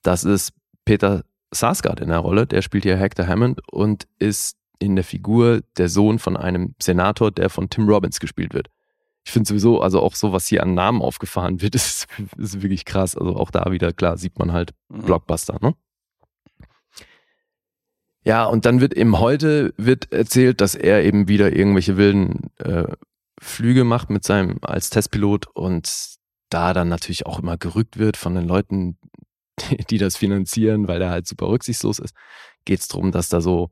[0.08, 0.54] Das ist
[0.86, 5.60] Peter Sarsgaard in der Rolle, der spielt hier Hector Hammond und ist in der Figur
[5.76, 8.68] der Sohn von einem Senator, der von Tim Robbins gespielt wird.
[9.26, 12.06] Ich finde sowieso, also auch so, was hier an Namen aufgefahren wird, ist,
[12.38, 13.18] ist wirklich krass.
[13.18, 15.02] Also auch da wieder, klar, sieht man halt Mhm.
[15.02, 15.74] Blockbuster, ne?
[18.24, 22.84] Ja, und dann wird eben heute wird erzählt, dass er eben wieder irgendwelche wilden äh,
[23.38, 26.16] Flüge macht mit seinem als Testpilot und
[26.48, 28.96] da dann natürlich auch immer gerückt wird von den Leuten,
[29.90, 32.14] die, das finanzieren, weil er halt super rücksichtslos ist,
[32.64, 33.70] geht es darum, dass da so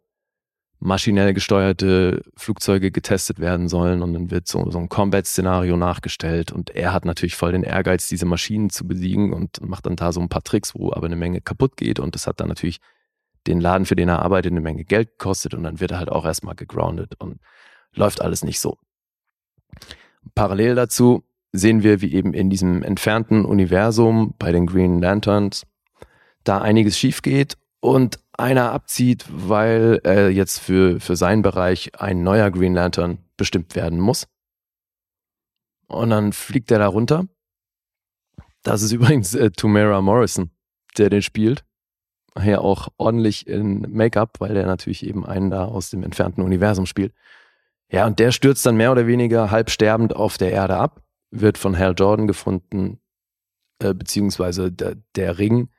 [0.78, 6.70] maschinell gesteuerte Flugzeuge getestet werden sollen und dann wird so, so ein Combat-Szenario nachgestellt und
[6.70, 10.20] er hat natürlich voll den Ehrgeiz, diese Maschinen zu besiegen und macht dann da so
[10.20, 12.80] ein paar Tricks, wo aber eine Menge kaputt geht und das hat dann natürlich
[13.47, 16.11] den Laden, für den er arbeitet, eine Menge Geld gekostet und dann wird er halt
[16.11, 17.41] auch erstmal gegroundet und
[17.95, 18.76] läuft alles nicht so.
[20.34, 25.62] Parallel dazu sehen wir, wie eben in diesem entfernten Universum bei den Green Lanterns
[26.49, 32.22] da einiges schief geht und einer abzieht, weil er jetzt für, für seinen Bereich ein
[32.22, 34.26] neuer Green Lantern bestimmt werden muss.
[35.88, 37.26] Und dann fliegt er da runter.
[38.62, 40.51] Das ist übrigens äh, Tamara Morrison,
[40.99, 41.64] der den spielt.
[42.38, 46.84] Ja, auch ordentlich in Make-up, weil der natürlich eben einen da aus dem entfernten Universum
[46.84, 47.14] spielt.
[47.90, 51.57] Ja, und der stürzt dann mehr oder weniger halb sterbend auf der Erde ab, wird
[51.57, 52.99] von Hal Jordan gefunden,
[53.78, 55.70] äh, beziehungsweise der, der Ring,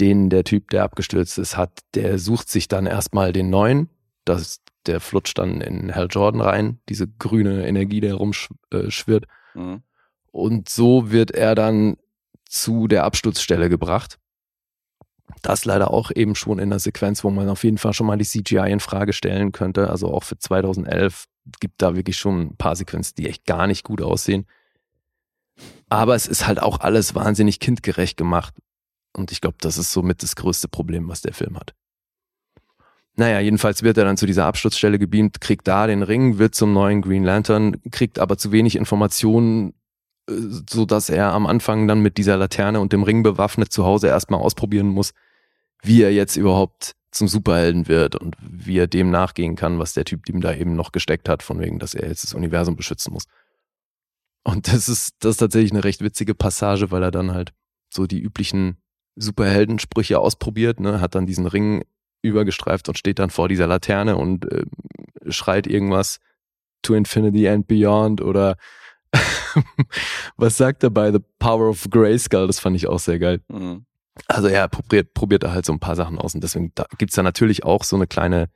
[0.00, 3.88] den der Typ, der abgestürzt ist, hat, der sucht sich dann erstmal den neuen.
[4.24, 9.26] Das, der flutscht dann in Hal Jordan rein, diese grüne Energie, der rumschwirrt.
[9.54, 9.82] Mhm.
[10.32, 11.96] Und so wird er dann
[12.46, 14.18] zu der Absturzstelle gebracht.
[15.42, 18.18] Das leider auch eben schon in der Sequenz, wo man auf jeden Fall schon mal
[18.18, 19.90] die CGI in Frage stellen könnte.
[19.90, 21.26] Also auch für 2011
[21.60, 24.46] gibt da wirklich schon ein paar Sequenzen, die echt gar nicht gut aussehen.
[25.88, 28.54] Aber es ist halt auch alles wahnsinnig kindgerecht gemacht.
[29.12, 31.74] Und ich glaube, das ist somit das größte Problem, was der Film hat.
[33.16, 36.72] Naja, jedenfalls wird er dann zu dieser Absturzstelle gebeamt, kriegt da den Ring, wird zum
[36.72, 39.74] neuen Green Lantern, kriegt aber zu wenig Informationen,
[40.28, 40.32] äh,
[40.68, 44.06] so dass er am Anfang dann mit dieser Laterne und dem Ring bewaffnet zu Hause
[44.06, 45.12] erstmal ausprobieren muss,
[45.82, 50.04] wie er jetzt überhaupt zum Superhelden wird und wie er dem nachgehen kann, was der
[50.04, 53.12] Typ ihm da eben noch gesteckt hat, von wegen, dass er jetzt das Universum beschützen
[53.12, 53.24] muss.
[54.44, 57.52] Und das ist, das ist tatsächlich eine recht witzige Passage, weil er dann halt
[57.92, 58.79] so die üblichen
[59.16, 61.84] Superheldensprüche ausprobiert, ne, hat dann diesen Ring
[62.22, 64.64] übergestreift und steht dann vor dieser Laterne und äh,
[65.28, 66.18] schreit irgendwas
[66.82, 68.56] to infinity and beyond oder
[70.36, 72.46] was sagt er bei The Power of Grayskull?
[72.46, 73.40] Das fand ich auch sehr geil.
[73.48, 73.84] Mhm.
[74.26, 77.16] Also er probiert, probiert da halt so ein paar Sachen aus und deswegen da gibt's
[77.16, 78.48] da natürlich auch so eine kleine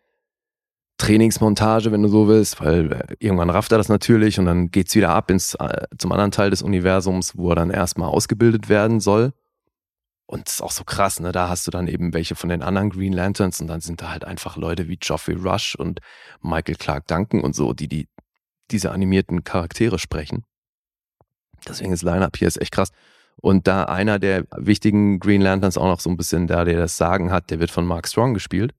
[0.99, 4.95] Trainingsmontage, wenn du so willst, weil äh, irgendwann rafft er das natürlich und dann geht's
[4.95, 9.01] wieder ab ins, äh, zum anderen Teil des Universums, wo er dann erstmal ausgebildet werden
[9.01, 9.33] soll.
[10.27, 11.33] Und das ist auch so krass, ne?
[11.33, 14.11] Da hast du dann eben welche von den anderen Green Lanterns und dann sind da
[14.11, 16.01] halt einfach Leute wie Geoffrey Rush und
[16.41, 18.09] Michael Clark Duncan und so, die, die
[18.71, 20.45] diese animierten Charaktere sprechen.
[21.69, 22.91] Deswegen ist Line-Up hier ist echt krass.
[23.37, 26.97] Und da einer der wichtigen Green Lanterns auch noch so ein bisschen da, der das
[26.97, 28.75] Sagen hat, der wird von Mark Strong gespielt.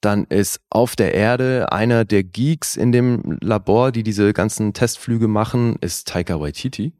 [0.00, 5.28] Dann ist auf der Erde einer der Geeks in dem Labor, die diese ganzen Testflüge
[5.28, 6.92] machen, ist Taika Waititi.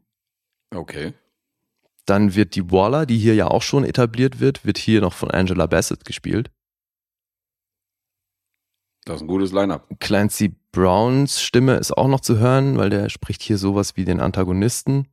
[0.73, 1.13] Okay.
[2.09, 5.29] Dann wird die Waller, die hier ja auch schon etabliert wird, wird hier noch von
[5.29, 6.49] Angela Bassett gespielt.
[9.05, 9.87] Das ist ein gutes Line-Up.
[9.99, 14.19] Clancy Browns Stimme ist auch noch zu hören, weil der spricht hier sowas wie den
[14.19, 15.07] Antagonisten.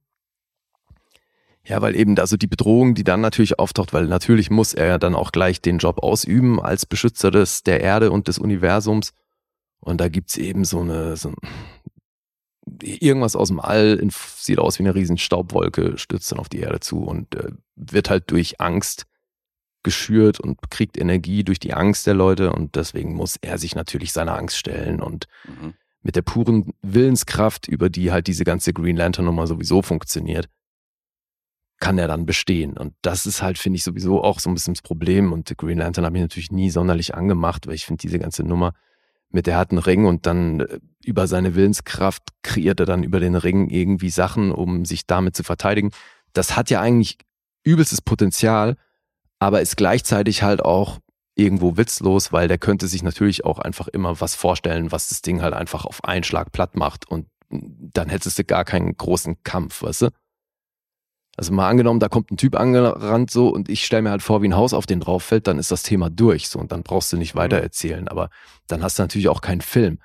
[1.64, 4.86] Ja, weil eben da so die Bedrohung, die dann natürlich auftaucht, weil natürlich muss er
[4.86, 9.12] ja dann auch gleich den Job ausüben als Beschützer des, der Erde und des Universums.
[9.80, 11.34] Und da gibt's eben so eine, so
[12.82, 16.60] irgendwas aus dem All, in, sieht aus wie eine riesen Staubwolke, stürzt dann auf die
[16.60, 19.06] Erde zu und äh, wird halt durch Angst
[19.82, 24.12] geschürt und kriegt Energie durch die Angst der Leute und deswegen muss er sich natürlich
[24.12, 25.74] seiner Angst stellen und Mhm.
[26.02, 30.48] mit der puren Willenskraft, über die halt diese ganze Green Lantern Nummer sowieso funktioniert,
[31.78, 32.76] kann er dann bestehen.
[32.76, 35.32] Und das ist halt, finde ich, sowieso auch so ein bisschen das Problem.
[35.32, 38.72] Und Green Lantern habe ich natürlich nie sonderlich angemacht, weil ich finde diese ganze Nummer
[39.30, 43.20] mit der hat einen Ring und dann äh, über seine Willenskraft kreiert er dann über
[43.20, 45.90] den Ring irgendwie Sachen, um sich damit zu verteidigen.
[46.32, 47.18] Das hat ja eigentlich
[47.64, 48.76] übelstes Potenzial,
[49.38, 50.98] aber ist gleichzeitig halt auch
[51.34, 55.42] irgendwo witzlos, weil der könnte sich natürlich auch einfach immer was vorstellen, was das Ding
[55.42, 59.82] halt einfach auf einen Schlag platt macht und dann hättest du gar keinen großen Kampf,
[59.82, 60.08] weißt du?
[61.36, 64.42] Also mal angenommen, da kommt ein Typ angerannt so und ich stelle mir halt vor,
[64.42, 66.82] wie ein Haus auf den drauf fällt, dann ist das Thema durch so und dann
[66.82, 67.38] brauchst du nicht Mhm.
[67.38, 68.30] weiter erzählen, aber
[68.68, 69.98] dann hast du natürlich auch keinen Film.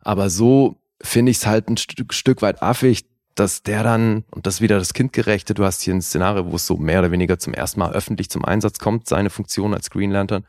[0.00, 3.04] Aber so finde ich es halt ein Stück, Stück weit affig,
[3.34, 6.56] dass der dann, und das ist wieder das Kindgerechte, du hast hier ein Szenario, wo
[6.56, 9.90] es so mehr oder weniger zum ersten Mal öffentlich zum Einsatz kommt, seine Funktion als
[9.90, 10.44] Green Lantern.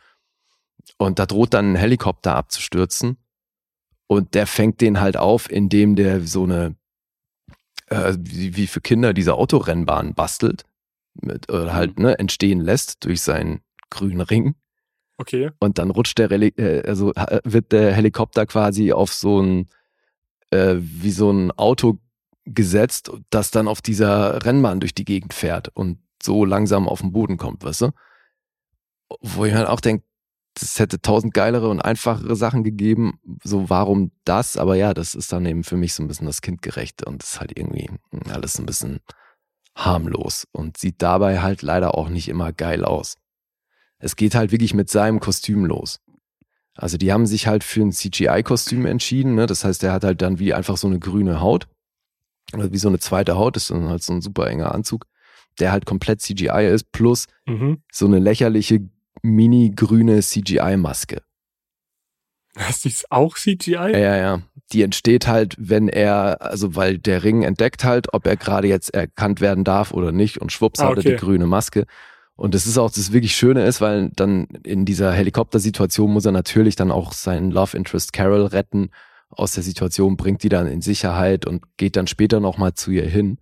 [0.97, 3.17] Und da droht dann ein Helikopter abzustürzen.
[4.07, 6.75] Und der fängt den halt auf, indem der so eine,
[7.89, 10.63] äh, wie, wie für Kinder diese Autorennbahn bastelt.
[11.21, 14.55] Mit, oder halt ne, entstehen lässt durch seinen grünen Ring.
[15.17, 15.51] Okay.
[15.59, 19.67] Und dann rutscht der, Reli äh, also ha- wird der Helikopter quasi auf so ein,
[20.51, 21.97] äh, wie so ein Auto
[22.45, 27.11] gesetzt, das dann auf dieser Rennbahn durch die Gegend fährt und so langsam auf den
[27.11, 27.91] Boden kommt, weißt du?
[29.21, 30.05] Wo ich mir halt auch denke,
[30.61, 33.19] es hätte tausend geilere und einfachere Sachen gegeben.
[33.43, 34.57] So, warum das?
[34.57, 37.33] Aber ja, das ist dann eben für mich so ein bisschen das Kindgerechte und das
[37.33, 37.89] ist halt irgendwie
[38.31, 38.99] alles ein bisschen
[39.75, 43.15] harmlos und sieht dabei halt leider auch nicht immer geil aus.
[43.99, 45.99] Es geht halt wirklich mit seinem Kostüm los.
[46.75, 49.35] Also die haben sich halt für ein CGI-Kostüm entschieden.
[49.35, 49.45] Ne?
[49.45, 51.67] Das heißt, er hat halt dann wie einfach so eine grüne Haut.
[52.53, 55.05] Oder wie so eine zweite Haut, ist dann halt so ein super enger Anzug,
[55.59, 57.83] der halt komplett CGI ist, plus Mhm.
[57.91, 58.89] so eine lächerliche
[59.21, 61.21] mini-grüne CGI-Maske.
[62.55, 63.91] Das ist auch CGI?
[63.93, 64.41] Ja, ja.
[64.71, 68.93] Die entsteht halt, wenn er, also weil der Ring entdeckt halt, ob er gerade jetzt
[68.93, 71.17] erkannt werden darf oder nicht und schwupps Ah, hat er die okay.
[71.17, 71.85] grüne Maske.
[72.35, 76.31] Und das ist auch das wirklich Schöne ist, weil dann in dieser Helikoptersituation muss er
[76.31, 78.91] natürlich dann auch seinen Love Interest Carol retten
[79.29, 83.05] aus der Situation, bringt die dann in Sicherheit und geht dann später nochmal zu ihr
[83.05, 83.39] hin,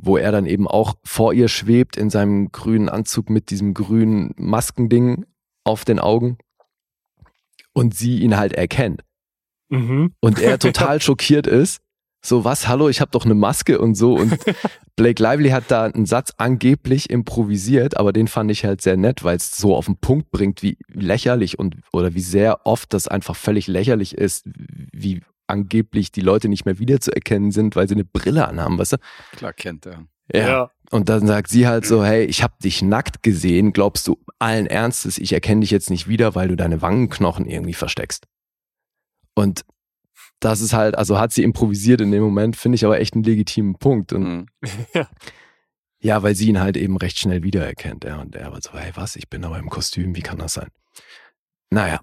[0.00, 4.32] wo er dann eben auch vor ihr schwebt in seinem grünen Anzug mit diesem grünen
[4.36, 5.26] Maskending
[5.64, 6.38] auf den Augen
[7.72, 9.02] und sie ihn halt erkennt
[9.70, 10.14] Mhm.
[10.20, 11.80] und er total schockiert ist.
[12.24, 14.14] So, was, hallo, ich habe doch eine Maske und so.
[14.14, 14.36] Und
[14.96, 19.22] Blake Lively hat da einen Satz angeblich improvisiert, aber den fand ich halt sehr nett,
[19.24, 23.06] weil es so auf den Punkt bringt, wie lächerlich und oder wie sehr oft das
[23.08, 24.48] einfach völlig lächerlich ist,
[24.92, 28.96] wie angeblich die Leute nicht mehr wiederzuerkennen sind, weil sie eine Brille anhaben, weißt du?
[29.32, 30.06] Klar kennt er.
[30.32, 30.70] Ja.
[30.90, 34.66] Und dann sagt sie halt so, hey, ich habe dich nackt gesehen, glaubst du allen
[34.66, 38.26] Ernstes, ich erkenne dich jetzt nicht wieder, weil du deine Wangenknochen irgendwie versteckst.
[39.34, 39.64] Und
[40.40, 43.24] das ist halt, also hat sie improvisiert in dem Moment, finde ich aber echt einen
[43.24, 44.12] legitimen Punkt.
[44.12, 44.46] Und Mhm.
[46.00, 48.04] ja, weil sie ihn halt eben recht schnell wiedererkennt.
[48.04, 48.20] Ja.
[48.20, 50.68] Und er war so, hey, was, ich bin aber im Kostüm, wie kann das sein?
[51.70, 52.00] Naja.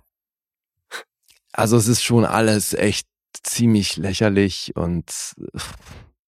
[1.53, 3.07] Also es ist schon alles echt
[3.43, 5.35] ziemlich lächerlich und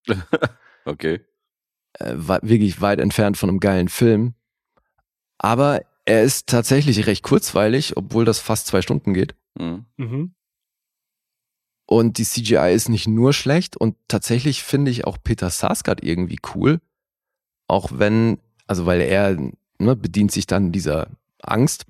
[0.86, 1.22] Okay.
[2.00, 4.36] äh, wirklich weit entfernt von einem geilen Film.
[5.38, 9.36] Aber er ist tatsächlich recht kurzweilig, obwohl das fast zwei Stunden geht.
[9.60, 9.86] Mhm.
[9.98, 10.34] Mhm.
[11.86, 16.40] Und die CGI ist nicht nur schlecht und tatsächlich finde ich auch Peter Sarsgaard irgendwie
[16.54, 16.82] cool.
[17.68, 19.38] Auch wenn, also weil er
[19.80, 21.10] ne, bedient sich dann dieser
[21.42, 21.86] Angst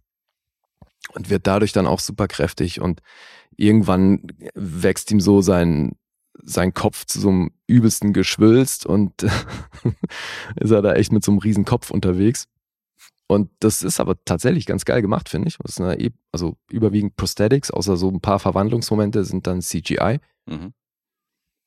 [1.13, 3.01] und wird dadurch dann auch super kräftig und
[3.57, 5.95] irgendwann wächst ihm so sein,
[6.43, 9.23] sein Kopf zu so einem übelsten Geschwülst und
[10.55, 12.47] ist er da echt mit so einem riesen Kopf unterwegs.
[13.27, 15.57] Und das ist aber tatsächlich ganz geil gemacht, finde ich.
[15.99, 20.19] E- also überwiegend Prosthetics, außer so ein paar Verwandlungsmomente sind dann CGI.
[20.45, 20.73] Mhm.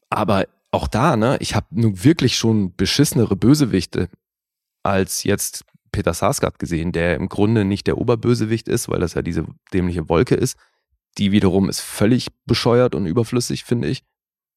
[0.08, 4.08] Aber auch da, ne, ich habe nun wirklich schon beschissenere Bösewichte
[4.82, 9.22] als jetzt Peter Sarsgaard gesehen, der im Grunde nicht der Oberbösewicht ist, weil das ja
[9.22, 10.56] diese dämliche Wolke ist.
[11.18, 14.02] Die wiederum ist völlig bescheuert und überflüssig, finde ich.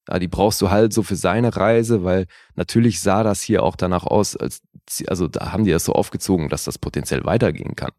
[0.09, 3.75] Ja, die brauchst du halt so für seine Reise, weil natürlich sah das hier auch
[3.75, 4.61] danach aus, als
[5.07, 7.91] also da haben die das so aufgezogen, dass das potenziell weitergehen kann.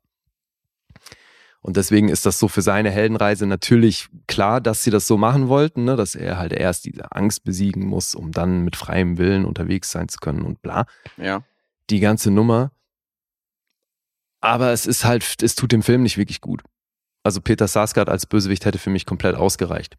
[1.63, 5.49] Und deswegen ist das so für seine Heldenreise natürlich klar, dass sie das so machen
[5.49, 5.97] wollten, ne?
[5.97, 10.09] dass er halt erst diese Angst besiegen muss, um dann mit freiem Willen unterwegs sein
[10.09, 10.85] zu können und bla.
[11.17, 11.43] Ja.
[11.89, 12.71] Die ganze Nummer.
[14.43, 16.63] Aber es ist halt, es tut dem Film nicht wirklich gut.
[17.25, 19.97] Also Peter Sarsgaard als Bösewicht hätte für mich komplett ausgereicht.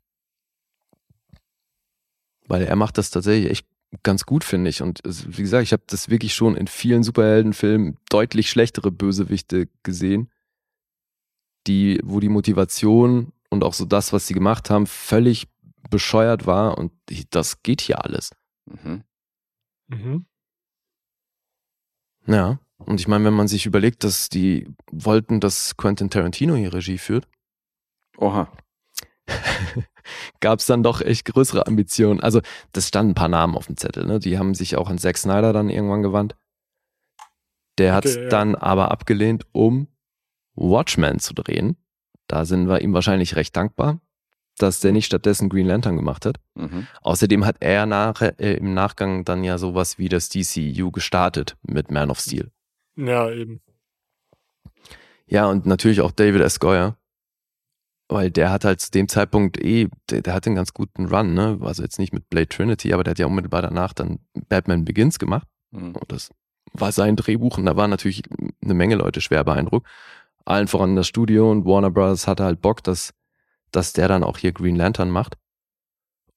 [2.47, 3.67] Weil er macht das tatsächlich echt
[4.03, 4.81] ganz gut, finde ich.
[4.81, 10.31] Und wie gesagt, ich habe das wirklich schon in vielen Superheldenfilmen deutlich schlechtere Bösewichte gesehen,
[11.65, 15.47] die, wo die Motivation und auch so das, was sie gemacht haben, völlig
[15.89, 16.77] bescheuert war.
[16.77, 16.91] Und
[17.31, 18.31] das geht hier alles.
[18.65, 19.03] Mhm.
[19.87, 20.25] Mhm.
[22.27, 22.59] Ja.
[22.77, 26.97] Und ich meine, wenn man sich überlegt, dass die wollten, dass Quentin Tarantino hier Regie
[26.97, 27.27] führt,
[28.17, 28.49] Oha.
[30.39, 32.19] gab es dann doch echt größere Ambitionen.
[32.19, 32.41] Also,
[32.71, 34.19] das standen ein paar Namen auf dem Zettel, ne?
[34.19, 36.35] Die haben sich auch an Zack Snyder dann irgendwann gewandt.
[37.77, 38.29] Der hat Okay, ja.
[38.29, 39.87] dann aber abgelehnt, um
[40.55, 41.75] Watchmen zu drehen.
[42.27, 43.99] Da sind wir ihm wahrscheinlich recht dankbar,
[44.57, 46.37] dass der nicht stattdessen Green Lantern gemacht hat.
[46.55, 46.87] Mhm.
[47.01, 51.91] Außerdem hat er nach, äh, im Nachgang dann ja sowas wie das DCU gestartet mit
[51.91, 52.51] Man of Steel.
[52.95, 53.61] Ja, eben.
[55.27, 56.59] Ja, und natürlich auch David S.
[56.59, 56.97] Goyer.
[58.07, 61.33] Weil der hat halt zu dem Zeitpunkt eh, der, der hat einen ganz guten Run,
[61.33, 61.57] ne?
[61.61, 65.17] Also jetzt nicht mit Blade Trinity, aber der hat ja unmittelbar danach dann Batman Begins
[65.17, 65.47] gemacht.
[65.71, 65.95] Mhm.
[65.95, 66.29] Und das
[66.73, 68.21] war sein Drehbuch und da waren natürlich
[68.63, 69.87] eine Menge Leute schwer beeindruckt.
[70.45, 72.27] Allen voran das Studio und Warner Bros.
[72.27, 73.13] hatte halt Bock, dass,
[73.71, 75.37] dass der dann auch hier Green Lantern macht.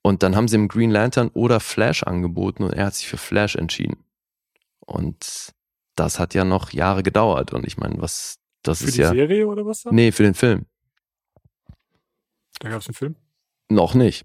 [0.00, 3.18] Und dann haben sie ihm Green Lantern oder Flash angeboten und er hat sich für
[3.18, 4.04] Flash entschieden.
[4.80, 5.52] Und
[5.98, 7.52] das hat ja noch Jahre gedauert.
[7.52, 9.10] Und ich meine, was, das Für ist die ja.
[9.10, 9.94] Serie oder was dann?
[9.94, 10.66] Nee, für den Film.
[12.60, 13.16] Da gab es einen Film.
[13.70, 14.24] Noch nicht.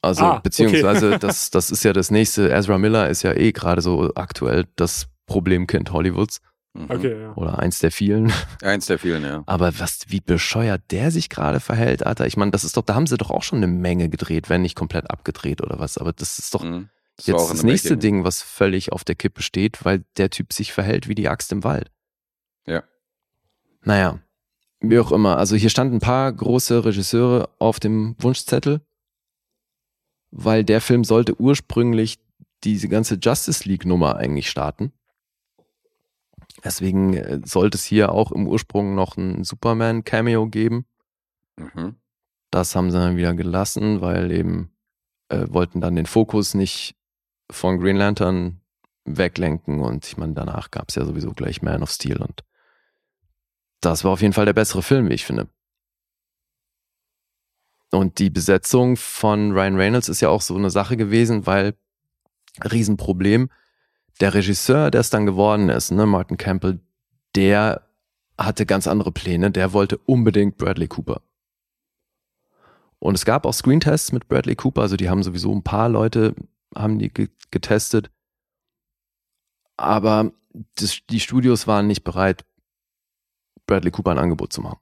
[0.00, 0.40] Also, Ah, okay.
[0.44, 2.50] beziehungsweise, das, das ist ja das nächste.
[2.50, 6.40] Ezra Miller ist ja eh gerade so aktuell das Problemkind Hollywoods.
[6.74, 6.86] Mhm.
[6.90, 7.34] Okay, ja.
[7.34, 8.32] Oder eins der vielen.
[8.62, 9.42] Eins der vielen, ja.
[9.46, 12.26] Aber was, wie bescheuert der sich gerade verhält, Alter.
[12.26, 14.62] Ich meine, das ist doch, da haben sie doch auch schon eine Menge gedreht, wenn
[14.62, 15.98] nicht komplett abgedreht oder was.
[15.98, 16.88] Aber das ist doch Mhm.
[17.18, 17.96] Das jetzt das nächste.
[17.96, 21.50] Ding, was völlig auf der Kippe steht, weil der Typ sich verhält wie die Axt
[21.52, 21.90] im Wald.
[22.64, 22.84] Ja.
[23.82, 24.20] Naja,
[24.80, 25.36] wie auch immer.
[25.36, 28.80] Also hier standen ein paar große Regisseure auf dem Wunschzettel,
[30.30, 32.18] weil der Film sollte ursprünglich
[32.62, 34.92] diese ganze Justice League Nummer eigentlich starten.
[36.64, 40.86] Deswegen äh, sollte es hier auch im Ursprung noch ein Superman Cameo geben.
[41.56, 41.96] Mhm.
[42.50, 44.70] Das haben sie dann wieder gelassen, weil eben
[45.28, 46.97] äh, wollten dann den Fokus nicht
[47.50, 48.60] von Green Lantern
[49.04, 52.44] weglenken und ich meine, danach gab es ja sowieso gleich Man of Steel und
[53.80, 55.48] das war auf jeden Fall der bessere Film, wie ich finde.
[57.90, 61.74] Und die Besetzung von Ryan Reynolds ist ja auch so eine Sache gewesen, weil
[62.70, 63.50] Riesenproblem,
[64.20, 66.80] der Regisseur, der es dann geworden ist, ne, Martin Campbell,
[67.34, 67.88] der
[68.36, 71.22] hatte ganz andere Pläne, der wollte unbedingt Bradley Cooper.
[72.98, 76.34] Und es gab auch Screentests mit Bradley Cooper, also die haben sowieso ein paar Leute,
[76.74, 78.10] haben die ge getestet.
[79.76, 80.32] Aber
[80.76, 82.44] das, die Studios waren nicht bereit,
[83.66, 84.78] Bradley Cooper ein Angebot zu machen.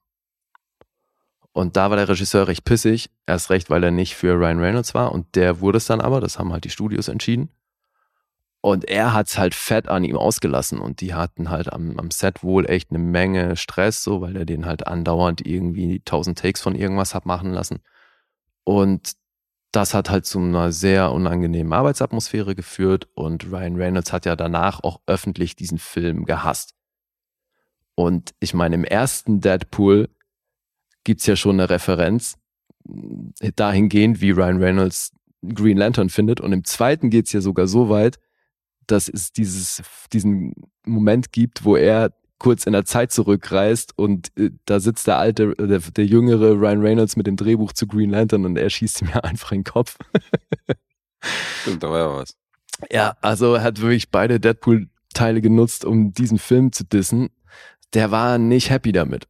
[1.52, 4.94] Und da war der Regisseur recht pissig, erst recht, weil er nicht für Ryan Reynolds
[4.94, 7.50] war und der wurde es dann aber, das haben halt die Studios entschieden.
[8.60, 12.42] Und er hat's halt fett an ihm ausgelassen und die hatten halt am, am Set
[12.42, 16.74] wohl echt eine Menge Stress, so, weil er den halt andauernd irgendwie tausend Takes von
[16.74, 17.80] irgendwas hat machen lassen.
[18.64, 19.12] Und
[19.72, 24.80] das hat halt zu einer sehr unangenehmen Arbeitsatmosphäre geführt und Ryan Reynolds hat ja danach
[24.82, 26.74] auch öffentlich diesen Film gehasst.
[27.94, 30.09] Und ich meine, im ersten Deadpool
[31.05, 32.36] gibt's ja schon eine Referenz
[33.40, 35.12] äh, dahingehend, wie Ryan Reynolds
[35.43, 36.40] Green Lantern findet.
[36.40, 38.18] Und im zweiten geht's ja sogar so weit,
[38.86, 39.82] dass es dieses,
[40.12, 40.52] diesen
[40.84, 45.54] Moment gibt, wo er kurz in der Zeit zurückreist und äh, da sitzt der alte,
[45.56, 49.08] der, der jüngere Ryan Reynolds mit dem Drehbuch zu Green Lantern und er schießt ihm
[49.14, 49.96] ja einfach in den Kopf.
[51.62, 52.36] Stimmt, da war ja was.
[52.90, 57.30] Ja, also er hat wirklich beide Deadpool-Teile genutzt, um diesen Film zu dissen.
[57.94, 59.26] Der war nicht happy damit.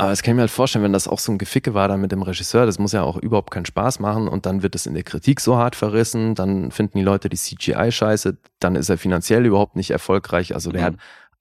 [0.00, 1.96] Aber das kann ich mir halt vorstellen, wenn das auch so ein Geficke war da
[1.96, 4.86] mit dem Regisseur, das muss ja auch überhaupt keinen Spaß machen und dann wird es
[4.86, 8.88] in der Kritik so hart verrissen, dann finden die Leute die CGI scheiße, dann ist
[8.88, 10.54] er finanziell überhaupt nicht erfolgreich.
[10.54, 10.86] Also der Mhm.
[10.86, 10.94] hat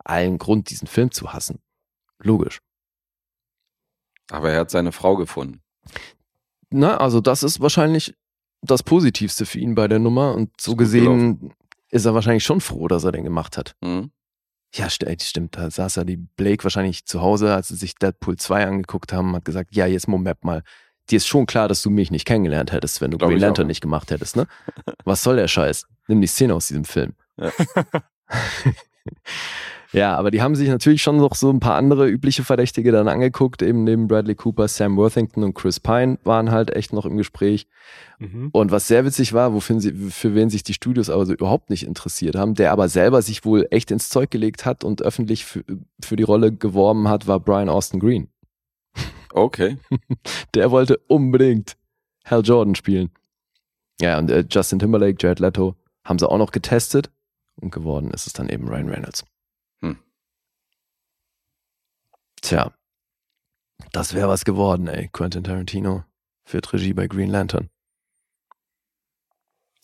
[0.07, 1.59] allen Grund, diesen Film zu hassen.
[2.19, 2.59] Logisch.
[4.29, 5.61] Aber er hat seine Frau gefunden.
[6.69, 8.15] Na, also das ist wahrscheinlich
[8.61, 11.53] das Positivste für ihn bei der Nummer und so Ist gesehen
[11.89, 13.75] ist er wahrscheinlich schon froh, dass er den gemacht hat.
[13.81, 14.11] Mhm.
[14.73, 15.55] Ja, stimmt.
[15.55, 19.33] Da saß ja die Blake wahrscheinlich zu Hause, als sie sich Deadpool 2 angeguckt haben,
[19.33, 20.63] hat gesagt, ja, jetzt Moment mal.
[21.09, 23.79] Dir ist schon klar, dass du mich nicht kennengelernt hättest, wenn du Green Lantern nicht
[23.79, 24.45] gemacht hättest, ne?
[25.05, 25.87] Was soll der Scheiß?
[26.09, 27.13] Nimm die Szene aus diesem Film.
[27.37, 27.49] Ja.
[29.91, 33.07] ja, aber die haben sich natürlich schon noch so ein paar andere übliche Verdächtige dann
[33.07, 33.61] angeguckt.
[33.61, 37.67] Eben neben Bradley Cooper, Sam Worthington und Chris Pine waren halt echt noch im Gespräch.
[38.19, 38.49] Mhm.
[38.51, 41.69] Und was sehr witzig war, wofür sie, für wen sich die Studios aber so überhaupt
[41.69, 45.45] nicht interessiert haben, der aber selber sich wohl echt ins Zeug gelegt hat und öffentlich
[45.45, 45.63] für,
[46.01, 48.29] für die Rolle geworben hat, war Brian Austin Green.
[49.33, 49.77] Okay.
[50.53, 51.77] Der wollte unbedingt
[52.25, 53.11] Hal Jordan spielen.
[54.01, 57.09] Ja, und äh, Justin Timberlake, Jared Leto haben sie auch noch getestet
[57.55, 59.25] und geworden ist es dann eben Ryan Reynolds.
[59.81, 59.97] Hm.
[62.47, 62.71] Tja,
[63.91, 65.09] das wäre was geworden, ey.
[65.11, 66.05] Quentin Tarantino
[66.45, 67.69] führt Regie bei Green Lantern.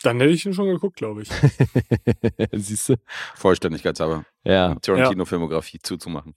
[0.02, 1.30] Dann hätte ich ihn schon geguckt, glaube ich.
[2.54, 2.96] Siehst du?
[3.36, 4.24] Vollständigkeitshalber.
[4.46, 4.76] Ja.
[4.76, 6.34] Tarantino-Filmografie zuzumachen.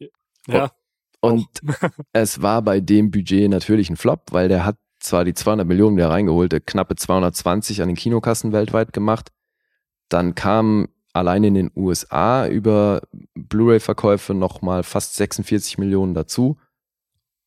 [0.49, 0.73] Ja.
[1.21, 1.47] Und
[2.13, 5.97] es war bei dem Budget natürlich ein Flop, weil der hat zwar die 200 Millionen
[5.97, 9.31] wieder reingeholt, der knappe 220 an den Kinokassen weltweit gemacht.
[10.09, 13.03] Dann kam allein in den USA über
[13.35, 16.59] Blu-ray-Verkäufe nochmal fast 46 Millionen dazu.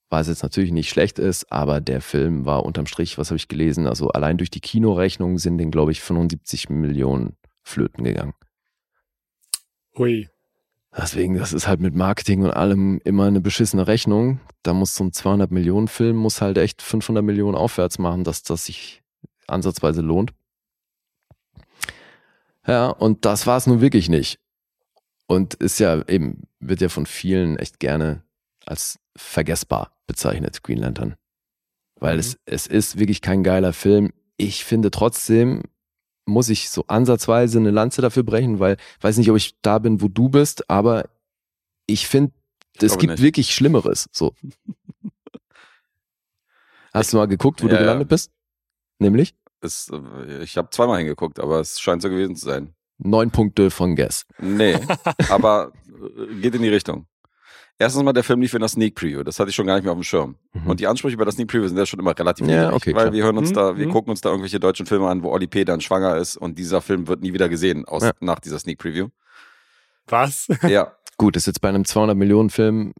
[0.09, 3.47] Was jetzt natürlich nicht schlecht ist, aber der Film war unterm Strich, was habe ich
[3.47, 8.33] gelesen, also allein durch die Kinorechnung sind den, glaube ich, 75 Millionen flöten gegangen.
[9.95, 10.27] Hui.
[10.97, 14.39] Deswegen, das ist halt mit Marketing und allem immer eine beschissene Rechnung.
[14.63, 18.41] Da muss so ein 200 Millionen Film muss halt echt 500 Millionen aufwärts machen, dass
[18.41, 19.03] das sich
[19.47, 20.33] ansatzweise lohnt.
[22.67, 24.39] Ja, und das war es nun wirklich nicht.
[25.27, 28.23] Und ist ja eben, wird ja von vielen echt gerne
[28.65, 31.15] als vergessbar bezeichnet, Green Lantern.
[31.99, 32.19] Weil Mhm.
[32.21, 34.11] es, es ist wirklich kein geiler Film.
[34.37, 35.63] Ich finde trotzdem,
[36.25, 40.01] muss ich so ansatzweise eine Lanze dafür brechen, weil weiß nicht, ob ich da bin,
[40.01, 41.09] wo du bist, aber
[41.87, 42.33] ich finde,
[42.81, 43.21] es gibt nicht.
[43.21, 44.07] wirklich Schlimmeres.
[44.11, 44.33] So.
[46.93, 47.81] Hast du mal geguckt, wo Ja, du ja.
[47.81, 48.31] gelandet bist?
[48.99, 49.91] Nämlich Ist,
[50.41, 52.73] ich habe zweimal hingeguckt, aber es scheint so gewesen zu sein.
[52.97, 54.25] neun Punkte von Guess.
[54.39, 54.77] Nee,
[55.29, 57.05] aber äh, geht in die Richtung.
[57.81, 59.23] Erstens mal, der Film lief in der Sneak Preview.
[59.23, 60.35] Das hatte ich schon gar nicht mehr auf dem Schirm.
[60.53, 60.67] Mhm.
[60.67, 62.93] Und die Ansprüche bei der Sneak Preview sind ja schon immer relativ Ja, niedrig, okay,
[62.93, 63.13] weil klar.
[63.13, 63.91] wir hören uns Mhm, da, wir mhm.
[63.91, 65.63] gucken uns da irgendwelche deutschen Filme an, wo Oli P.
[65.63, 68.11] dann schwanger ist und dieser Film wird nie wieder gesehen aus, Ja.
[68.19, 69.07] nach dieser Sneak Preview.
[70.07, 70.47] Was?
[70.67, 72.93] Ja, Gut, ist jetzt bei einem 200 Millionen Film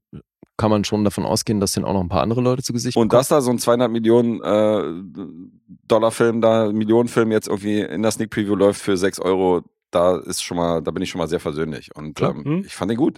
[0.59, 2.95] kann man schon davon ausgehen, dass den auch noch ein paar andere Leute zu Gesicht
[2.97, 3.19] und bekommen.
[3.19, 8.11] dass da so ein 200 Millionen äh, Dollar Film da, Millionenfilm jetzt irgendwie in der
[8.11, 11.27] Sneak Preview läuft für 6 Euro, da ist schon mal, da bin ich schon mal
[11.27, 11.95] sehr versöhnlich.
[11.95, 12.63] Und ähm, Mhm.
[12.65, 13.17] ich fand den gut.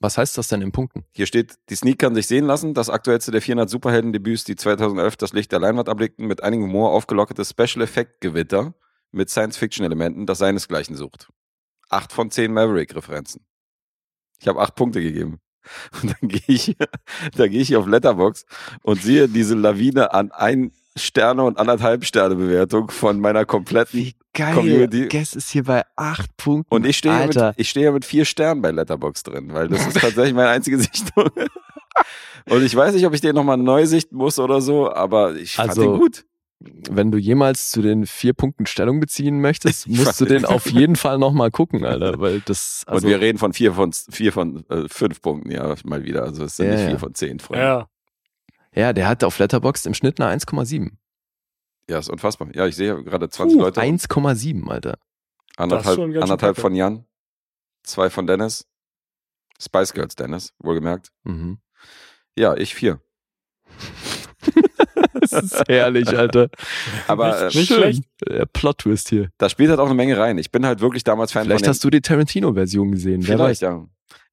[0.00, 1.04] Was heißt das denn in Punkten?
[1.10, 2.72] Hier steht, die Sneak kann sich sehen lassen.
[2.72, 6.92] Das aktuellste der 400 Superhelden-Debüts, die 2011 das Licht der Leinwand erblickten, mit einigem Humor
[6.92, 8.74] aufgelockertes Special-Effekt-Gewitter
[9.10, 11.28] mit Science-Fiction-Elementen, das seinesgleichen sucht.
[11.88, 13.40] Acht von zehn Maverick-Referenzen.
[14.40, 15.40] Ich habe acht Punkte gegeben.
[16.02, 16.76] Und dann gehe ich,
[17.36, 18.44] da gehe ich auf Letterbox
[18.82, 24.54] und sehe diese Lawine an ein Sterne und anderthalb Sterne Bewertung von meiner kompletten geil.
[24.54, 25.08] Community.
[25.08, 26.74] Guess ist hier bei acht Punkten.
[26.74, 27.46] und ich stehe ja Alter.
[27.48, 30.48] mit, ich stehe ja mit vier Sternen bei Letterbox drin, weil das ist tatsächlich meine
[30.50, 31.30] einzige Sichtung.
[32.48, 35.56] Und ich weiß nicht, ob ich den nochmal neu sichten muss oder so, aber ich
[35.56, 36.24] fand Also, den gut.
[36.60, 40.96] Wenn du jemals zu den vier Punkten Stellung beziehen möchtest, musst du den auf jeden
[40.96, 44.64] Fall nochmal gucken, Alter, weil das, also, und wir reden von vier von vier von
[44.68, 46.24] äh, fünf Punkten, ja, mal wieder.
[46.24, 46.88] Also es sind Ja, nicht ja.
[46.90, 47.64] vier von zehn, Freunde.
[47.64, 47.88] Ja.
[48.74, 50.90] ja, der hat auf Letterboxd im Schnitt eine 1,7.
[51.88, 52.48] Ja, ist unfassbar.
[52.54, 53.80] Ja, ich sehe gerade 20 Uh, Leute.
[53.80, 54.98] 1,7, Alter.
[55.56, 57.04] anderthalb schon ganz schön anderthalb von Jan,
[57.84, 58.66] zwei von Dennis.
[59.60, 61.10] Spice Girls Dennis, wohlgemerkt.
[61.24, 61.58] Mhm.
[62.36, 63.00] Ja, ich vier.
[65.30, 66.48] Das ist herrlich, Alter.
[67.06, 68.02] Aber Nicht- äh, nicht schlecht.
[68.28, 69.28] Der Plot-Twist hier.
[69.38, 70.38] da spielt halt auch eine Menge rein.
[70.38, 73.22] Ich bin halt wirklich damals Fan Vielleicht von den, hast du die Tarantino-Version gesehen.
[73.22, 73.84] Vielleicht, ja.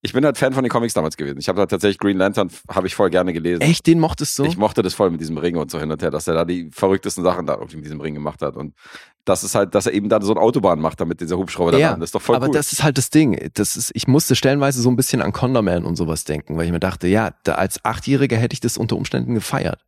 [0.02, 1.40] Ich bin halt Fan von den Comics damals gewesen.
[1.40, 3.62] Ich habe da tatsächlich Green Lantern, habe ich voll gerne gelesen.
[3.62, 4.44] Echt, den mochtest du?
[4.46, 6.46] Ich mochte das voll mit diesem Ring und so hin und her, dass er da
[6.46, 8.56] die verrücktesten Sachen da irgendwie mit diesem Ring gemacht hat.
[8.56, 8.76] Und
[9.24, 11.80] das ist halt, dass er eben da so eine Autobahn macht, damit dieser Hubschrauber da
[11.80, 12.02] Ja, lang.
[12.02, 12.54] Das ist doch voll aber cool.
[12.54, 13.50] das ist halt das Ding.
[13.56, 16.72] Das ist, ich musste stellenweise so ein bisschen an Condorman und sowas denken, weil ich
[16.72, 19.80] mir dachte, ja, da als Achtjähriger hätte ich das unter Umständen gefeiert.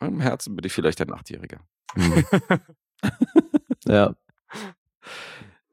[0.00, 1.60] Im Herzen bin ich vielleicht ein Achtjähriger.
[1.94, 2.24] Mhm.
[3.86, 4.14] ja.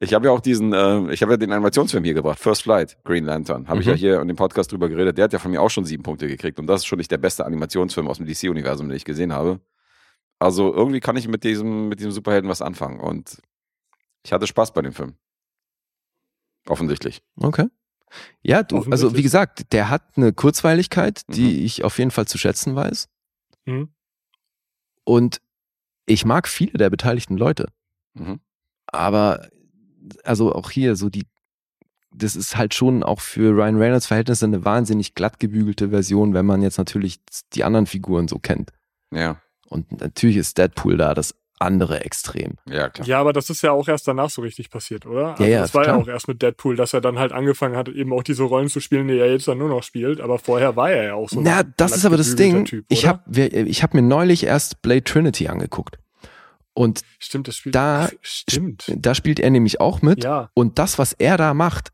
[0.04, 2.98] Ich habe ja auch diesen, äh, ich habe ja den Animationsfilm hier gebracht, First Flight,
[3.04, 3.68] Green Lantern.
[3.68, 3.98] Habe ich ja Mhm.
[3.98, 5.16] hier in dem Podcast drüber geredet.
[5.16, 6.58] Der hat ja von mir auch schon sieben Punkte gekriegt.
[6.58, 9.62] Und das ist schon nicht der beste Animationsfilm aus dem DC-Universum, den ich gesehen habe.
[10.40, 13.00] Also irgendwie kann ich mit diesem, mit diesem Superhelden was anfangen.
[13.00, 13.44] Und
[14.26, 15.14] ich hatte Spaß bei dem Film.
[16.68, 17.22] Offensichtlich.
[17.40, 17.68] Okay.
[18.42, 21.66] Ja, du, also wie gesagt, der hat eine Kurzweiligkeit, die Mhm.
[21.66, 23.08] ich auf jeden Fall zu schätzen weiß.
[23.66, 23.90] Mhm.
[25.12, 25.42] Und
[26.06, 27.68] ich mag viele der beteiligten Leute.
[28.14, 28.40] Mhm.
[28.88, 29.50] Aber
[30.24, 31.26] also auch hier so die,
[32.12, 36.46] das ist halt schon auch für Ryan Reynolds Verhältnisse eine wahnsinnig glatt gebügelte Version, wenn
[36.46, 37.20] man jetzt natürlich
[37.52, 38.72] die anderen Figuren so kennt.
[39.14, 42.56] Ja, Und natürlich ist Deadpool da das andere Extrem.
[42.68, 43.08] ja, klar.
[43.08, 45.32] Ja, aber das ist ja auch erst danach so richtig passiert, oder?
[45.32, 45.96] Also Ja, ja, das war klar.
[45.98, 48.68] ja auch erst mit Deadpool, dass er dann halt angefangen hat, eben auch diese Rollen
[48.70, 50.20] zu spielen, die er jetzt dann nur noch spielt.
[50.22, 51.40] Aber vorher war er ja auch so.
[51.42, 52.66] Na, ein das ist aber das Ding.
[52.66, 55.98] Typ, ich habe ich hab mir neulich erst Blade Trinity angeguckt.
[56.74, 57.76] Und Stimmt, das spielt.
[57.76, 58.86] da- stimmt.
[58.96, 60.24] da spielt er nämlich auch mit.
[60.24, 60.50] Ja.
[60.54, 61.90] Und das, was er da macht,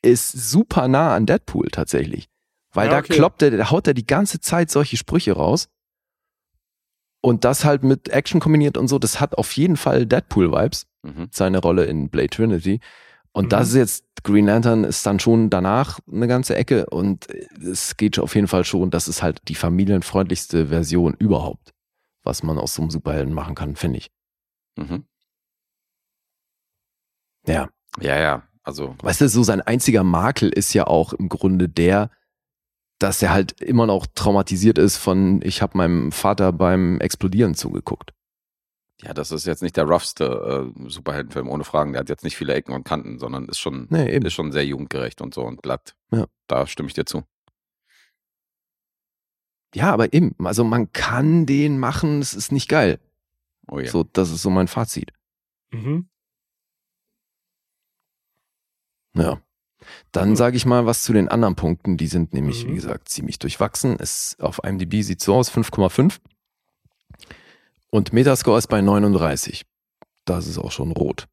[0.00, 2.28] ist super nah an Deadpool tatsächlich.
[2.72, 3.12] Weil Ja, da okay.
[3.12, 5.68] kloppt er, da haut er die ganze Zeit solche Sprüche raus.
[7.22, 11.28] Und das halt mit Action kombiniert und so, das hat auf jeden Fall Deadpool-Vibes, Mhm.
[11.30, 12.80] seine Rolle in Blade Trinity.
[13.32, 13.48] Und Mhm.
[13.50, 17.28] das ist jetzt, Green Lantern ist dann schon danach eine ganze Ecke und
[17.64, 21.72] es geht auf jeden Fall schon, das ist halt die familienfreundlichste Version überhaupt,
[22.24, 24.10] was man aus so einem Superhelden machen kann, finde ich.
[24.76, 25.04] Mhm.
[27.46, 27.68] Ja.
[28.00, 28.42] Ja, ja.
[28.64, 32.10] Also, Weißt du, so sein einziger Makel ist ja auch im Grunde der,
[33.02, 38.12] dass er halt immer noch traumatisiert ist von, ich habe meinem Vater beim Explodieren zugeguckt.
[39.02, 41.92] Ja, das ist jetzt nicht der roughste äh, Superheldenfilm, ohne Fragen.
[41.92, 44.24] Der hat jetzt nicht viele Ecken und Kanten, sondern ist schon, Nee, eben.
[44.24, 45.96] ist schon sehr jugendgerecht und so und glatt.
[46.12, 46.26] Ja.
[46.46, 47.24] Da stimme ich dir zu.
[49.74, 53.00] Ja, aber eben, also man kann den machen, es ist nicht geil.
[53.68, 53.90] Oh ja.
[53.90, 55.12] So, das ist so mein Fazit.
[55.72, 56.08] Mhm.
[59.14, 59.40] Ja.
[60.12, 61.96] Dann sage ich mal was zu den anderen Punkten.
[61.96, 62.74] Die sind nämlich, wie Mhm.
[62.76, 63.96] gesagt, ziemlich durchwachsen.
[63.98, 66.18] Es, auf IMDb sieht so aus, 5,5.
[67.90, 69.64] Und Metascore ist bei 39.
[70.24, 71.26] Das ist auch schon rot.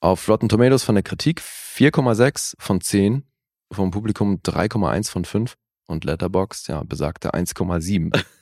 [0.00, 3.24] Auf Rotten Tomatoes von der Kritik 4,6 von 10.
[3.72, 5.56] Vom Publikum 3,1 von 5.
[5.86, 8.12] Und Letterboxd, ja, besagte 1,7.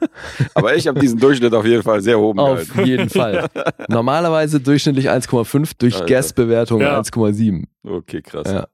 [0.54, 2.84] Aber ich habe diesen Durchschnitt auf jeden Fall sehr oben Auf gehalten.
[2.86, 3.48] jeden Fall.
[3.88, 6.04] Normalerweise durchschnittlich 1,5, durch.
[6.06, 7.00] Guest-Bewertung Ja.
[7.00, 7.64] 1,7.
[7.84, 8.50] Okay, krass.
[8.50, 8.66] Ja.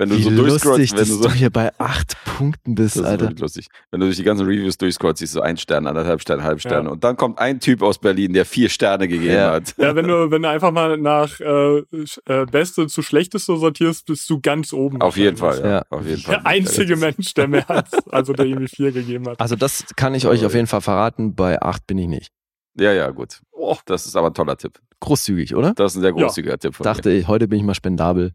[0.00, 2.74] Wenn du Wie so lustig, durchscrollst, wenn dass du du so, hier bei acht Punkten
[2.74, 3.20] bist, das ist Alter.
[3.26, 3.66] wirklich lustig.
[3.90, 6.88] Wenn du durch die ganzen Reviews durchscrollst, siehst du ein Stern, anderthalb Sterne, halb Sterne.
[6.88, 6.92] Ja.
[6.92, 9.52] Und dann kommt ein Typ aus Berlin, der vier Sterne gegeben Ja.
[9.52, 9.74] hat.
[9.76, 11.80] Ja, wenn du, wenn du einfach mal nach äh,
[12.26, 15.02] äh, Beste zu Schlechteste sortierst, bist du ganz oben.
[15.02, 15.70] Auf jeden Fall, ja.
[15.70, 15.82] Ja.
[15.90, 16.36] Auf jeden Fall.
[16.36, 19.38] Der einzige Mensch, der mehr hat, also der irgendwie vier gegeben hat.
[19.38, 22.30] Also das kann ich euch auf jeden Fall verraten, bei acht bin ich nicht.
[22.78, 23.40] Ja, ja, gut.
[23.52, 24.78] Oh, das ist aber ein toller Tipp.
[25.00, 25.74] Großzügig, oder?
[25.74, 26.94] Das ist ein sehr großzügiger Tipp von mir.
[26.94, 28.32] Dachte ich, heute bin ich mal spendabel.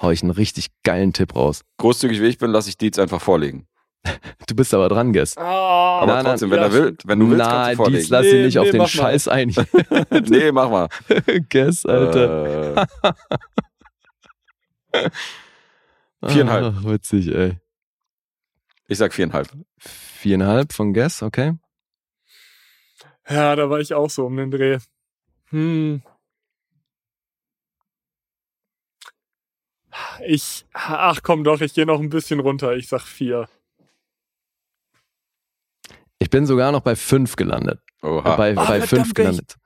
[0.00, 1.62] Hau ich einen richtig geilen Tipp raus.
[1.78, 3.66] Großzügig wie ich bin, lasse ich Dietz einfach vorlegen.
[4.46, 5.36] Du bist aber dran, Guess.
[5.36, 7.76] Ah, Aber Nein, nein, trotzdem, wenn ja, er will, wenn du willst, kannst Nein, du
[7.76, 8.00] vorlegen.
[8.00, 9.02] dies lass ihn Nee, nicht auf nee, den mach mal.
[9.02, 9.48] Scheiß ein.
[10.28, 10.88] nee, mach mal.
[11.50, 12.88] Guess, Alter.
[14.92, 15.10] Äh,
[16.26, 16.74] viereinhalb.
[16.78, 17.58] Ach, witzig, ey.
[18.88, 19.48] ich sag viereinhalb.
[19.78, 21.52] Viereinhalb von Guess, okay.
[23.28, 24.78] Ja, da war ich auch so um den Dreh.
[25.50, 26.02] Hm.
[30.26, 32.76] Ich, ach komm doch, ich gehe noch ein bisschen runter.
[32.76, 33.48] Ich sag vier.
[36.18, 37.80] Ich bin sogar noch bei fünf gelandet.
[38.02, 38.36] Oha.
[38.36, 39.56] bei Ah, bei fünf ich- gelandet.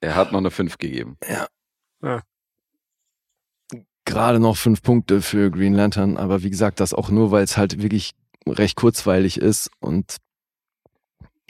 [0.00, 1.16] er hat noch eine fünf gegeben.
[4.04, 7.56] Gerade noch fünf Punkte für Green Lantern, aber wie gesagt, das auch nur, weil es
[7.56, 8.12] halt wirklich
[8.46, 10.16] recht kurzweilig ist und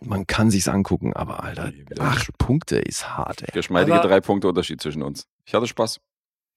[0.03, 3.49] man kann sich's angucken, aber Alter, acht Punkte ist hart, ey.
[3.53, 5.27] Geschmeidige Aber- drei Punkte Unterschied zwischen uns.
[5.47, 6.01] Ich hatte Spaß.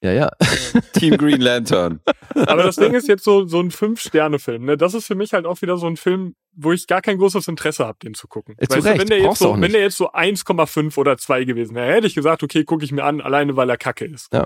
[0.04, 0.32] Ja, ja.
[0.94, 2.02] Team Green Lantern.
[2.36, 4.66] Aber das Ding ist jetzt so, so ein Fünf-Sterne-Film.
[4.66, 4.78] Ne?
[4.78, 7.48] Das ist für mich halt auch wieder so ein Film, wo ich gar kein großes
[7.48, 8.56] Interesse habe, den zu gucken.
[8.60, 11.94] Weißt du, wenn der jetzt so, wenn der jetzt so 1,5 oder 2 gewesen wäre,
[11.94, 14.34] hätte ich gesagt, okay, gucke ich mir an, alleine weil er kacke ist.
[14.34, 14.46] Ja.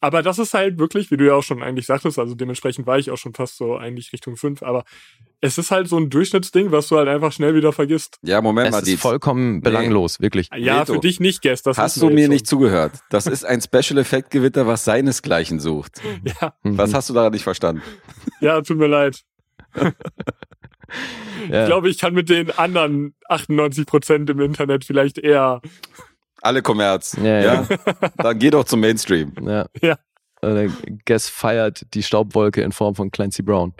[0.00, 2.98] Aber das ist halt wirklich, wie du ja auch schon eigentlich sagtest, also dementsprechend war
[2.98, 4.84] ich auch schon fast so eigentlich Richtung 5, aber
[5.40, 8.18] es ist halt so ein Durchschnittsding, was du halt einfach schnell wieder vergisst.
[8.22, 10.48] Ja, Moment mal, Es ist vollkommen belanglos, wirklich.
[10.56, 11.66] Ja, Reto, für dich nicht, Guest.
[11.66, 12.92] Das Hast du mir jetzt nicht zugehört?
[13.10, 16.00] Das ist ein Special Effect Gewitter, was seinesgleichen sucht.
[16.00, 16.20] schon.
[16.40, 17.82] Ja, Was hast du daran nicht verstanden?
[18.40, 19.22] ja, tut mir leid.
[19.74, 21.62] ja.
[21.62, 25.60] Ich glaube, ich kann mit den anderen 98 Prozent im Internet vielleicht eher.
[26.42, 27.16] Alle Kommerz.
[27.22, 27.66] Ja, ja.
[28.16, 29.32] Dann geh doch zum Mainstream.
[29.42, 29.66] ja.
[29.82, 29.98] Ja.
[30.40, 30.68] Äh,
[31.04, 33.74] Guess feiert die Staubwolke in Form von Clancy Brown.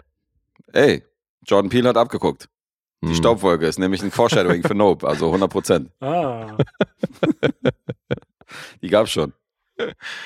[0.73, 1.03] Ey,
[1.47, 2.49] Jordan Peele hat abgeguckt.
[3.01, 3.15] Die Hm.
[3.15, 5.89] Staubwolke ist nämlich ein Foreshadowing für Nope, also 100 Prozent.
[6.01, 6.57] Ah.
[8.81, 9.33] Die gab's schon.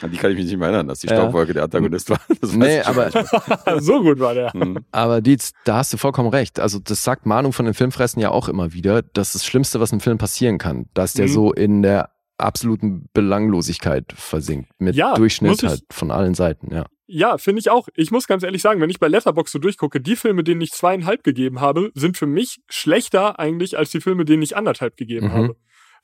[0.01, 1.15] An die kann ich mich nicht mehr erinnern, dass die Ja.
[1.18, 2.19] Staubwolke der Antagonist war.
[2.41, 3.11] Das Nee, aber,
[3.80, 4.51] so gut war der.
[4.51, 4.84] Hm.
[4.91, 6.60] aber Dietz, da hast du vollkommen recht.
[6.60, 9.91] Also das sagt Manu von den Filmfressen ja auch immer wieder, dass das Schlimmste, was
[9.91, 11.31] im Film passieren kann, dass der Mhm.
[11.31, 12.10] so in der
[12.44, 14.70] absoluten Belanglosigkeit versinkt.
[14.80, 16.86] Mit Ja, Durchschnitt halt von allen Seiten, ja.
[17.06, 17.90] Ja, finde ich auch.
[17.95, 20.72] Ich muss ganz ehrlich sagen, wenn ich bei Letterboxd so durchgucke, die Filme, denen ich
[20.72, 25.28] zweieinhalb gegeben habe, sind für mich schlechter eigentlich als die Filme, denen ich anderthalb gegeben
[25.28, 25.32] Mhm.
[25.34, 25.56] habe.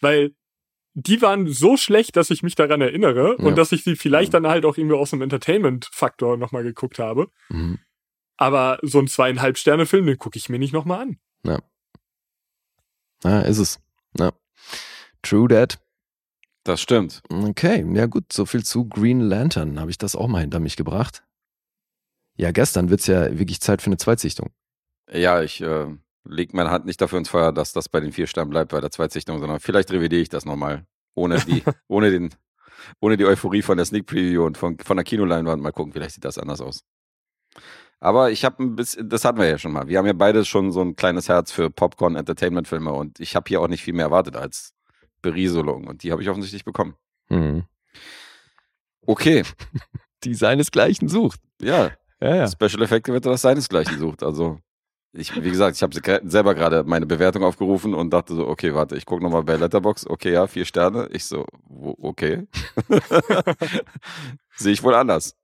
[0.01, 0.31] Weil
[0.93, 3.45] die waren so schlecht, dass ich mich daran erinnere Ja.
[3.45, 7.27] und dass ich sie vielleicht dann halt auch irgendwie aus dem Entertainment-Faktor nochmal geguckt habe.
[7.49, 7.79] Mhm.
[8.37, 11.17] Aber so ein zweieinhalb Sterne-Film, den gucke ich mir nicht nochmal an.
[13.23, 13.79] Ja, ist es.
[14.17, 14.31] Ja.
[15.21, 15.79] True that.
[16.69, 17.23] Das stimmt.
[17.31, 19.79] Okay, ja gut, so viel zu Green Lantern.
[19.79, 21.23] Habe ich das auch mal hinter mich gebracht?
[22.37, 24.51] Ja, gestern wird's ja wirklich Zeit für eine Zweitsichtung.
[25.11, 25.87] Ja, ich äh,
[26.25, 28.81] leg meine Hand nicht dafür ins Feuer, dass das bei den vier Sternen bleibt bei
[28.81, 30.85] der Zweitsichtung, sondern vielleicht revidiere ich das nochmal.
[31.15, 32.35] Ohne die, ohne den,
[32.99, 36.13] ohne die Euphorie von der Sneak Preview und von, von der Kinoleinwand mal gucken, vielleicht
[36.13, 36.83] sieht das anders aus.
[37.99, 39.87] Aber ich habe ein bisschen, das hatten wir ja schon mal.
[39.87, 43.59] Wir haben ja beide schon so ein kleines Herz für Popcorn-Entertainment-Filme und ich habe hier
[43.59, 44.75] auch nicht viel mehr erwartet als
[45.21, 46.95] Berieselung und die habe ich offensichtlich bekommen.
[47.29, 47.63] Mhm.
[49.05, 49.43] Okay,
[50.23, 51.39] Die seinesgleichen sucht.
[51.61, 51.91] ja,
[52.21, 52.47] Ja, ja.
[52.47, 54.21] Special Effekte wird das seinesgleichen sucht.
[54.23, 54.59] Also,
[55.13, 55.95] ich, wie gesagt, ich habe
[56.29, 60.05] selber gerade meine Bewertung aufgerufen und dachte so, okay, warte, ich gucke nochmal bei Letterbox.
[60.05, 61.07] Okay, ja, vier Sterne.
[61.11, 62.45] Ich so, okay.
[64.55, 65.35] Sehe ich wohl anders.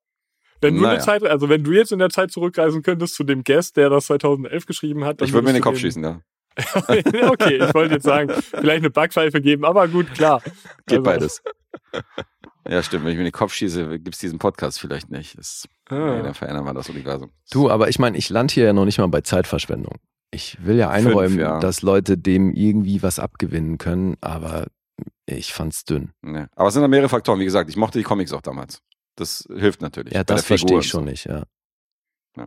[0.62, 0.96] Wenn du Naja.
[0.96, 3.90] eine Zeit, also wenn du jetzt in der Zeit zurückreisen könntest zu dem Guest, der
[3.90, 6.22] das 2011 geschrieben hat, dann Ich würde mir in den Kopf schießen, ja.
[7.30, 10.42] okay, ich wollte jetzt sagen, vielleicht eine Backpfeife geben, aber gut, klar.
[10.88, 11.44] Geht Also- beides.
[12.68, 13.06] Ja, stimmt.
[13.06, 15.38] Wenn ich mir in den Kopf schieße, gibt es diesen Podcast vielleicht nicht.
[15.38, 16.16] Das, Ah.
[16.16, 17.32] nee, dann verändern wir das Universum.
[17.52, 19.98] Du, aber ich meine, ich lande hier ja noch nicht mal bei Zeitverschwendung.
[20.32, 21.60] Ich will ja Fünf, einräumen, ja.
[21.60, 24.66] dass Leute dem irgendwie was abgewinnen können, aber
[25.28, 26.12] ich fand's dünn.
[26.24, 26.46] Nee.
[26.56, 27.40] Aber es sind da mehrere Faktoren.
[27.40, 28.80] Wie gesagt, ich mochte die Comics auch damals.
[29.16, 30.14] Das hilft natürlich.
[30.14, 31.44] Ja, bei das verstehe ich schon nicht, ja.
[32.36, 32.44] so.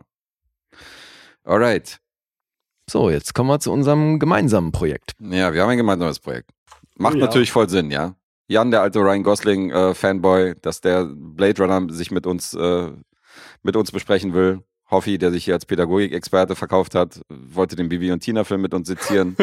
[1.45, 1.99] Alright.
[2.89, 5.11] So, jetzt kommen wir zu unserem gemeinsamen Projekt.
[5.19, 6.49] Ja, wir haben ein gemeinsames Projekt.
[6.97, 7.21] Macht ja.
[7.21, 8.15] natürlich voll Sinn, ja.
[8.47, 12.89] Jan, der alte Ryan Gosling äh, Fanboy, dass der Blade Runner sich mit uns äh,
[13.61, 14.63] mit uns besprechen will.
[14.89, 18.73] Hoffi, der sich hier als Pädagogikexperte verkauft hat, wollte den Bibi und Tina Film mit
[18.73, 19.37] uns sezieren.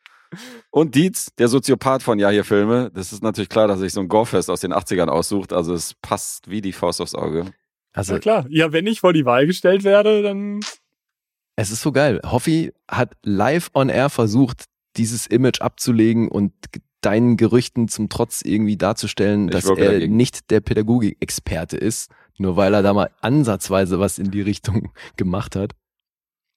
[0.70, 2.90] und Dietz, der Soziopath von Ja hier Filme.
[2.94, 5.52] Das ist natürlich klar, dass er sich so ein Gorefest aus den 80ern aussucht.
[5.52, 7.52] Also es passt wie die Faust aufs Auge.
[7.92, 8.46] Also, Ja klar.
[8.48, 10.60] Ja, wenn ich vor die Wahl gestellt werde, dann
[11.56, 12.20] es ist so geil.
[12.24, 14.64] Hoffi hat live on air versucht,
[14.96, 16.52] dieses Image abzulegen und
[17.00, 20.16] deinen Gerüchten zum Trotz irgendwie darzustellen, Ich dass er dagegen.
[20.16, 25.56] nicht der Pädagogikexperte ist, nur weil er da mal ansatzweise was in die Richtung gemacht
[25.56, 25.72] hat.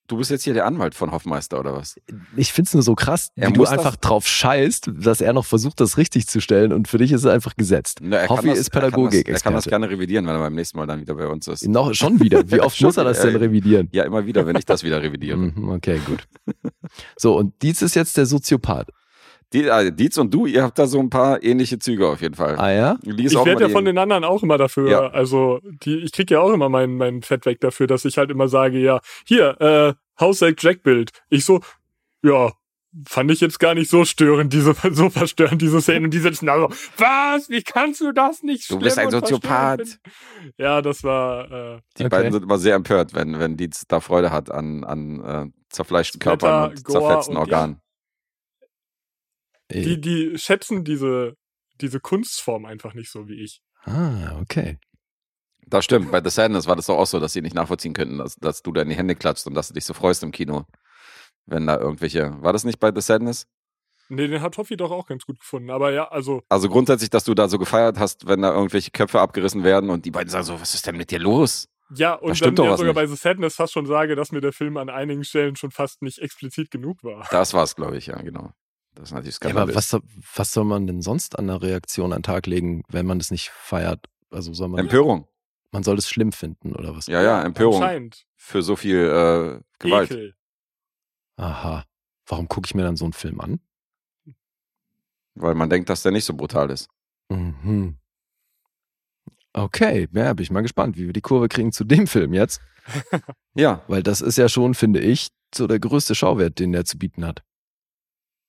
[0.07, 1.95] Du bist jetzt hier der Anwalt von Hoffmeister oder was?
[2.37, 5.79] Ich find's nur so krass, Er wie du einfach drauf scheißt, dass er noch versucht,
[5.79, 7.99] das richtig zu stellen und für dich ist es einfach gesetzt.
[8.01, 10.53] Na, Hoffi das- ist er kann das- Er kann das gerne revidieren, wenn er beim
[10.53, 11.67] nächsten Mal dann wieder bei uns ist.
[11.67, 12.49] Noch schon wieder.
[12.51, 13.89] Wie oft muss er das denn revidieren?
[13.93, 15.37] Ja, immer wieder, wenn ich das wieder revidiere.
[15.55, 16.27] Mhm, Okay, gut.
[17.17, 18.89] So, und Dietz ist jetzt der Soziopath.
[19.55, 22.35] Die, also Dietz und du, ihr habt da so ein paar ähnliche Züge auf jeden
[22.35, 22.57] Fall.
[22.57, 22.97] Ah ja?
[23.03, 25.07] Die ist ich werde ja von den anderen auch immer dafür, Ja.
[25.07, 28.29] also die, ich krieg ja auch immer mein, mein Fett weg dafür, dass ich halt
[28.29, 31.11] immer sage, ja, hier, äh, Hausack Jack Bild.
[31.29, 31.61] Ich so,
[32.21, 32.51] ja,
[33.07, 36.05] fand ich jetzt gar nicht so störend, diese, so verstörend, diese Szene.
[36.05, 37.49] Und die sitzen da so, was?
[37.49, 39.99] Wie kannst du das nicht Du bist ein Soziopath.
[40.57, 42.09] Ja, das war, äh, Die Okay.
[42.09, 46.19] beiden sind immer sehr empört, wenn, wenn Dietz da Freude hat an, an äh, zerfleischten
[46.19, 47.81] Körpern und Gore zerfetzten und Organen.
[49.71, 51.35] Die, die schätzen diese,
[51.81, 53.61] diese Kunstform einfach nicht so wie ich.
[53.83, 54.79] Ah, okay.
[55.67, 56.11] Das stimmt.
[56.11, 58.61] Bei The Sadness war das doch auch so, dass sie nicht nachvollziehen könnten, dass, dass
[58.61, 60.65] du da in die Hände klatscht und dass du dich so freust im Kino.
[61.47, 62.41] Wenn da irgendwelche.
[62.41, 63.47] War das nicht bei The Sadness?
[64.09, 65.71] Nee, den hat Hoffi doch auch ganz gut gefunden.
[65.71, 69.19] Aber ja, also, Also grundsätzlich, dass du da so gefeiert hast, wenn da irgendwelche Köpfe
[69.19, 71.67] abgerissen werden und die beiden sagen so, was ist denn mit dir los?
[71.95, 72.95] ja, und stimmt dann doch ja sogar nicht.
[72.95, 76.01] bei The Sadness fast schon sage, dass mir der Film an einigen Stellen schon fast
[76.01, 77.27] nicht explizit genug war.
[77.31, 78.51] Das war's, glaube ich, ja, genau.
[78.95, 79.75] Das ist natürlich Ja, aber skandalös.
[79.75, 80.03] was, soll-
[80.35, 83.29] was soll man denn sonst an der Reaktion an den Tag legen, wenn man das
[83.31, 84.07] nicht feiert?
[84.31, 85.27] Also soll man, Empörung.
[85.71, 87.07] man soll es schlimm finden oder was?
[87.07, 88.25] Ja, ja, Empörung Anscheinend.
[88.35, 90.11] für so viel äh, Gewalt.
[90.11, 90.35] Ekel.
[91.37, 91.85] Aha.
[92.27, 93.59] Warum gucke ich mir dann so einen Film an?
[95.35, 96.89] Weil man denkt, dass der nicht so brutal ist.
[97.29, 97.97] Mhm.
[99.53, 102.61] Okay, ja, bin ich mal gespannt, wie wir die Kurve kriegen zu dem Film jetzt.
[103.57, 106.97] Ja, Weil das ist ja schon, finde ich, so der größte Schauwert, den der zu
[106.97, 107.41] bieten hat.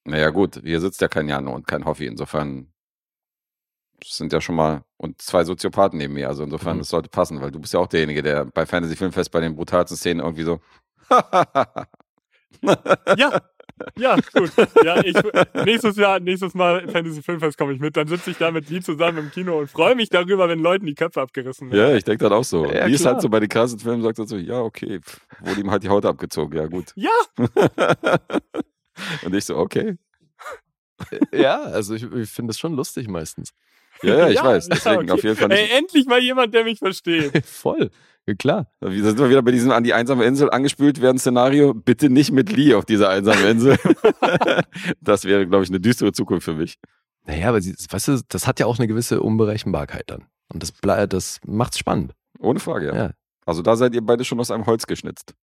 [0.06, 2.06] Naja gut, hier sitzt ja kein Jano und kein Hoffi.
[2.06, 2.72] Insofern
[4.00, 6.28] das sind ja schon mal und zwei Soziopathen neben mir.
[6.28, 6.80] Also insofern, Mhm.
[6.80, 9.56] das sollte passen, weil du bist ja auch derjenige, der bei Fantasy Filmfest bei den
[9.56, 10.60] brutalsten Szenen irgendwie so
[13.16, 13.40] Ja,
[13.96, 14.50] ja, gut.
[14.82, 15.14] Ja, ich,
[15.64, 17.96] nächstes Jahr, nächstes Mal Fantasy Filmfest komme ich mit.
[17.96, 20.86] Dann sitze ich da mit Lee zusammen im Kino und freue mich darüber, wenn Leuten
[20.86, 21.90] die Köpfe abgerissen werden.
[21.90, 22.64] Ja, ich denke dann auch so.
[22.72, 25.00] Ja, Wie ist halt so bei den krassen Filmen, sagt er so, ja, okay,
[25.40, 26.92] wurde ihm halt die Haut abgezogen, ja gut.
[26.96, 27.10] Ja,
[29.24, 29.97] und ich so, okay.
[31.32, 33.51] Ja, also ich, ich finde es schon lustig meistens.
[34.02, 34.68] Ja, ja, ich Ja, weiß.
[34.68, 35.12] Deswegen okay.
[35.12, 35.74] auf jeden Fall Ey, nicht.
[35.74, 37.47] endlich mal jemand, der mich versteht.
[37.47, 37.90] Voll,
[38.27, 38.70] ja, klar.
[38.81, 41.74] Wir sind wir wieder bei diesem an die einsame Insel angespült werden Szenario.
[41.74, 43.78] Bitte nicht mit Lee auf dieser einsamen Insel.
[45.01, 46.77] das wäre, glaube ich, eine düstere Zukunft für mich.
[47.24, 50.27] Naja, aber sie, weißt du, das hat ja auch eine gewisse Unberechenbarkeit dann.
[50.52, 50.73] Und das,
[51.09, 52.12] das macht's spannend.
[52.39, 52.97] Ohne Frage, ja.
[52.97, 53.10] Ja.
[53.44, 55.35] Also da seid ihr beide schon aus einem Holz geschnitzt.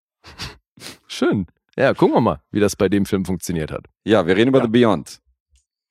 [1.07, 1.47] Schön.
[1.77, 3.85] Ja, gucken wir mal, wie das bei dem Film funktioniert hat.
[4.05, 4.65] Ja, wir reden über Ja.
[4.65, 5.19] The Beyond.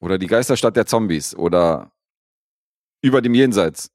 [0.01, 1.35] Oder die Geisterstadt der Zombies.
[1.35, 1.91] Oder
[3.03, 3.91] über dem Jenseits.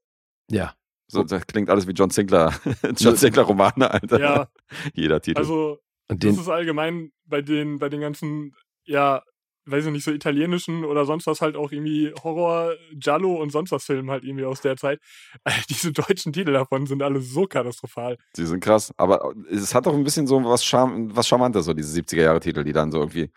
[0.50, 0.74] Ja.
[1.10, 2.54] So, das klingt alles wie John Sinclair.
[2.98, 4.20] John Sinclair Romane, Alter.
[4.20, 4.48] Ja,
[4.94, 5.38] Jeder Titel.
[5.40, 8.54] also Und das ist allgemein bei den, bei den ganzen,
[8.86, 9.24] ja,
[9.70, 13.72] weiß ich nicht, so italienischen oder sonst was halt auch irgendwie Horror, Giallo und sonst
[13.72, 15.00] was Filmen halt irgendwie aus der Zeit.
[15.70, 18.18] Diese deutschen Titel davon sind alle so katastrophal.
[18.36, 18.94] Die sind krass.
[18.98, 22.74] Aber es hat doch ein bisschen so was, Charm, was Charmantes, so diese 70er-Jahre-Titel, die
[22.74, 23.30] dann so irgendwie,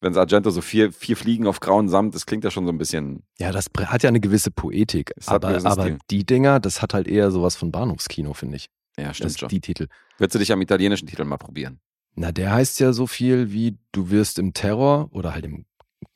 [0.00, 2.78] wenn Argento so vier, vier Fliegen auf grauen Samt, das klingt ja schon so ein
[2.78, 3.24] bisschen.
[3.38, 5.12] ja, das hat ja eine gewisse Poetik.
[5.16, 8.68] Es einen Aber, aber die Dinger, das hat halt eher sowas von Bahnhofskino, finde ich.
[8.98, 9.48] Ja, stimmt Das, schon.
[9.48, 9.86] die Titel.
[10.18, 11.80] Würdest du dich am italienischen Titel mal probieren?
[12.16, 15.66] Na, der heißt ja so viel wie du wirst im Terror oder halt im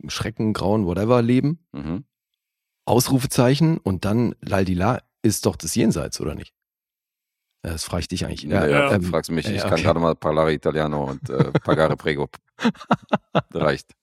[0.09, 1.66] Schrecken, Grauen, whatever leben.
[1.72, 2.05] Mhm.
[2.86, 6.55] Ausrufezeichen und dann Laldila ist doch das Jenseits, oder nicht?
[7.62, 8.43] Das frage ich dich eigentlich.
[8.44, 8.98] Ja, ja.
[8.98, 9.44] du fragst mich.
[9.44, 9.74] ja, ich okay.
[9.74, 12.31] kann gerade mal Parlare Italiano und äh, Pagare Prego.
[13.52, 13.94] Reicht.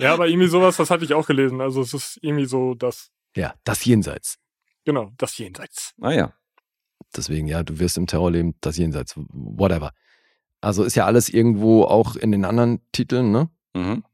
[0.00, 1.60] Ja, aber irgendwie sowas, das hatte ich auch gelesen.
[1.60, 4.38] Also es ist irgendwie so das, Ja, das Jenseits.
[4.84, 5.94] genau, das Jenseits.
[6.00, 6.32] Ah ja.
[7.14, 9.92] Deswegen, ja, du wirst im Terror leben, das Jenseits, whatever.
[10.60, 13.50] Also ist ja alles irgendwo auch in den anderen Titeln, ne?
[13.74, 14.04] Mhm.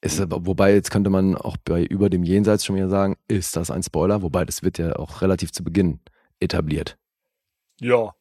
[0.00, 3.56] Ist aber, wobei, jetzt könnte man auch bei über dem Jenseits schon wieder sagen, ist
[3.56, 4.22] das ein Spoiler?
[4.22, 6.00] Wobei, das wird ja auch relativ zu Beginn
[6.38, 6.98] etabliert.
[7.80, 8.14] Ja.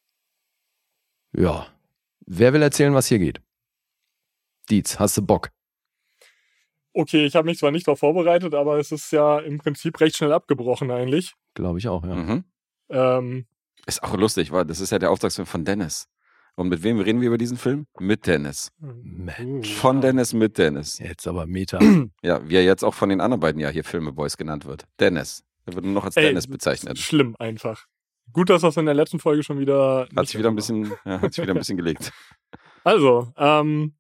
[1.35, 1.67] Ja.
[2.25, 3.41] Wer will erzählen, was hier geht?
[4.69, 5.51] Dietz, hast du Bock?
[6.93, 10.15] Okay, ich habe mich zwar nicht darauf vorbereitet, aber es ist ja im Prinzip recht
[10.15, 11.35] schnell abgebrochen eigentlich.
[11.53, 12.15] Glaube ich auch, ja.
[12.15, 12.43] Mhm.
[12.89, 13.45] Ähm,
[13.85, 16.07] Ist auch lustig, weil das ist ja der Auftragsfilm von Dennis.
[16.56, 17.86] Und mit wem reden wir über diesen Film?
[17.99, 18.72] Mit Dennis.
[18.80, 19.73] Mensch.
[19.73, 20.99] Von Dennis mit Dennis.
[20.99, 21.80] Jetzt aber Meta.
[22.22, 24.86] Ja, wie er jetzt auch von den anderen beiden ja hier Filmeboys genannt wird.
[24.99, 25.44] Dennis.
[25.65, 26.98] Er wird nur noch als Ey, Dennis bezeichnet.
[26.98, 27.86] Schlimm einfach.
[28.32, 30.07] Gut, dass das in der letzten Folge schon wieder.
[30.15, 32.11] Hat sich wieder ein bisschen, ja, hat sich wieder ein bisschen gelegt.
[32.84, 33.95] Also, ähm,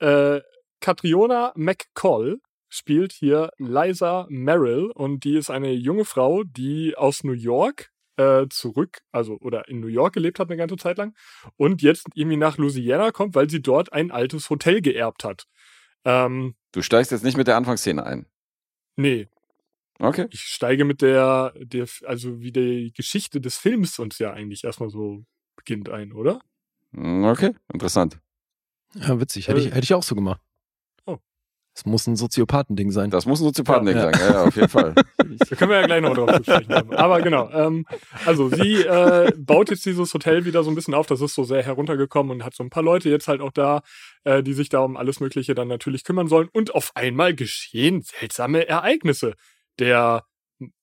[0.00, 0.40] äh,
[0.80, 7.32] Catriona McCall spielt hier Liza Merrill und die ist eine junge Frau, die aus New
[7.32, 11.14] York äh, zurück, also oder in New York gelebt hat eine ganze Zeit lang
[11.56, 15.46] und jetzt irgendwie nach Louisiana kommt, weil sie dort ein altes Hotel geerbt hat.
[16.04, 18.26] Ähm, Du steigst jetzt nicht mit der Anfangsszene ein.
[18.96, 19.28] nee,
[20.00, 20.26] Okay.
[20.30, 24.90] ich steige mit der, der, also wie die Geschichte des Films uns ja eigentlich erstmal
[24.90, 25.24] so
[25.56, 26.40] beginnt ein, oder?
[26.92, 28.20] Mm, Okay, interessant.
[28.94, 29.48] Ja, witzig.
[29.48, 30.40] Hätte ich, hätte ich auch so gemacht.
[31.78, 33.08] Es muss ein Soziopathending sein.
[33.10, 34.10] Das muss ein Soziopathending Ja.
[34.10, 34.14] sein.
[34.20, 34.94] Ja, ja, auf jeden Fall.
[35.16, 36.72] Da können wir ja gleich noch drauf sprechen.
[36.92, 37.86] Aber genau, ähm,
[38.26, 41.06] also sie äh, baut jetzt dieses Hotel wieder so ein bisschen auf.
[41.06, 43.82] Das ist so sehr heruntergekommen und hat so ein paar Leute jetzt halt auch da,
[44.24, 46.48] äh, die sich da um alles Mögliche dann natürlich kümmern sollen.
[46.52, 49.34] Und auf einmal geschehen seltsame Ereignisse.
[49.78, 50.24] Der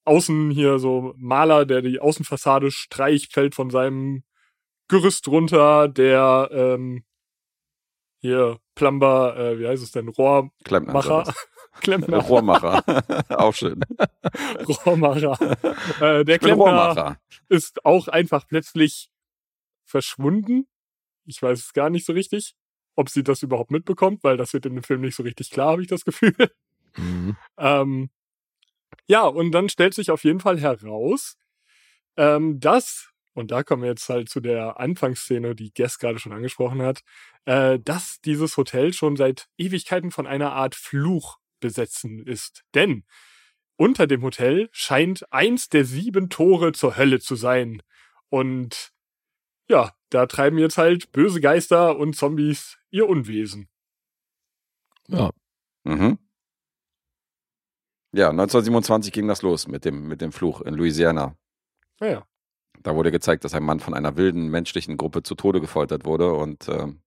[0.06, 4.24] Außen hier so Maler, der die Außenfassade streicht, fällt von seinem
[4.88, 5.90] Gerüst runter.
[5.90, 7.04] Der ähm,
[8.26, 11.34] hier Plumber, äh, wie heißt es denn, Rohrmacher,
[11.82, 12.18] Klempner.
[12.28, 12.84] Rohrmacher.
[13.30, 13.80] auch schön.
[14.86, 15.38] Rohrmacher.
[16.02, 17.20] äh, der Klempner Rohrmacher.
[17.50, 19.10] ist auch einfach plötzlich
[19.86, 20.68] verschwunden.
[21.26, 22.56] Ich weiß es gar nicht so richtig,
[22.96, 25.72] ob sie das überhaupt mitbekommt, weil das wird in dem Film nicht so richtig klar,
[25.72, 26.36] habe ich das Gefühl.
[26.98, 27.36] Mhm.
[27.58, 28.10] ähm,
[29.08, 31.38] ja, und dann stellt sich auf jeden Fall heraus,
[32.18, 36.34] ähm, dass, und da kommen wir jetzt halt zu der Anfangsszene, die Guest gerade schon
[36.34, 37.02] angesprochen hat,
[37.46, 42.64] äh, dass dieses Hotel schon seit Ewigkeiten von einer Art Fluch besetzen ist.
[42.74, 43.04] Denn
[43.78, 47.84] unter dem Hotel scheint eins der sieben Tore zur Hölle zu sein.
[48.30, 48.92] Und
[49.70, 53.70] ja, da treiben jetzt halt böse Geister und Zombies ihr Unwesen.
[55.08, 55.30] Ja,
[55.86, 56.18] Mhm.
[58.12, 61.38] Ja, 1927 ging das los mit dem, mit dem Fluch in Louisiana.
[62.00, 62.26] Naja,
[62.86, 66.32] Da wurde gezeigt, dass ein Mann von einer wilden menschlichen Gruppe zu Tode gefoltert wurde
[66.34, 67.02] und ähm,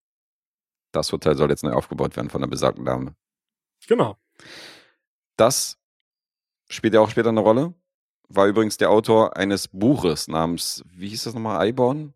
[0.90, 3.14] das Hotel soll jetzt neu aufgebaut werden von der besagten Dame.
[3.86, 4.18] genau.
[5.36, 5.78] Das
[6.68, 7.74] spielt ja auch später eine Rolle.
[8.28, 12.12] War übrigens der Autor eines Buches namens, wie hieß das nochmal, Eibon?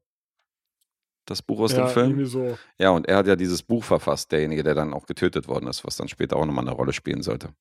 [1.27, 2.27] Das Buch aus ja, dem Film?
[2.27, 2.59] so.
[2.79, 5.85] Ja, und er hat ja dieses Buch verfasst, derjenige, der dann auch getötet worden ist,
[5.85, 7.55] was dann später auch nochmal eine Rolle spielen sollte.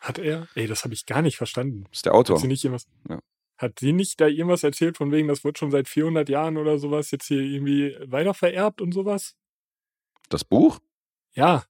[0.00, 0.48] Hat er?
[0.56, 1.84] Ey, das habe ich gar nicht verstanden.
[1.84, 2.40] Das ist der Autor.
[2.40, 3.20] Sie nicht irgendwas, Ja.
[3.56, 6.78] Hat sie nicht da irgendwas erzählt von wegen, das wird schon seit 400 Jahren oder
[6.78, 9.36] sowas jetzt hier irgendwie weiter vererbt und sowas?
[10.28, 10.80] Das Buch?
[11.34, 11.64] Ja.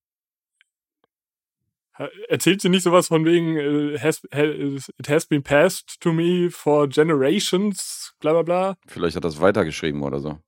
[2.29, 6.89] Erzählt sie nicht sowas von wegen, äh, has, it has been passed to me for
[6.89, 8.77] generations, bla bla bla?
[8.89, 10.39] Vielleicht hat er es weitergeschrieben oder so.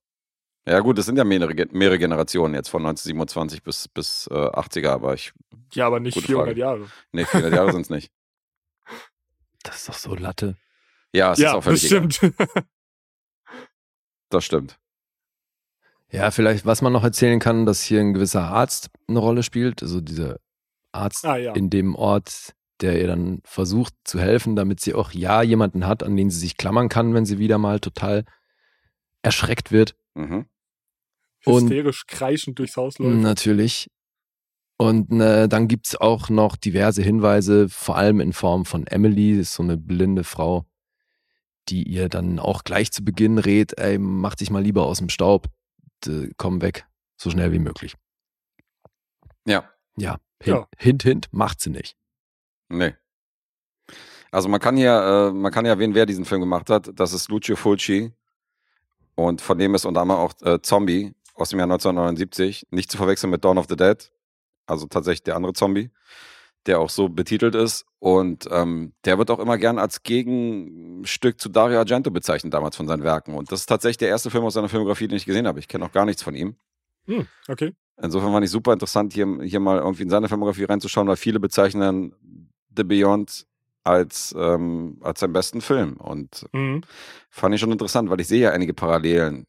[0.67, 4.89] Ja gut, es sind ja mehrere, mehrere Generationen jetzt von 1927 bis, bis äh, 80er,
[4.89, 5.31] aber ich,
[5.71, 6.59] Ja, aber nicht Gute 400 Frage.
[6.59, 6.91] Jahre.
[7.13, 8.11] nee, 400 Jahre sind es nicht.
[9.63, 10.57] das ist doch so Latte.
[11.17, 12.11] Ja, es ja, ist auch völlig das egal.
[12.11, 12.35] stimmt.
[14.29, 14.77] Das stimmt.
[16.11, 19.81] Ja, vielleicht, was man noch erzählen kann, dass hier ein gewisser Arzt eine Rolle spielt.
[19.81, 20.37] Also dieser
[20.91, 21.53] Arzt ah ja.
[21.53, 26.03] in dem Ort, der ihr dann versucht zu helfen, damit sie auch ja jemanden hat,
[26.03, 28.25] an den sie sich klammern kann, wenn sie wieder mal total
[29.21, 29.95] erschreckt wird.
[30.15, 30.45] Mhm.
[31.45, 33.17] und- Hysterisch kreischend durchs Haus läuft.
[33.21, 33.89] Natürlich.
[34.77, 39.47] Und äh, dann gibt's auch noch diverse Hinweise, vor allem in Form von Emily, das
[39.47, 40.65] ist so eine blinde Frau,
[41.69, 45.09] die ihr dann auch gleich zu Beginn rät, ey, mach dich mal lieber aus dem
[45.09, 45.47] Staub,
[46.37, 46.85] komm weg,
[47.17, 47.95] so schnell wie möglich.
[49.45, 50.67] Ja, Ja, hin, Ja.
[50.77, 51.95] hint, hint, macht sie nicht.
[52.69, 52.93] nee.
[54.29, 56.91] Also man kann hier, äh, man kann ja erwähnen, wer diesen Film gemacht hat.
[56.99, 58.11] Das ist Lucio Fulci.
[59.15, 62.67] Und von dem ist unter anderem auch äh, Zombie aus dem Jahr 1979.
[62.69, 64.11] Nicht zu verwechseln mit Dawn of the Dead.
[64.65, 65.91] Also tatsächlich der andere Zombie.
[66.65, 67.85] Der auch so betitelt ist.
[67.99, 72.87] Und ähm, der wird auch immer gern als Gegenstück zu Dario Argento bezeichnet, damals von
[72.87, 73.33] seinen Werken.
[73.35, 75.59] Und das ist tatsächlich der erste Film aus seiner Filmografie, den ich gesehen habe.
[75.59, 76.55] Ich kenne auch gar nichts von ihm.
[77.05, 77.73] Hm, okay.
[78.01, 81.39] Insofern fand ich super interessant, hier, hier mal irgendwie in seine Filmografie reinzuschauen, weil viele
[81.39, 82.13] bezeichnen
[82.75, 83.47] The Beyond
[83.83, 85.97] als, ähm, als seinen besten Film.
[85.97, 86.81] Und Mhm.
[87.29, 89.47] fand ich schon interessant, weil ich sehe ja einige Parallelen,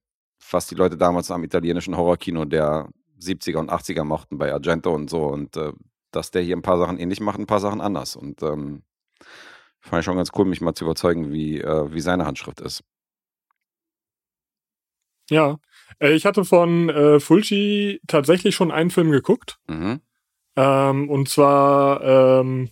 [0.51, 2.89] was die Leute damals am italienischen Horrorkino der
[3.21, 5.25] 70er und 80er mochten bei Argento und so.
[5.27, 5.73] Und äh,
[6.11, 8.17] dass der hier ein paar Sachen ähnlich macht, ein paar Sachen anders.
[8.17, 8.83] Und ähm,
[9.81, 12.83] fand ich schon ganz cool, mich mal zu überzeugen, wie, äh, wie seine Handschrift ist.
[15.31, 15.59] Ja.
[15.99, 19.59] Äh, ich hatte von äh, Fulci tatsächlich schon einen Film geguckt.
[19.69, 20.01] Mhm.
[20.57, 22.71] Ähm, und zwar, ähm,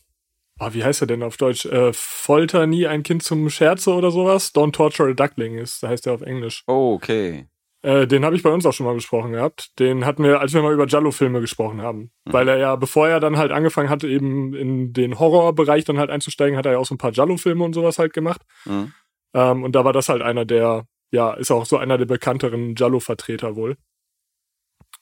[0.59, 1.67] ah, wie heißt er denn auf Deutsch?
[1.67, 4.55] Äh, Folter nie ein Kind zum Scherze oder sowas?
[4.55, 6.65] Don't Torture a Duckling ist, heißt er auf Englisch.
[6.67, 7.47] Oh, okay.
[7.87, 9.79] Äh, den habe ich bei uns auch schon mal besprochen gehabt.
[9.79, 12.11] Den hatten wir, als wir mal über Giallo-Filme gesprochen haben.
[12.25, 12.33] Mhm.
[12.33, 16.11] Weil er ja, bevor er dann halt angefangen hatte, eben in den Horrorbereich dann halt
[16.11, 18.43] einzusteigen, hat er ja auch so ein paar Giallo-Filme und sowas halt gemacht.
[18.65, 18.93] Mhm.
[19.35, 22.75] Ähm, und da war das halt einer der, ja, ist auch so einer der bekannteren
[22.75, 23.77] Giallo-Vertreter wohl.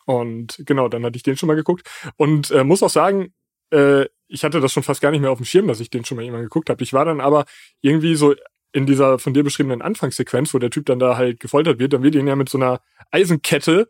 [0.05, 1.89] Und genau, dann hatte ich den schon mal geguckt.
[2.19, 3.33] Und äh, muss auch sagen,
[3.73, 6.05] äh, ich hatte das schon fast gar nicht mehr auf dem Schirm, dass ich den
[6.05, 6.83] schon mal irgendwann geguckt habe.
[6.83, 7.47] Ich war dann aber
[7.81, 8.35] irgendwie so
[8.75, 12.03] in dieser von dir beschriebenen Anfangssequenz, wo der Typ dann da halt gefoltert wird, dann
[12.03, 12.81] wird ihn ja mit so einer
[13.13, 13.89] Eisenkette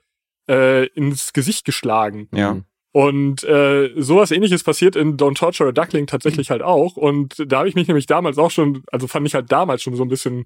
[0.48, 2.28] äh, ins Gesicht geschlagen.
[2.32, 2.61] Ja.
[2.93, 6.97] Und äh, sowas ähnliches passiert in Don't Torture a Duckling tatsächlich halt auch.
[6.97, 9.97] Und da habe ich mich nämlich damals auch schon, also fand ich halt damals schon
[9.97, 10.44] so ein bisschen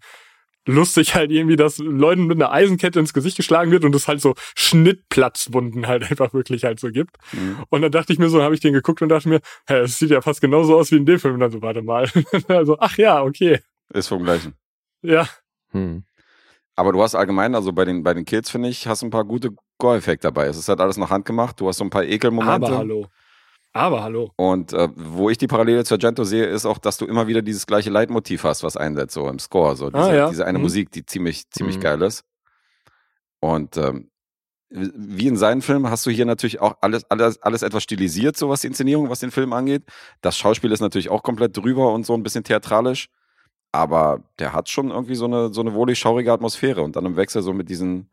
[0.64, 4.20] lustig halt irgendwie, dass Leuten mit einer Eisenkette ins Gesicht geschlagen wird und es halt
[4.20, 7.16] so Schnittplatzwunden halt einfach wirklich halt so gibt.
[7.32, 7.64] Mhm.
[7.70, 9.98] Und dann dachte ich mir so, habe ich den geguckt und dachte mir, hä, es
[9.98, 11.34] sieht ja fast genauso aus wie in dem Film.
[11.34, 12.08] Und dann so, warte mal.
[12.48, 13.58] also, ach ja, okay.
[13.92, 14.54] Ist vom gleichen.
[15.02, 15.28] Ja,
[15.70, 16.04] Hm.
[16.76, 19.24] Aber du hast allgemein, also bei den, bei den Kills, finde ich, hast ein paar
[19.24, 20.46] gute Gore-Effekte dabei.
[20.46, 21.60] Es ist halt alles noch handgemacht.
[21.60, 22.66] Du hast so ein paar Ekelmomente.
[22.68, 23.06] aber hallo.
[23.72, 24.32] Aber hallo.
[24.36, 27.42] Und äh, wo ich die Parallele zu Argento sehe, ist auch, dass du immer wieder
[27.42, 29.74] dieses gleiche Leitmotiv hast, was einsetzt, so im Score.
[29.76, 30.28] So diese, Ah, ja.
[30.30, 30.62] diese eine Mhm.
[30.64, 31.80] Musik, die ziemlich, ziemlich Mhm.
[31.82, 32.24] geil ist.
[33.40, 34.10] Und ähm,
[34.70, 38.48] wie in seinen Filmen hast du hier natürlich auch alles, alles, alles etwas stilisiert, so
[38.50, 39.82] was die Inszenierung, was den Film angeht.
[40.20, 43.08] Das Schauspiel ist natürlich auch komplett drüber und so ein bisschen theatralisch.
[43.72, 46.82] Aber der hat schon irgendwie so eine, so eine wohlig schaurige Atmosphäre.
[46.82, 48.10] Und dann im Wechsel so mit diesen,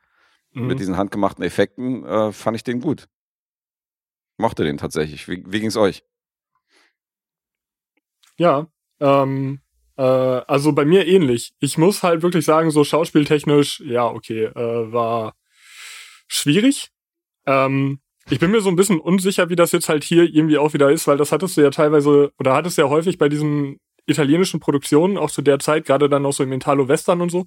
[0.55, 0.67] Mhm.
[0.67, 3.07] mit diesen handgemachten Effekten äh, fand ich den gut.
[4.37, 5.27] Mochte den tatsächlich.
[5.27, 6.03] Wie, wie ging's euch?
[8.37, 8.67] Ja,
[8.99, 9.59] ähm,
[9.97, 11.53] äh, also bei mir ähnlich.
[11.59, 15.35] Ich muss halt wirklich sagen, so schauspieltechnisch, ja, okay, äh, war
[16.27, 16.89] schwierig.
[17.45, 17.99] Ähm,
[18.29, 20.89] ich bin mir so ein bisschen unsicher, wie das jetzt halt hier irgendwie auch wieder
[20.91, 24.59] ist, weil das hattest du ja teilweise, oder hattest du ja häufig bei diesen italienischen
[24.59, 27.45] Produktionen, auch zu der Zeit, gerade dann auch so im Italo-Western und so,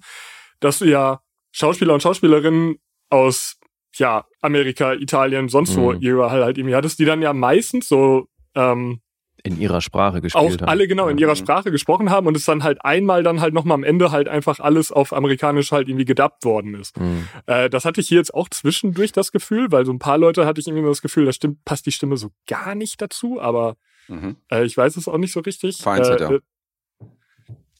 [0.59, 1.21] dass du ja
[1.51, 2.77] Schauspieler und Schauspielerinnen
[3.09, 3.57] aus,
[3.95, 5.99] ja, Amerika, Italien, sonst wo, Mhm.
[6.01, 8.99] überall halt irgendwie hattest, die dann ja meistens so, ähm,
[9.43, 10.69] In ihrer Sprache auch gespielt haben.
[10.69, 13.75] alle genau in ihrer Sprache gesprochen haben und es dann halt einmal dann halt nochmal
[13.75, 16.97] am Ende halt einfach alles auf amerikanisch halt irgendwie gedubbt worden ist.
[16.99, 17.25] Hm.
[17.45, 20.45] Äh, das hatte ich hier jetzt auch zwischendurch das Gefühl, weil so ein paar Leute
[20.45, 23.77] hatte ich irgendwie das Gefühl, da stimmt, passt die Stimme so gar nicht dazu, aber
[24.09, 24.35] Mhm.
[24.51, 25.77] äh, ich weiß es auch nicht so richtig.
[25.77, 26.39] Vereinzelt, äh, ja.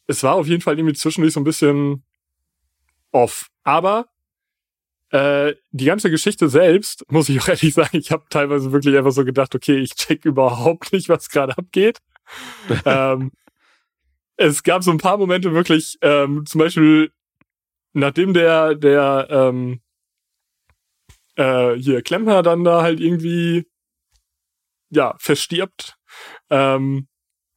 [0.07, 2.03] Es war auf jeden Fall irgendwie zwischendurch so ein bisschen
[3.11, 3.49] off.
[3.63, 4.07] Aber
[5.11, 9.11] äh, die ganze Geschichte selbst, muss ich auch ehrlich sagen, ich habe teilweise wirklich einfach
[9.11, 11.99] so gedacht, okay, ich check überhaupt nicht, was gerade abgeht.
[12.85, 13.31] ähm,
[14.37, 17.11] es gab so ein paar Momente wirklich, ähm, zum Beispiel,
[17.93, 19.81] nachdem der, der, ähm,
[21.35, 23.67] äh, hier Klempner dann da halt irgendwie,
[24.89, 25.98] ja, verstirbt,
[26.49, 27.07] ähm,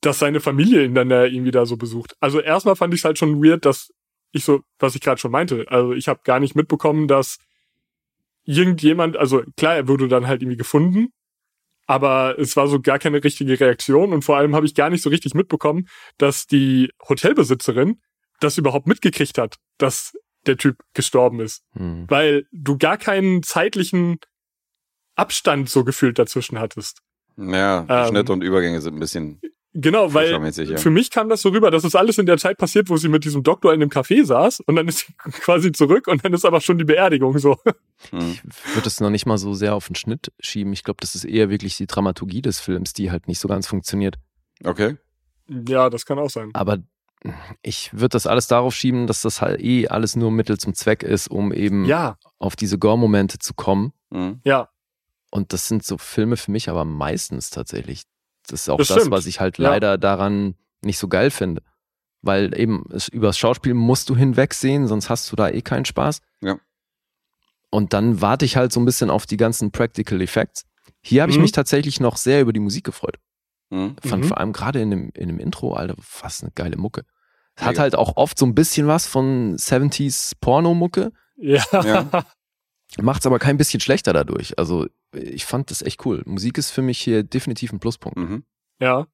[0.01, 2.15] dass seine Familie ihn dann da irgendwie da so besucht.
[2.21, 3.91] Also erstmal fand ich es halt schon weird, dass
[4.33, 7.39] ich so, was ich gerade schon meinte, also ich habe gar nicht mitbekommen, dass
[8.45, 11.09] irgendjemand, also klar, er wurde dann halt irgendwie gefunden,
[11.87, 15.03] aber es war so gar keine richtige Reaktion und vor allem habe ich gar nicht
[15.03, 15.89] so richtig mitbekommen,
[16.19, 18.01] dass die Hotelbesitzerin
[18.41, 20.13] das überhaupt mitgekriegt hat, dass
[20.47, 22.07] der Typ gestorben ist, Hm.
[22.09, 24.19] weil du gar keinen zeitlichen
[25.15, 27.01] Abstand so gefühlt dazwischen hattest.
[27.37, 29.41] Ja, Ähm, Schnitte und Übergänge sind ein bisschen
[29.75, 30.77] Genau, weil ja.
[30.77, 33.09] für mich kam das so rüber, dass es alles in der Zeit passiert, wo sie
[33.09, 36.35] mit diesem Doktor in dem Café saß und dann ist sie quasi zurück und dann
[36.35, 37.57] ist aber schon die Beerdigung so.
[38.11, 38.39] hm.
[38.45, 40.75] Ich würde es noch nicht mal so sehr auf den Schnitt schieben.
[40.75, 43.67] Ich glaube, das ist eher wirklich die Dramaturgie des Films, die halt nicht so ganz
[43.67, 44.17] funktioniert.
[44.63, 44.99] Okay.
[45.49, 46.51] Ja, das kann auch sein.
[46.53, 46.79] Aber
[47.63, 51.03] ich würde das alles darauf schieben, dass das halt eh alles nur Mittel zum Zweck
[51.03, 53.95] ist, um eben Ja, auf diese Gore-Momente zu kommen.
[54.13, 54.41] Hm.
[54.45, 54.69] ja,
[55.35, 58.03] Und das sind so Filme für mich aber meistens tatsächlich.
[58.47, 59.71] Das ist auch Das das, was ich halt Ja.
[59.71, 61.63] leider daran nicht so geil finde.
[62.21, 66.21] Weil eben es, übers Schauspiel musst du hinwegsehen, sonst hast du da eh keinen Spaß.
[66.43, 66.59] Ja.
[67.71, 70.65] Und dann warte ich halt so ein bisschen auf die ganzen Practical Effects.
[71.01, 71.43] Hier habe ich Mhm.
[71.45, 73.17] mich tatsächlich noch sehr über die Musik gefreut.
[73.71, 73.97] Mhm.
[74.05, 74.29] Fand Mhm.
[74.29, 77.05] vor allem gerade in dem, in dem Intro, Alter, was eine geile Mucke.
[77.57, 81.65] Es hat halt auch oft so ein bisschen was von 70s Porno-Mucke, Ja.
[81.73, 82.25] Ja.
[83.01, 84.59] macht's aber kein bisschen schlechter dadurch.
[84.59, 86.23] Also ich fand das echt cool.
[86.27, 88.19] Musik ist für mich hier definitiv ein Pluspunkt.
[88.19, 88.45] Mhm.
[88.81, 89.07] ja.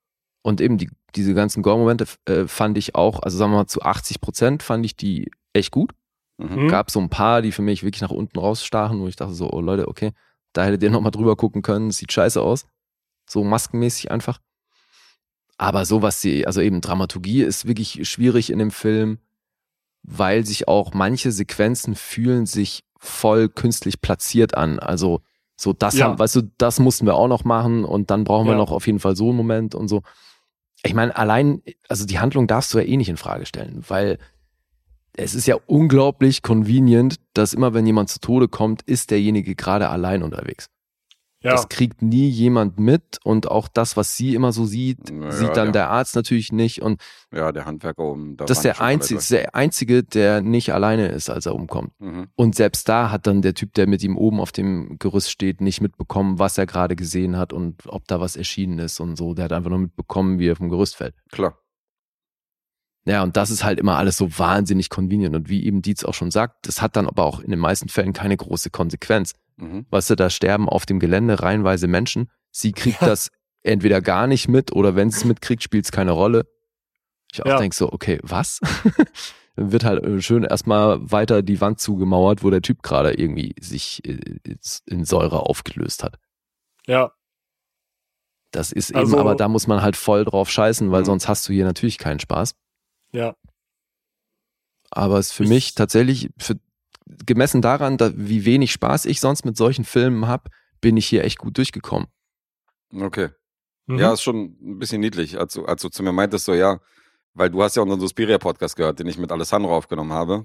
[0.43, 3.83] Und eben die, diese ganzen Gore-Momente äh, fand ich auch, also sagen wir mal zu
[3.83, 5.93] 80 Prozent fand ich die echt gut.
[6.39, 6.65] Mhm.
[6.65, 6.69] Mhm.
[6.69, 9.51] Gab so ein paar, die für mich wirklich nach unten rausstachen, wo ich dachte so,
[9.51, 10.13] oh Leute, okay,
[10.53, 12.67] da hättet ihr nochmal drüber gucken können, sieht scheiße aus.
[13.29, 14.41] So maskenmäßig einfach.
[15.59, 19.19] Aber so was sie, also eben Dramaturgie ist wirklich schwierig in dem Film,
[20.03, 24.79] weil sich auch manche Sequenzen fühlen sich voll künstlich platziert an.
[24.79, 25.21] Also
[25.61, 26.07] so das Ja.
[26.07, 28.59] haben, weißt du, das mussten wir auch noch machen und dann brauchen wir Ja.
[28.59, 30.03] noch auf jeden Fall so einen Moment und so.
[30.85, 34.19] Ich meine, allein, also die Handlung darfst du ja eh nicht in Frage stellen, weil
[35.17, 39.89] es ist ja unglaublich convenient, dass immer wenn jemand zu Tode kommt, ist derjenige gerade
[39.89, 40.69] allein unterwegs.
[41.41, 41.53] Ja.
[41.53, 45.51] Das kriegt nie jemand mit und auch das, was sie immer so sieht, Naja, sieht
[45.57, 47.01] dann der- der Arzt natürlich nicht und
[47.33, 48.37] Ja, der Handwerker oben.
[48.37, 51.93] da das ist der einzige, der einzige, der nicht alleine ist, als er umkommt.
[52.01, 52.27] Mhm.
[52.35, 55.61] Und selbst da hat dann der Typ, der mit ihm oben auf dem Gerüst steht,
[55.61, 59.35] nicht mitbekommen, was er gerade gesehen hat und ob da was erschienen ist und so.
[59.35, 61.15] Der hat einfach nur mitbekommen, wie er vom Gerüst fällt.
[61.31, 61.57] Klar.
[63.05, 65.35] Ja, und das ist halt immer alles so wahnsinnig convenient.
[65.35, 67.89] Und wie eben Dietz auch schon sagt, das hat dann aber auch in den meisten
[67.89, 69.35] Fällen keine große Konsequenz.
[69.59, 69.87] Mhm.
[69.91, 72.31] Weißt du, da sterben auf dem Gelände reihenweise Menschen.
[72.51, 73.31] Sie kriegt das
[73.63, 76.47] entweder gar nicht mit oder wenn sie es mitkriegt, spielt es keine Rolle.
[77.33, 77.59] Ich auch Ja.
[77.59, 78.61] denk so, okay, was?
[79.57, 83.55] Dann wird halt äh, schön erstmal weiter die Wand zugemauert, wo der Typ gerade irgendwie
[83.61, 84.19] sich äh,
[84.87, 86.19] in Säure aufgelöst hat.
[86.87, 87.13] ja.
[88.51, 91.07] Das ist Also- eben, aber da muss man halt voll drauf scheißen, weil Mhm.
[91.07, 92.55] sonst hast du hier natürlich keinen Spaß.
[93.13, 93.35] Ja.
[94.91, 96.59] Aber es ist für Ich- mich tatsächlich, für,
[97.27, 101.25] gemessen daran, da, wie wenig Spaß ich sonst mit solchen Filmen habe, bin ich hier
[101.25, 102.09] echt gut durchgekommen.
[102.95, 103.29] Okay.
[103.87, 103.99] Mhm.
[103.99, 106.81] Ja, ist schon ein bisschen niedlich, als du, als du zu mir meintest, so ja,
[107.35, 110.45] weil du hast ja unseren Suspiria-Podcast gehört, den ich mit Alessandro aufgenommen habe.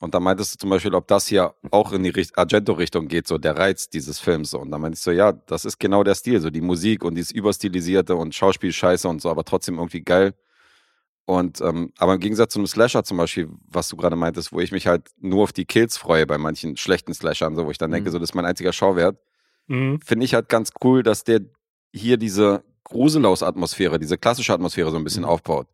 [0.00, 3.26] Und da meintest du zum Beispiel, ob das hier auch in die Richt- Argento-Richtung geht,
[3.26, 4.50] so der Reiz dieses Films.
[4.50, 4.60] So.
[4.60, 7.16] Und da meinte ich so, ja, das ist genau der Stil, so die Musik und
[7.16, 10.34] dieses Überstilisierte und Schauspiel scheiße und so, aber trotzdem irgendwie geil.
[11.28, 14.60] Und ähm, aber im Gegensatz zu einem Slasher zum Beispiel, was du gerade meintest, wo
[14.60, 17.76] ich mich halt nur auf die Kills freue bei manchen schlechten Slashern, so wo ich
[17.76, 18.12] dann denke, Mhm.
[18.12, 19.18] so das ist mein einziger Schauwert,
[19.66, 20.00] Mhm.
[20.00, 21.40] finde ich halt ganz cool, dass der
[21.92, 25.28] hier diese Gruselaus-Atmosphäre, diese klassische Atmosphäre so ein bisschen Mhm.
[25.28, 25.66] aufbaut.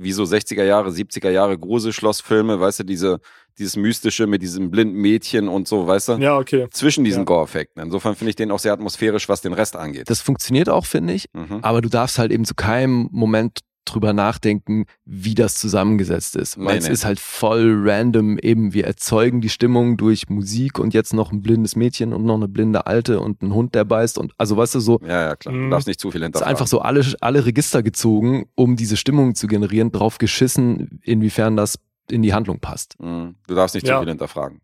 [0.00, 3.20] Wie so 60er Jahre, 70er Jahre Gruselschlossfilme, weißt du, diese,
[3.58, 6.12] dieses Mystische mit diesem blinden Mädchen und so, weißt du?
[6.18, 6.68] Ja, okay.
[6.70, 7.24] Zwischen diesen Ja.
[7.24, 7.82] Gore-Effekten.
[7.82, 10.08] Insofern finde ich den auch sehr atmosphärisch, was den Rest angeht.
[10.08, 11.26] Das funktioniert auch, finde ich.
[11.32, 11.60] mhm.
[11.62, 16.58] Aber du darfst halt eben zu keinem Moment drüber nachdenken, wie das zusammengesetzt ist.
[16.58, 16.92] Weil Nee, es nee.
[16.92, 21.42] ist halt voll random, eben wir erzeugen die Stimmung durch Musik und jetzt noch ein
[21.42, 24.74] blindes Mädchen und noch eine blinde Alte und ein Hund, der beißt und also weißt
[24.76, 25.54] du so, Ja, ja, klar.
[25.54, 25.70] Du Mhm.
[25.70, 26.50] darfst nicht zu viel es ist hinterfragen.
[26.50, 31.78] einfach so alle, alle Register gezogen, um diese Stimmung zu generieren, drauf geschissen, inwiefern das
[32.10, 32.98] in die Handlung passt.
[33.00, 33.34] Mhm.
[33.46, 33.96] Du darfst nicht Ja.
[33.96, 34.60] zu viel hinterfragen.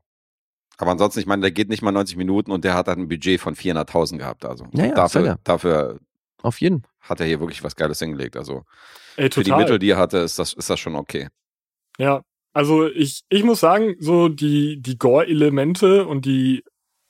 [0.78, 3.06] Aber ansonsten, ich meine, der geht nicht mal 90 Minuten und der hat halt ein
[3.08, 4.44] Budget von 400.000 gehabt.
[4.44, 6.00] Also Ja, ja, dafür, dafür
[6.42, 6.82] Auf jeden.
[7.00, 8.36] hat er hier wirklich was Geiles hingelegt.
[8.36, 8.64] Also
[9.16, 9.52] Ey, für die.
[9.52, 11.28] Mittel, die er hatte, ist das, ist das schon okay.
[11.98, 12.22] Ja,
[12.52, 16.62] also ich, ich muss sagen, so die, die Gore-Elemente und die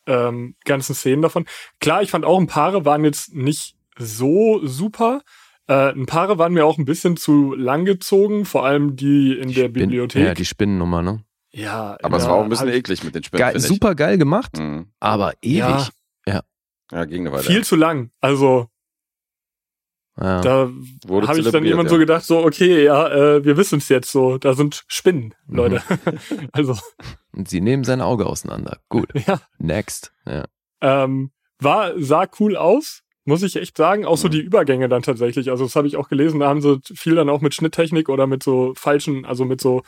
[0.07, 1.47] ähm, ganzen Szenen davon.
[1.81, 5.23] Klar, ich fand auch ein paar waren jetzt nicht so super.
[5.67, 9.49] Äh, ein paar waren mir auch ein bisschen zu lang gezogen, vor allem die in
[9.53, 10.25] der Spinn- Bibliothek.
[10.27, 11.25] Ja, die Spinnennummer, ne?
[11.53, 13.95] ja, Aber es ja, war auch ein bisschen halt eklig mit den Spinnen, Geil, super
[13.95, 14.89] geil gemacht, Mhm.
[15.01, 15.89] aber ewig.
[16.27, 16.41] Ja.
[16.93, 17.43] Ja, ging eine Weile.
[17.45, 18.11] viel zu lang.
[18.21, 18.69] Also
[20.21, 20.41] Ja.
[20.43, 20.71] da
[21.09, 21.95] habe ich dann jemand ja.
[21.95, 25.57] so gedacht, so, okay, ja, äh, wir wissen es jetzt so, da sind Spinnen, Mhm.
[25.57, 25.83] Leute.
[26.53, 26.77] also,
[27.33, 28.79] Und sie nehmen sein Auge auseinander.
[28.89, 29.09] Gut.
[29.27, 29.41] ja.
[29.59, 30.13] Next.
[30.27, 30.45] Ja.
[30.81, 34.05] Ähm, war, sah cool aus, muss ich echt sagen.
[34.05, 34.33] Auch so Mhm.
[34.33, 35.51] die Übergänge dann tatsächlich.
[35.51, 38.27] Also, das habe ich auch gelesen, da haben sie viel dann auch mit Schnitttechnik oder
[38.29, 39.83] mit so falschen, also mit so,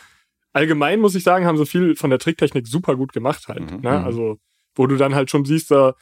[0.53, 3.71] allgemein muss ich sagen, haben sie viel von der Tricktechnik super gut gemacht halt.
[3.71, 3.81] Mhm.
[3.83, 3.99] Ne?
[4.01, 4.05] Mhm.
[4.05, 4.39] Also,
[4.75, 5.95] wo du dann halt schon siehst, da,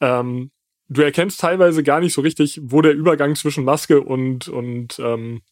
[0.00, 0.50] ähm,
[0.92, 5.42] du erkennst teilweise gar nicht so richtig, wo der Übergang zwischen Maske und, und, ähm,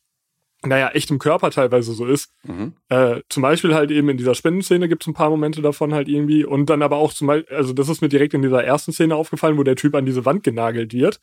[0.63, 2.33] naja, echtem Körper teilweise so ist.
[2.43, 2.75] Mhm.
[2.89, 6.09] Äh, zum Beispiel halt eben in dieser Spinnenszene gibt es ein paar Momente davon halt
[6.09, 6.45] irgendwie.
[6.45, 9.17] Und dann aber auch zum Beispiel, also das ist mir direkt in dieser ersten Szene
[9.17, 11.19] aufgefallen, wo der Typ an diese Wand genagelt wird.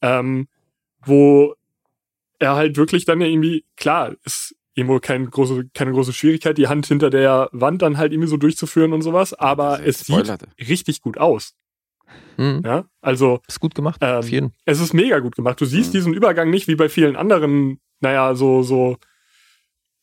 [0.00, 0.48] Ähm,
[1.04, 1.54] wo
[2.38, 6.68] er halt wirklich dann ja irgendwie, klar, ist irgendwo keine große, keine große Schwierigkeit, die
[6.68, 11.02] Hand hinter der Wand dann halt irgendwie so durchzuführen und sowas, aber es sieht richtig
[11.02, 11.54] gut aus.
[12.40, 12.62] Hm.
[12.64, 13.98] Ja, also Ist gut gemacht.
[14.02, 14.52] Ähm, auf jeden.
[14.64, 15.60] es ist mega gut gemacht.
[15.60, 15.98] Du siehst Mhm.
[15.98, 18.96] diesen Übergang nicht wie bei vielen anderen, naja, so, so,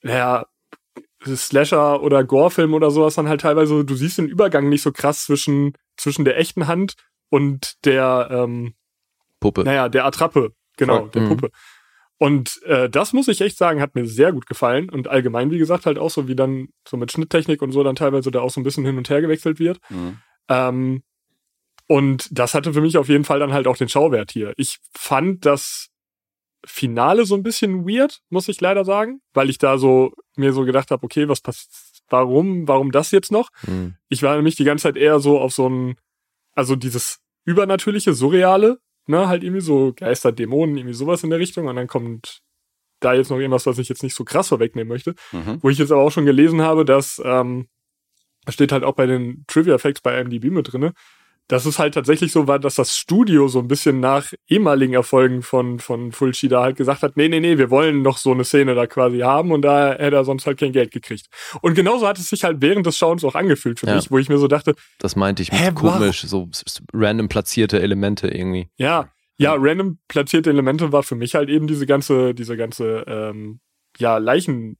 [0.03, 0.45] naja,
[1.25, 5.25] Slasher oder Gore-Film oder sowas dann halt teilweise, du siehst den Übergang nicht so krass
[5.25, 6.93] zwischen, zwischen der echten Hand
[7.29, 8.73] und der, ähm,
[9.39, 9.63] Puppe.
[9.63, 10.53] naja, der Attrappe.
[10.77, 11.09] genau, Voll.
[11.09, 11.27] der Mhm.
[11.29, 11.49] Puppe.
[12.19, 14.89] Und äh, das muss ich echt sagen, hat mir sehr gut gefallen.
[14.89, 17.95] Und allgemein, wie gesagt, halt auch so, wie dann so mit Schnitttechnik und so dann
[17.95, 19.79] teilweise da auch so ein bisschen hin und her gewechselt wird.
[19.89, 20.17] Mhm.
[20.49, 21.03] Ähm,
[21.87, 24.53] und das hatte für mich auf jeden Fall dann halt auch den Schauwert hier.
[24.57, 25.89] Ich fand das
[26.65, 30.65] Finale so ein bisschen weird, muss ich leider sagen, weil ich da so mir so
[30.65, 31.71] gedacht habe, okay, was passiert,
[32.09, 33.49] warum, warum das jetzt noch?
[33.65, 33.95] Mhm.
[34.09, 35.95] Ich war nämlich die ganze Zeit eher so auf so ein,
[36.55, 41.67] also dieses übernatürliche, surreale, ne, halt irgendwie so Geister, Dämonen, irgendwie sowas in der Richtung.
[41.67, 42.41] Und dann kommt
[42.99, 45.15] da jetzt noch irgendwas, was ich jetzt nicht so krass vorwegnehmen möchte.
[45.31, 45.59] Mhm.
[45.61, 47.67] Wo ich jetzt aber auch schon gelesen habe, dass, ähm,
[48.49, 50.93] steht halt auch bei den Trivia Facts bei IMDb mit drinne,
[51.49, 55.41] dass es halt tatsächlich so war, dass das Studio so ein bisschen nach ehemaligen Erfolgen
[55.41, 58.43] von, von Fulci da halt gesagt hat, nee, nee, nee, wir wollen noch so eine
[58.43, 61.27] Szene da quasi haben und da hätte er sonst halt kein Geld gekriegt.
[61.61, 63.95] Und genauso hat es sich halt während des Schauens auch angefühlt für Ja.
[63.95, 66.49] mich, wo ich mir so dachte, Das meinte ich mit Hä, komisch, so
[66.93, 68.67] random platzierte Elemente irgendwie.
[68.77, 73.59] Ja, ja, random platzierte Elemente war für mich halt eben diese ganze, diese ganze, ähm,
[73.99, 74.77] ja, Leichenraum-Szene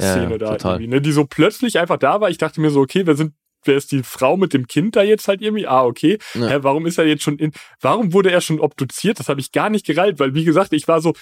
[0.00, 0.72] Ja, ja, da total.
[0.80, 2.30] irgendwie, ne, die so plötzlich einfach da war.
[2.30, 3.34] Ich dachte mir so, okay, wer sind,
[3.64, 5.66] wer ist die Frau mit dem Kind da jetzt halt irgendwie?
[5.66, 6.18] Ah, okay.
[6.34, 6.48] Ja.
[6.48, 9.18] Hä, warum ist er jetzt schon in, warum wurde er schon obduziert?
[9.18, 11.12] Das habe ich gar nicht gereilt, weil wie gesagt, ich war so,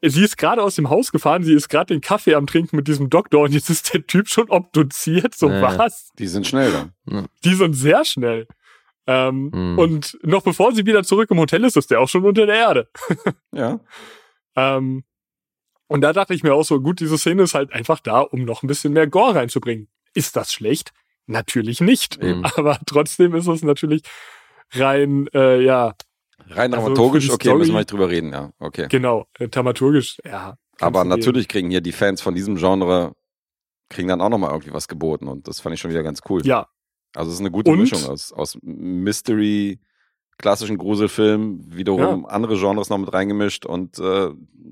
[0.00, 2.88] sie ist gerade aus dem Haus gefahren, sie ist gerade den Kaffee am Trinken mit
[2.88, 5.34] diesem Doktor und jetzt ist der Typ schon obduziert.
[5.34, 5.78] So Ja.
[5.78, 6.10] was?
[6.18, 6.72] Die sind schnell
[7.06, 7.26] dann.
[7.44, 8.46] Die sind sehr schnell.
[9.06, 9.78] Ähm, Mhm.
[9.78, 12.54] Und noch bevor sie wieder zurück im Hotel ist, ist der auch schon unter der
[12.56, 12.88] Erde.
[13.52, 13.80] Ja.
[14.56, 15.04] Ähm,
[15.88, 18.44] und da dachte ich mir auch so, gut, diese Szene ist halt einfach da, um
[18.44, 19.88] noch ein bisschen mehr Gore reinzubringen.
[20.14, 20.92] Ist das schlecht?
[21.26, 22.22] Natürlich nicht.
[22.22, 22.44] Eben.
[22.44, 24.02] Aber trotzdem ist es natürlich
[24.72, 25.94] rein, äh, ja,
[26.48, 28.50] Rein Also dramaturgisch, okay, Story- müssen wir nicht drüber reden, ja.
[28.58, 28.88] Okay.
[28.90, 30.56] genau, äh, dramaturgisch, ja.
[30.80, 33.14] Aber natürlich kriegen hier die Fans von diesem Genre,
[33.88, 36.44] kriegen dann auch nochmal irgendwie was geboten und das fand ich schon wieder ganz cool.
[36.44, 36.66] Ja,
[37.14, 39.78] Also es ist eine gute Und- Mischung aus, aus Mystery,
[40.38, 44.30] klassischen Gruselfilm, wiederum andere Genres noch mit reingemischt und äh,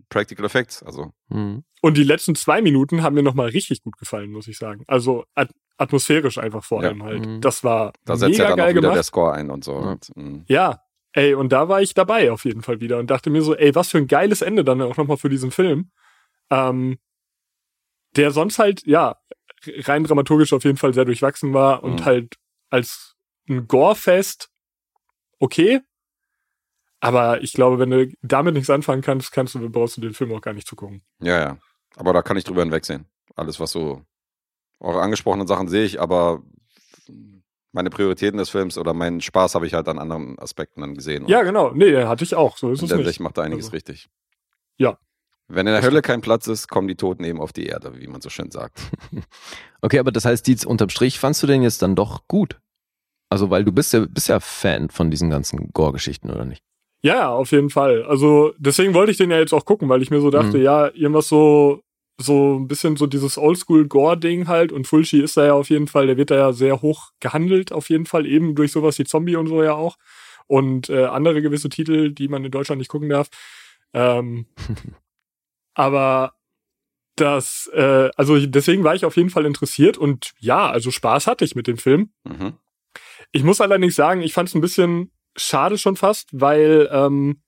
[0.08, 0.82] Practical Effects.
[0.82, 1.62] Also Mhm.
[1.82, 4.82] und die letzten zwei Minuten haben mir nochmal richtig gut gefallen, muss ich sagen.
[4.88, 5.24] Also
[5.80, 6.88] atmosphärisch einfach vor Ja.
[6.90, 7.26] allem halt.
[7.26, 7.40] Mhm.
[7.40, 8.96] Das war da setzt mega ja dann auch geil wieder gemacht.
[8.96, 9.80] der Score ein und so.
[9.80, 9.90] Ja.
[10.14, 10.44] Und.
[10.48, 10.82] Ja,
[11.12, 13.74] ey, und da war ich dabei auf jeden Fall wieder und dachte mir so, ey,
[13.74, 15.90] was für ein geiles Ende dann auch nochmal für diesen Film.
[16.50, 16.98] Ähm,
[18.16, 19.16] der sonst halt, ja,
[19.86, 22.04] rein dramaturgisch auf jeden Fall sehr durchwachsen war und Mhm.
[22.04, 22.36] halt
[22.70, 23.16] als
[23.48, 24.50] ein Gore-Fest
[25.38, 25.80] okay.
[27.00, 30.32] Aber ich glaube, wenn du damit nichts anfangen kannst, kannst du, brauchst du den Film
[30.34, 31.02] auch gar nicht zu gucken.
[31.20, 31.58] ja, ja.
[31.96, 33.06] Aber da kann ich drüber hinwegsehen.
[33.34, 34.02] Alles, was so
[34.80, 36.42] eure angesprochenen Sachen sehe ich, aber
[37.72, 41.26] meine Prioritäten des Films oder meinen Spaß habe ich halt an anderen Aspekten dann gesehen.
[41.28, 41.70] Ja, genau.
[41.72, 42.56] Nee, hatte ich auch.
[42.56, 43.20] So ist es nicht.
[43.20, 43.76] Macht er einiges Also.
[43.76, 44.08] richtig.
[44.76, 44.98] Ja.
[45.46, 47.92] Wenn in der Das Hölle kein Platz ist, kommen die Toten eben auf die Erde,
[48.00, 48.80] wie man so schön sagt.
[49.82, 52.60] Okay, aber das heißt, Dietz, unterm Strich fandst du den jetzt dann doch gut?
[53.30, 56.62] Also, weil du bist ja, bist ja Fan von diesen ganzen Gore-Geschichten, oder nicht?
[57.02, 58.02] Ja, ja, auf jeden Fall.
[58.04, 60.62] Also deswegen wollte ich den ja jetzt auch gucken, weil ich mir so dachte, Mhm.
[60.64, 61.80] ja, irgendwas so
[62.22, 66.06] so ein bisschen so dieses Oldschool-Gore-Ding halt und Fulci ist da ja auf jeden Fall,
[66.06, 69.36] der wird da ja sehr hoch gehandelt, auf jeden Fall, eben durch sowas wie Zombie
[69.36, 69.96] und so ja auch.
[70.46, 73.28] Und äh, andere gewisse Titel, die man in Deutschland nicht gucken darf.
[73.94, 74.46] Ähm,
[75.74, 76.34] aber
[77.16, 81.44] das, äh, also deswegen war ich auf jeden Fall interessiert und ja, also Spaß hatte
[81.44, 82.10] ich mit dem Film.
[82.24, 82.54] Mhm.
[83.32, 87.42] Ich muss allerdings sagen, ich fand es ein bisschen schade schon fast, weil ähm,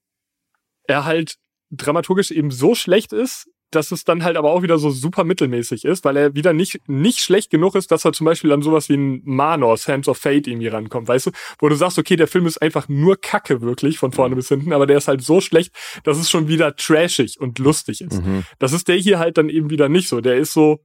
[0.85, 1.39] er halt
[1.71, 5.85] dramaturgisch eben so schlecht ist, dass es dann halt aber auch wieder so super mittelmäßig
[5.85, 8.89] ist, weil er wieder nicht, nicht schlecht genug ist, dass er zum Beispiel an sowas
[8.89, 11.31] wie ein Manos, Hands of Fate irgendwie rankommt, weißt du?
[11.59, 14.73] Wo du sagst, okay, der Film ist einfach nur Kacke wirklich, von vorne bis hinten,
[14.73, 15.75] aber der ist halt so schlecht,
[16.05, 18.23] dass es schon wieder trashig und lustig ist.
[18.23, 18.45] Mhm.
[18.59, 20.21] Das ist der hier halt dann eben wieder nicht so.
[20.21, 20.85] Der ist so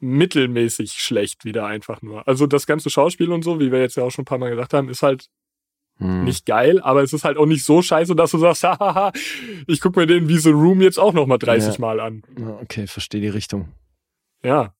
[0.00, 2.26] mittelmäßig schlecht wieder einfach nur.
[2.28, 4.50] Also das ganze Schauspiel und so, wie wir jetzt ja auch schon ein paar Mal
[4.50, 5.28] gesagt haben, ist halt
[5.98, 6.24] Mhm.
[6.24, 9.12] nicht geil, aber es ist halt auch nicht so scheiße, dass du sagst, hahaha,
[9.68, 11.80] ich guck mir den wie The Room jetzt auch noch mal 30 Ja.
[11.80, 12.22] Mal an.
[12.38, 13.68] Ja, Okay, verstehe die Richtung.
[14.42, 14.74] Ja.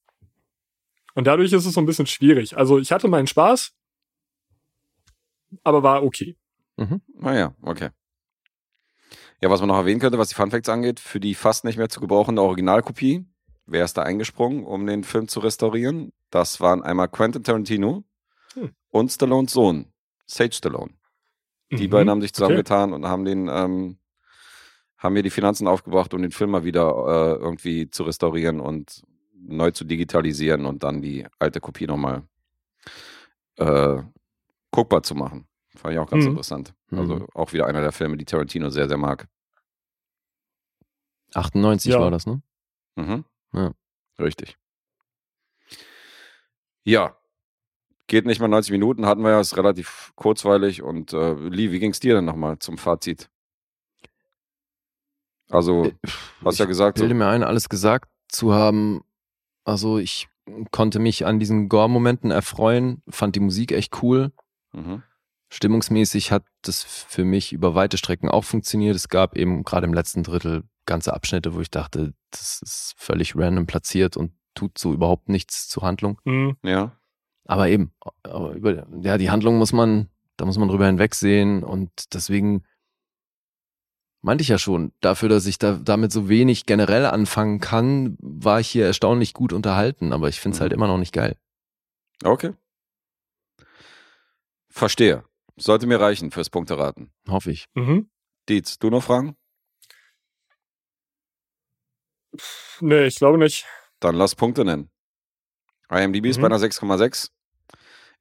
[1.15, 2.57] Und dadurch ist es so ein bisschen schwierig.
[2.57, 3.73] Also ich hatte meinen Spaß,
[5.63, 6.37] aber war okay.
[7.17, 7.91] Naja, okay.
[9.41, 11.89] Ja, was man noch erwähnen könnte, was die Funfacts angeht, für die fast nicht mehr
[11.89, 13.25] zu gebrauchende Originalkopie,
[13.67, 16.13] wer ist da eingesprungen, um den Film zu restaurieren?
[16.31, 18.03] Das waren einmal Quentin Tarantino
[18.55, 18.71] Hm.
[18.91, 19.93] und Stallones Sohn,
[20.27, 20.93] Sage Stallone.
[21.77, 21.91] Die Mhm.
[21.91, 22.37] beiden haben sich Okay.
[22.37, 23.99] zusammengetan und haben den, ähm,
[24.99, 29.03] haben mir die Finanzen aufgebracht, um den Film mal wieder äh, irgendwie zu restaurieren und
[29.35, 32.23] neu zu digitalisieren und dann die alte Kopie nochmal
[33.57, 34.03] äh,
[34.71, 35.47] guckbar zu machen.
[35.77, 36.31] Fand ich auch ganz Mhm.
[36.31, 36.75] interessant.
[36.91, 36.99] Mhm.
[36.99, 39.29] Also auch wieder einer der Filme, die Tarantino sehr, sehr mag.
[41.35, 42.01] 98 Ja.
[42.01, 42.41] war das, ne?
[42.97, 43.25] Mhm.
[43.53, 43.73] Ja.
[44.19, 44.57] Richtig.
[46.85, 47.17] Ja.
[48.07, 50.83] Geht nicht mal 90 Minuten, hatten wir ja, ist relativ kurzweilig.
[50.83, 53.31] Und äh, Lee, wie ging's dir denn nochmal zum Fazit?
[55.51, 55.93] Also,
[56.45, 59.03] hast ja ich gesagt, so, bilde mir ein, alles gesagt zu haben.
[59.65, 60.29] Also ich
[60.71, 64.33] konnte mich an diesen Gore-Momenten erfreuen, fand die Musik echt cool.
[64.73, 65.03] mhm.
[65.51, 68.97] Stimmungsmäßig hat das für mich über weite Strecken auch funktioniert.
[68.97, 73.37] Es gab eben gerade im letzten Drittel ganze Abschnitte, wo ich dachte, das ist völlig
[73.37, 76.21] random platziert und tut so überhaupt nichts zur Handlung.
[76.25, 76.57] Hm.
[76.65, 76.93] ja.
[77.47, 77.93] Aber eben,
[78.23, 82.65] aber über, ja, die Handlung muss man, da muss man drüber hinwegsehen und deswegen
[84.23, 88.61] meinte ich ja schon, dafür, dass ich da damit so wenig generell anfangen kann, war
[88.61, 90.63] ich hier erstaunlich gut unterhalten, aber ich finde es Mhm.
[90.63, 91.37] halt immer noch nicht geil.
[92.25, 92.55] Okay.
[94.71, 95.25] Verstehe.
[95.57, 97.13] Sollte mir reichen fürs Punkteraten.
[97.29, 97.67] Hoffe ich.
[97.75, 98.11] Mhm.
[98.49, 99.37] Dietz, du noch Fragen?
[102.81, 103.67] Nee, ich glaube nicht.
[104.01, 104.91] Dann lass Punkte nennen.
[106.03, 106.43] IMDb ist Mhm.
[106.43, 107.31] bei einer 6,6.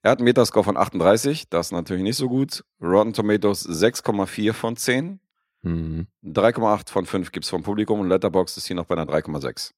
[0.02, 2.64] Er hat einen Metascore von 38, das ist natürlich nicht so gut.
[2.80, 5.20] Rotten Tomatoes 6,4 von 10.
[5.62, 6.06] Mhm.
[6.22, 9.72] 3,8 von 5 gibt es vom Publikum und Letterboxd ist hier noch bei einer 3,6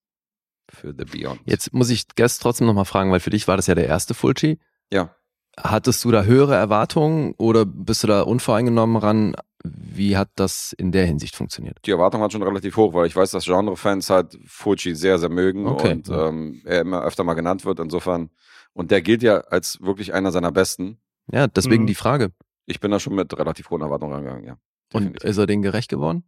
[0.68, 1.40] für The Beyond.
[1.44, 4.14] Jetzt muss ich Guest trotzdem nochmal fragen, weil für dich war das ja der erste
[4.14, 4.58] Fulci.
[4.92, 5.14] Ja.
[5.58, 9.36] Hattest du da höhere Erwartungen oder bist du da unvoreingenommen ran?
[9.74, 11.78] Wie hat das in der Hinsicht funktioniert?
[11.84, 15.28] Die Erwartung hat schon relativ hoch, weil ich weiß, dass Genre-Fans halt Fulci sehr, sehr
[15.28, 15.92] mögen Okay.
[15.92, 17.80] und ähm, er immer öfter mal genannt wird.
[17.80, 18.30] Insofern,
[18.72, 20.98] und der gilt ja als wirklich einer seiner besten.
[21.32, 21.86] Ja, deswegen Mhm.
[21.88, 22.32] die Frage.
[22.66, 24.52] Ich bin da schon mit relativ hohen Erwartungen rangegangen, ja.
[24.92, 25.28] Und Definitiv.
[25.30, 26.24] ist er denen gerecht geworden?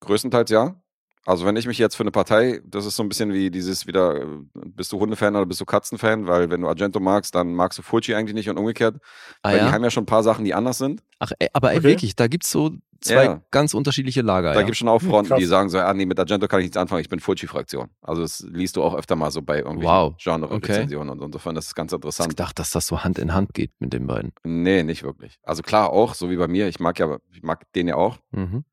[0.00, 0.80] Größtenteils ja.
[1.28, 3.86] Also wenn ich mich jetzt für eine Partei, das ist so ein bisschen wie dieses
[3.86, 6.26] wieder, äh, bist du Hundefan oder bist du Katzenfan?
[6.26, 8.96] Weil wenn du Argento magst, dann magst du Fulci eigentlich nicht und umgekehrt.
[9.42, 9.72] Ah, weil die ja?
[9.72, 11.02] haben ja schon ein paar Sachen, die anders sind.
[11.18, 11.86] Ach, ey, aber ey, Okay.
[11.88, 12.70] wirklich, da gibt's so
[13.02, 13.42] zwei Ja.
[13.50, 14.54] ganz unterschiedliche Lager.
[14.54, 14.62] Da ja.
[14.64, 15.38] gibt es schon auch Hm, Fronten, krass.
[15.38, 17.90] die sagen so, ah nee, mit Argento kann ich nichts anfangen, ich bin Fulci-Fraktion.
[18.00, 20.14] Also das liest du auch öfter mal so bei irgendwelchen Wow.
[20.16, 22.30] Genre-Rezensionen und insofern, das ist ganz Ich interessant.
[22.30, 24.32] gedacht, dass das so Hand in Hand geht mit den beiden.
[24.44, 25.38] Nee, nicht wirklich.
[25.42, 28.16] Also klar auch, so wie bei mir, ich mag ja, ich mag den ja auch.
[28.30, 28.64] Mhm.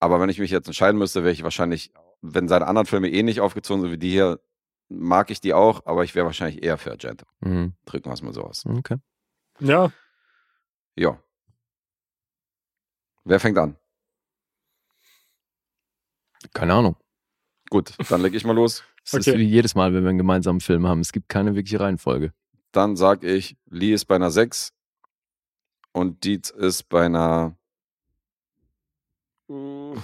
[0.00, 3.22] Aber wenn ich mich jetzt entscheiden müsste, wäre ich wahrscheinlich, wenn seine anderen Filme eh
[3.22, 4.40] nicht aufgezogen sind wie die hier,
[4.88, 7.26] mag ich die auch, aber ich wäre wahrscheinlich eher für Argento.
[7.40, 7.74] Mhm.
[7.84, 8.64] Drücken wir es mal so aus.
[8.66, 8.96] Okay.
[9.60, 9.92] Ja,
[10.96, 11.22] Ja.
[13.24, 13.76] Wer fängt an?
[16.54, 16.96] Keine Ahnung.
[17.68, 18.82] Gut, dann leg ich mal los.
[19.04, 19.38] Es ist Okay.
[19.38, 21.00] wie jedes Mal, wenn wir einen gemeinsamen Film haben.
[21.00, 22.34] Es gibt keine wirkliche Reihenfolge.
[22.70, 24.72] Dann sag ich, Lee ist bei einer 6
[25.92, 27.56] und Dietz ist bei einer
[29.50, 29.98] äh,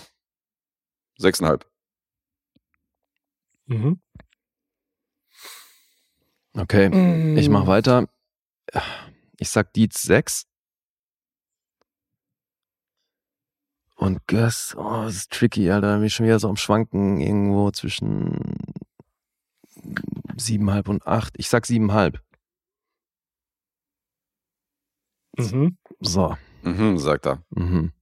[1.20, 1.64] 6,5.
[3.66, 4.00] mhm.
[6.54, 8.08] Okay, ich mach weiter.
[9.38, 10.46] Ich sag Dietz 6.
[13.96, 15.88] Und Gus, oh, das ist tricky, Alter.
[15.88, 18.56] Da bin ich schon wieder so am Schwanken irgendwo zwischen
[20.36, 21.34] siebenhalb und acht.
[21.38, 22.22] Ich sag siebenhalb.
[25.38, 25.76] Mhm.
[26.00, 26.36] So.
[26.62, 27.42] Mhm, sagt er.
[27.50, 27.92] Mhm.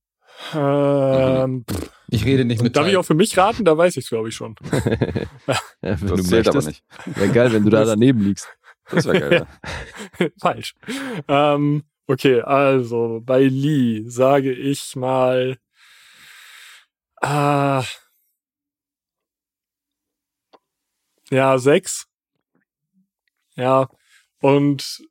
[0.55, 1.65] Ähm,
[2.11, 3.65] Ich rede nicht mit darf ich auch für mich raten?
[3.65, 4.57] Da weiß ich es, glaube ich, schon.
[4.73, 6.85] ja, wenn Das du zählt aber nicht.
[7.07, 8.49] Wäre geil, wenn du da daneben liegst.
[8.91, 9.47] Das wäre geil.
[10.19, 10.29] ja.
[10.41, 10.75] Falsch.
[11.29, 15.57] Ähm, okay, also bei Lee sage ich mal.
[17.23, 17.83] Äh,
[21.31, 22.07] ja, sechs.
[23.57, 23.89] Ja.
[24.41, 25.03] Und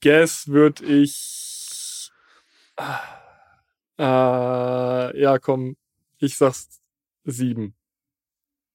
[0.00, 2.10] Guess würde ich.
[2.76, 2.82] Äh,
[3.98, 5.76] ja, komm,
[6.18, 6.80] ich sag's
[7.24, 7.74] sieben.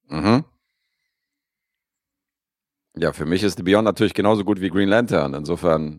[0.08, 0.44] Mhm.
[2.96, 5.32] Ja, für mich ist The Beyond natürlich genauso gut wie Green Lantern.
[5.34, 5.98] Insofern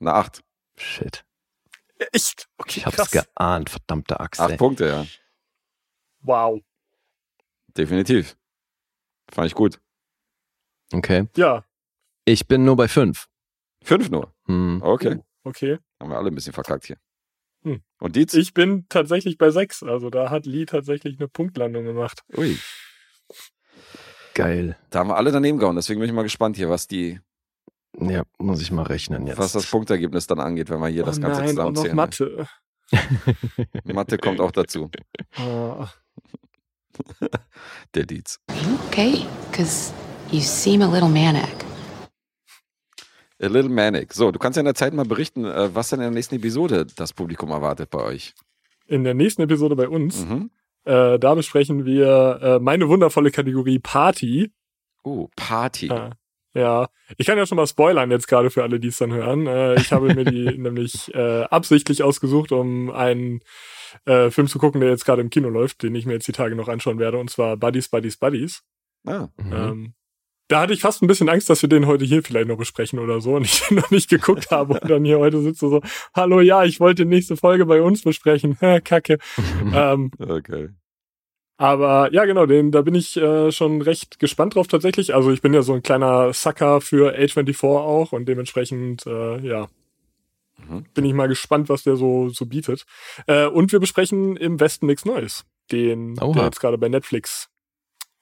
[0.00, 0.42] eine 8.
[0.78, 1.24] Shit.
[2.12, 2.48] Echt?
[2.56, 3.10] Okay, Ich hab's krass.
[3.10, 4.40] geahnt, verdammte Axt.
[4.40, 4.56] 8 ey.
[4.56, 5.06] Punkte, ja.
[6.20, 6.62] Wow.
[7.76, 8.38] Definitiv.
[9.30, 9.80] Fand ich gut.
[10.92, 11.28] Okay.
[11.36, 11.64] Ja,
[12.24, 13.28] Ich bin nur bei fünf.
[13.84, 14.34] 5 nur.
[14.46, 14.80] Hm.
[14.82, 15.20] Okay.
[15.44, 15.78] okay.
[16.00, 16.98] Haben wir alle ein bisschen verkackt hier.
[17.62, 17.82] Hm.
[18.00, 18.34] Und Dietz?
[18.34, 19.82] Ich bin tatsächlich bei sechs.
[19.82, 22.22] Also da hat Lee tatsächlich eine Punktlandung gemacht.
[22.36, 22.58] Ui.
[24.34, 24.76] Geil.
[24.90, 25.76] Da haben wir alle daneben gehauen.
[25.76, 27.20] Deswegen bin ich mal gespannt hier, was die,
[27.98, 29.38] Ja, muss ich mal rechnen jetzt.
[29.38, 31.96] was das Punktergebnis dann angeht, wenn wir hier das oh Ganze nein, auch noch zusammenzählen.
[31.96, 32.46] Mathe.
[33.84, 33.84] ne?
[33.94, 34.90] Mathe kommt auch dazu.
[35.36, 35.88] Ah,
[37.94, 38.40] Der Dietz.
[38.88, 39.92] Okay, because
[40.30, 41.64] you seem a little manic.
[43.42, 44.12] A little manic.
[44.12, 46.34] So, du kannst ja in der Zeit mal berichten, äh, was denn in der nächsten
[46.36, 48.34] Episode das Publikum erwartet bei euch.
[48.86, 50.50] In der nächsten Episode bei uns, Mhm.
[50.84, 54.50] äh, da besprechen wir äh, meine wundervolle Kategorie Party.
[55.04, 55.90] Oh, Party.
[55.90, 56.10] Ah,
[56.52, 59.46] ja, ich kann ja schon mal spoilern jetzt gerade für alle, die es dann hören.
[59.46, 63.40] Äh, ich habe mir die nämlich äh, absichtlich ausgesucht, um einen
[64.04, 66.32] äh, Film zu gucken, der jetzt gerade im Kino läuft, den ich mir jetzt die
[66.32, 68.62] Tage noch anschauen werde, und zwar Buddies, Buddies, Buddies.
[69.06, 69.52] Ah, Mhm.
[69.52, 69.94] Ähm,
[70.50, 72.98] da hatte ich fast ein bisschen Angst, dass wir den heute hier vielleicht noch besprechen
[72.98, 75.80] oder so und ich den noch nicht geguckt habe und dann hier heute sitze so,
[76.14, 78.58] hallo, ja, ich wollte die nächste Folge bei uns besprechen.
[78.84, 79.18] Kacke.
[79.74, 80.70] ähm, okay.
[81.56, 85.14] Aber ja, genau, den, da bin ich äh, schon recht gespannt drauf tatsächlich.
[85.14, 89.68] Also ich bin ja so ein kleiner Sucker für A24 auch und dementsprechend, äh, ja,
[90.68, 90.84] Mhm.
[90.92, 92.84] bin ich mal gespannt, was der so, so bietet.
[93.26, 96.34] Äh, und wir besprechen im Westen nichts Neues, den, Oha.
[96.34, 97.48] der jetzt gerade bei Netflix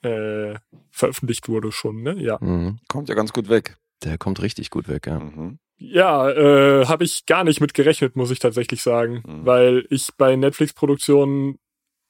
[0.02, 0.54] äh,
[0.90, 2.14] veröffentlicht wurde schon, ne?
[2.18, 2.38] Ja.
[2.40, 2.78] Mhm.
[2.88, 3.76] Kommt ja ganz gut weg.
[4.04, 5.18] Der kommt richtig gut weg, ja.
[5.18, 5.58] Mhm.
[5.80, 9.46] Ja, äh, habe ich gar nicht mit gerechnet, muss ich tatsächlich sagen, Mhm.
[9.46, 11.58] weil ich bei Netflix-Produktionen,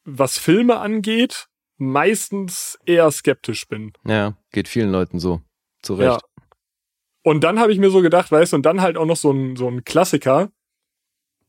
[0.05, 1.47] was Filme angeht,
[1.77, 3.93] meistens eher skeptisch bin.
[4.07, 5.43] Ja, geht vielen Leuten so.
[5.83, 6.21] Zu Recht.
[6.23, 6.45] Ja.
[7.23, 9.31] Und dann habe ich mir so gedacht, weißt du, und dann halt auch noch so
[9.31, 10.51] ein, so ein Klassiker,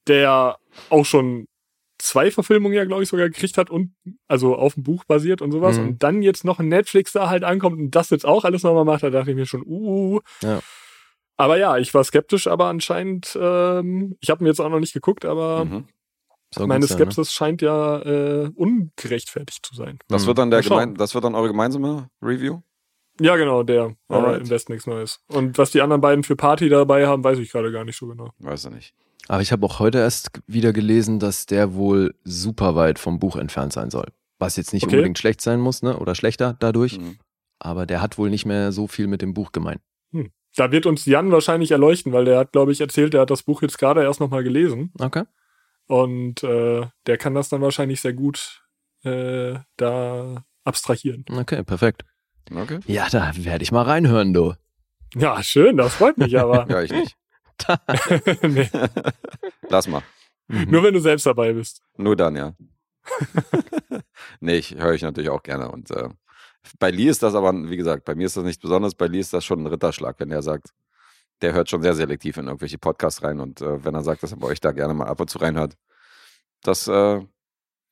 [0.07, 0.57] der
[0.90, 1.48] auch schon
[1.99, 3.93] zwei Verfilmungen ja, glaube ich, sogar gekriegt hat und
[4.27, 5.77] also auf dem Buch basiert und sowas.
[5.77, 5.88] Mhm.
[5.88, 8.85] Und dann jetzt noch ein Netflix da halt ankommt und das jetzt auch alles nochmal
[8.85, 10.19] macht, da dachte ich mir schon, uh.
[10.41, 10.59] Ja.
[11.38, 14.93] Aber ja, ich war skeptisch, aber anscheinend, ähm, ich habe mir jetzt auch noch nicht
[14.93, 15.85] geguckt, aber Mhm.
[16.51, 17.03] Soll meine sein, ne?
[17.05, 19.99] Skepsis scheint ja äh, ungerechtfertigt zu sein.
[20.07, 20.27] Das Mhm.
[20.27, 22.61] wird dann der gemein, das wird dann eure gemeinsame Review?
[23.21, 24.41] Ja, genau, der Alright.
[24.41, 25.19] im Westen nichts Neues.
[25.27, 28.07] Und was die anderen beiden für Party dabei haben, weiß ich gerade gar nicht so
[28.07, 28.31] genau.
[28.39, 28.95] Weiß ich nicht.
[29.30, 33.35] Aber ich habe auch heute erst wieder gelesen, dass der wohl super weit vom Buch
[33.35, 34.07] entfernt sein soll.
[34.39, 34.95] Was jetzt nicht Okay.
[34.95, 35.97] unbedingt schlecht sein muss, ne?
[35.97, 36.97] Oder schlechter dadurch.
[36.99, 37.19] Mhm.
[37.60, 39.80] Aber der hat wohl nicht mehr so viel mit dem Buch gemein.
[40.56, 43.43] Da wird uns Jan wahrscheinlich erleuchten, weil der hat, glaube ich, erzählt, der hat das
[43.43, 44.91] Buch jetzt gerade erst nochmal gelesen.
[44.99, 45.23] Okay.
[45.85, 48.64] Und äh, der kann das dann wahrscheinlich sehr gut
[49.03, 51.23] äh, da abstrahieren.
[51.31, 52.03] Okay, perfekt.
[52.51, 52.80] Okay.
[52.88, 54.56] Ja, da werde ich mal reinhören, du.
[55.15, 56.65] Ja, schön, das freut mich aber.
[56.69, 57.15] Ja, ich nicht.
[58.41, 58.69] nee,
[59.69, 60.02] Lass mal.
[60.48, 60.72] Mhm.
[60.72, 61.81] nur wenn du selbst dabei bist.
[61.98, 62.56] Nur dann, ja.
[64.40, 65.69] nee, ich höre ich natürlich auch gerne.
[65.72, 66.10] Und äh,
[66.80, 68.95] bei Lee ist das aber, wie gesagt, bei mir ist das nichts Besonderes.
[68.95, 70.69] Bei Lee ist das schon ein Ritterschlag, wenn er sagt,
[71.41, 73.40] der hört schon sehr selektiv in irgendwelche Podcasts rein.
[73.40, 75.38] Und äh, wenn er sagt, dass er bei euch da gerne mal ab und zu
[75.38, 75.76] reinhört,
[76.64, 77.22] das, äh,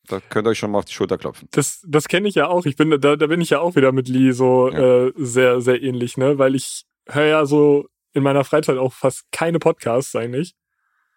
[0.09, 1.47] da könnt ihr euch schon mal auf die Schulter klopfen.
[1.51, 2.65] Das, das kenne ich ja auch.
[2.65, 5.05] Ich bin, da, da bin ich ja auch wieder mit Lee so Ja.
[5.07, 6.37] äh, sehr, sehr ähnlich, ne?
[6.37, 7.87] Weil ich höre ja so
[8.17, 10.55] in meiner Freizeit auch fast keine Podcasts eigentlich.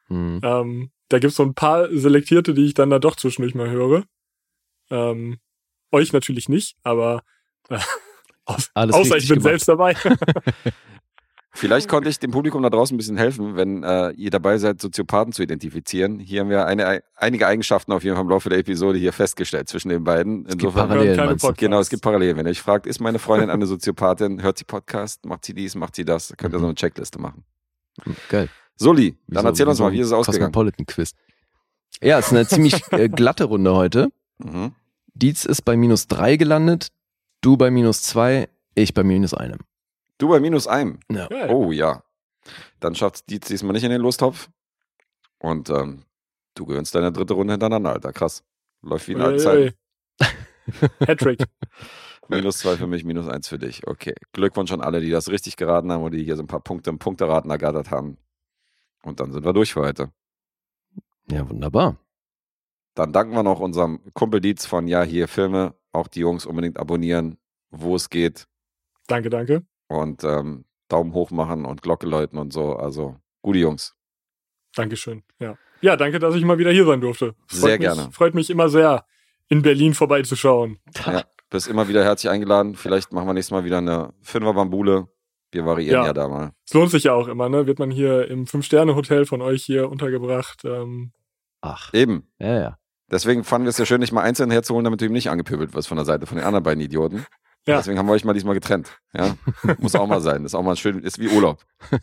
[0.08, 0.40] Mhm.
[0.44, 4.04] Ähm, da gibt's so ein paar selektierte, die ich dann da doch zwischendurch mal höre.
[4.90, 5.38] Ähm,
[5.90, 7.22] euch natürlich nicht, aber
[7.70, 7.78] äh,
[8.74, 9.50] Alles außer ich bin gemacht.
[9.50, 9.96] selbst dabei.
[11.52, 14.80] Vielleicht konnte ich dem Publikum da draußen ein bisschen helfen, wenn äh, ihr dabei seid,
[14.80, 16.20] Soziopathen zu identifizieren.
[16.20, 19.68] Hier haben wir eine, einige Eigenschaften auf jeden Fall im Laufe der Episode hier festgestellt
[19.68, 20.44] zwischen den beiden.
[20.44, 22.36] gibt Insofern, Parallelen, genau, es gibt Parallelen.
[22.36, 25.74] Wenn ihr euch fragt, ist meine Freundin eine Soziopathin, hört sie Podcast, macht sie dies,
[25.74, 27.44] macht sie das, dann könnt ihr so eine Checkliste machen.
[28.28, 28.48] Geil.
[28.76, 30.52] Soli, dann so- erzähl uns so mal, wie ist es ausgegangen?
[30.52, 31.12] Cosmopolitan-Quiz.
[32.00, 34.12] Ja, es ist eine ziemlich äh, glatte Runde heute.
[34.38, 34.72] Mhm.
[35.14, 36.88] Dietz ist bei minus drei gelandet,
[37.40, 39.58] du bei minus zwei, ich bei minus einem.
[40.20, 41.00] Du bei minus einem.
[41.10, 41.28] Ja.
[41.48, 42.04] Oh ja.
[42.78, 44.50] Dann schafft Dietz diesmal nicht in den Lostopf.
[45.38, 46.04] Und ähm,
[46.54, 48.12] du gewinnst deine dritte Runde hintereinander, Alter.
[48.12, 48.44] Krass.
[48.82, 49.74] Läuft wie in alten Zeiten.
[51.06, 51.42] Hattrick.
[52.28, 53.88] Minus zwei für mich, minus eins für dich.
[53.88, 54.14] Okay.
[54.32, 56.90] Glückwunsch an alle, die das richtig geraten haben und die hier so ein paar Punkte
[56.90, 58.18] im Punkteraten ergattert haben.
[59.02, 60.12] Und dann sind wir durch für heute.
[61.28, 61.96] Ja, wunderbar.
[62.94, 65.74] Dann danken wir noch unserem Kumpel Dietz von Ja, hier Filme.
[65.90, 67.36] Auch die Jungs unbedingt abonnieren,
[67.70, 68.46] wo es geht.
[69.08, 69.64] Danke, danke.
[69.90, 72.76] Und ähm, Daumen hoch machen und Glocke läuten und so.
[72.76, 73.96] Also, gute Jungs.
[74.76, 75.24] Dankeschön.
[75.40, 75.56] Ja.
[75.80, 77.34] Ja, danke, dass ich mal wieder hier sein durfte.
[77.48, 78.12] Freut Sehr mich, gerne.
[78.12, 79.04] Freut mich immer sehr,
[79.48, 80.78] in Berlin vorbeizuschauen.
[81.06, 82.76] Ja, bist immer wieder herzlich eingeladen.
[82.76, 85.08] Vielleicht machen wir nächstes Mal wieder eine Fünfer-Bambule.
[85.50, 86.06] Wir variieren ja.
[86.06, 86.12] Ja.
[86.12, 86.52] da mal.
[86.64, 87.66] Es lohnt sich ja auch immer, ne?
[87.66, 90.64] Wird man hier im Fünf-Sterne-Hotel von euch hier untergebracht.
[90.64, 91.12] Ähm,
[91.62, 92.28] Ach, Eben.
[92.38, 92.78] ja, ja.
[93.10, 95.74] Deswegen fanden wir es ja schön, dich mal einzeln herzuholen, damit du ihm nicht angepöbelt
[95.74, 97.26] wirst von der Seite von den anderen beiden Idioten.
[97.66, 97.76] Ja.
[97.76, 99.00] Deswegen haben wir euch mal diesmal getrennt.
[99.12, 99.36] Ja?
[99.78, 100.44] Muss auch mal sein.
[100.44, 101.64] ist auch mal schön, ist wie Urlaub.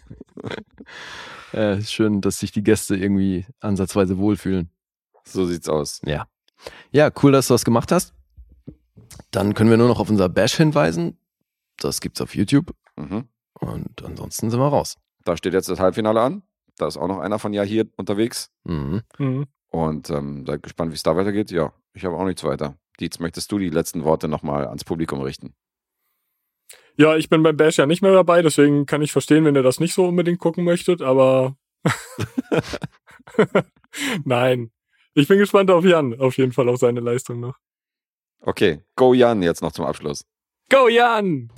[1.53, 4.69] Äh, ist schön, dass sich die Gäste irgendwie ansatzweise wohlfühlen.
[5.23, 6.01] So sieht's aus.
[6.05, 6.27] Ja.
[6.91, 8.13] Ja, cool, dass du das gemacht hast.
[9.31, 11.17] Dann können wir nur noch auf unser Bash hinweisen.
[11.77, 12.71] Das gibt's auf YouTube.
[12.97, 13.29] Mhm.
[13.53, 14.97] Und ansonsten sind wir raus.
[15.23, 16.43] Da steht jetzt das Halbfinale an.
[16.77, 18.51] Da ist auch noch einer von Ja hier unterwegs.
[18.63, 19.01] Mhm.
[19.17, 19.45] mhm.
[19.69, 21.51] Und ähm, seid gespannt, wie es da weitergeht.
[21.51, 22.75] Ja, ich habe auch nichts weiter.
[22.99, 25.53] Dietz, möchtest du die letzten Worte nochmal ans Publikum richten?
[26.95, 29.61] Ja, ich bin beim Bash ja nicht mehr dabei, deswegen kann ich verstehen, wenn ihr
[29.61, 31.55] das nicht so unbedingt gucken möchtet, aber
[34.25, 34.71] nein.
[35.13, 37.57] Ich bin gespannt auf Jan, auf jeden Fall auf seine Leistung noch.
[38.41, 40.25] Okay, go Jan jetzt noch zum Abschluss.
[40.69, 41.49] Go Jan!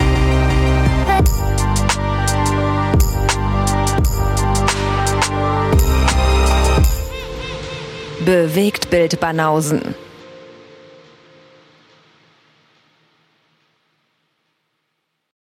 [8.24, 9.94] Bewegt Bild Banausen.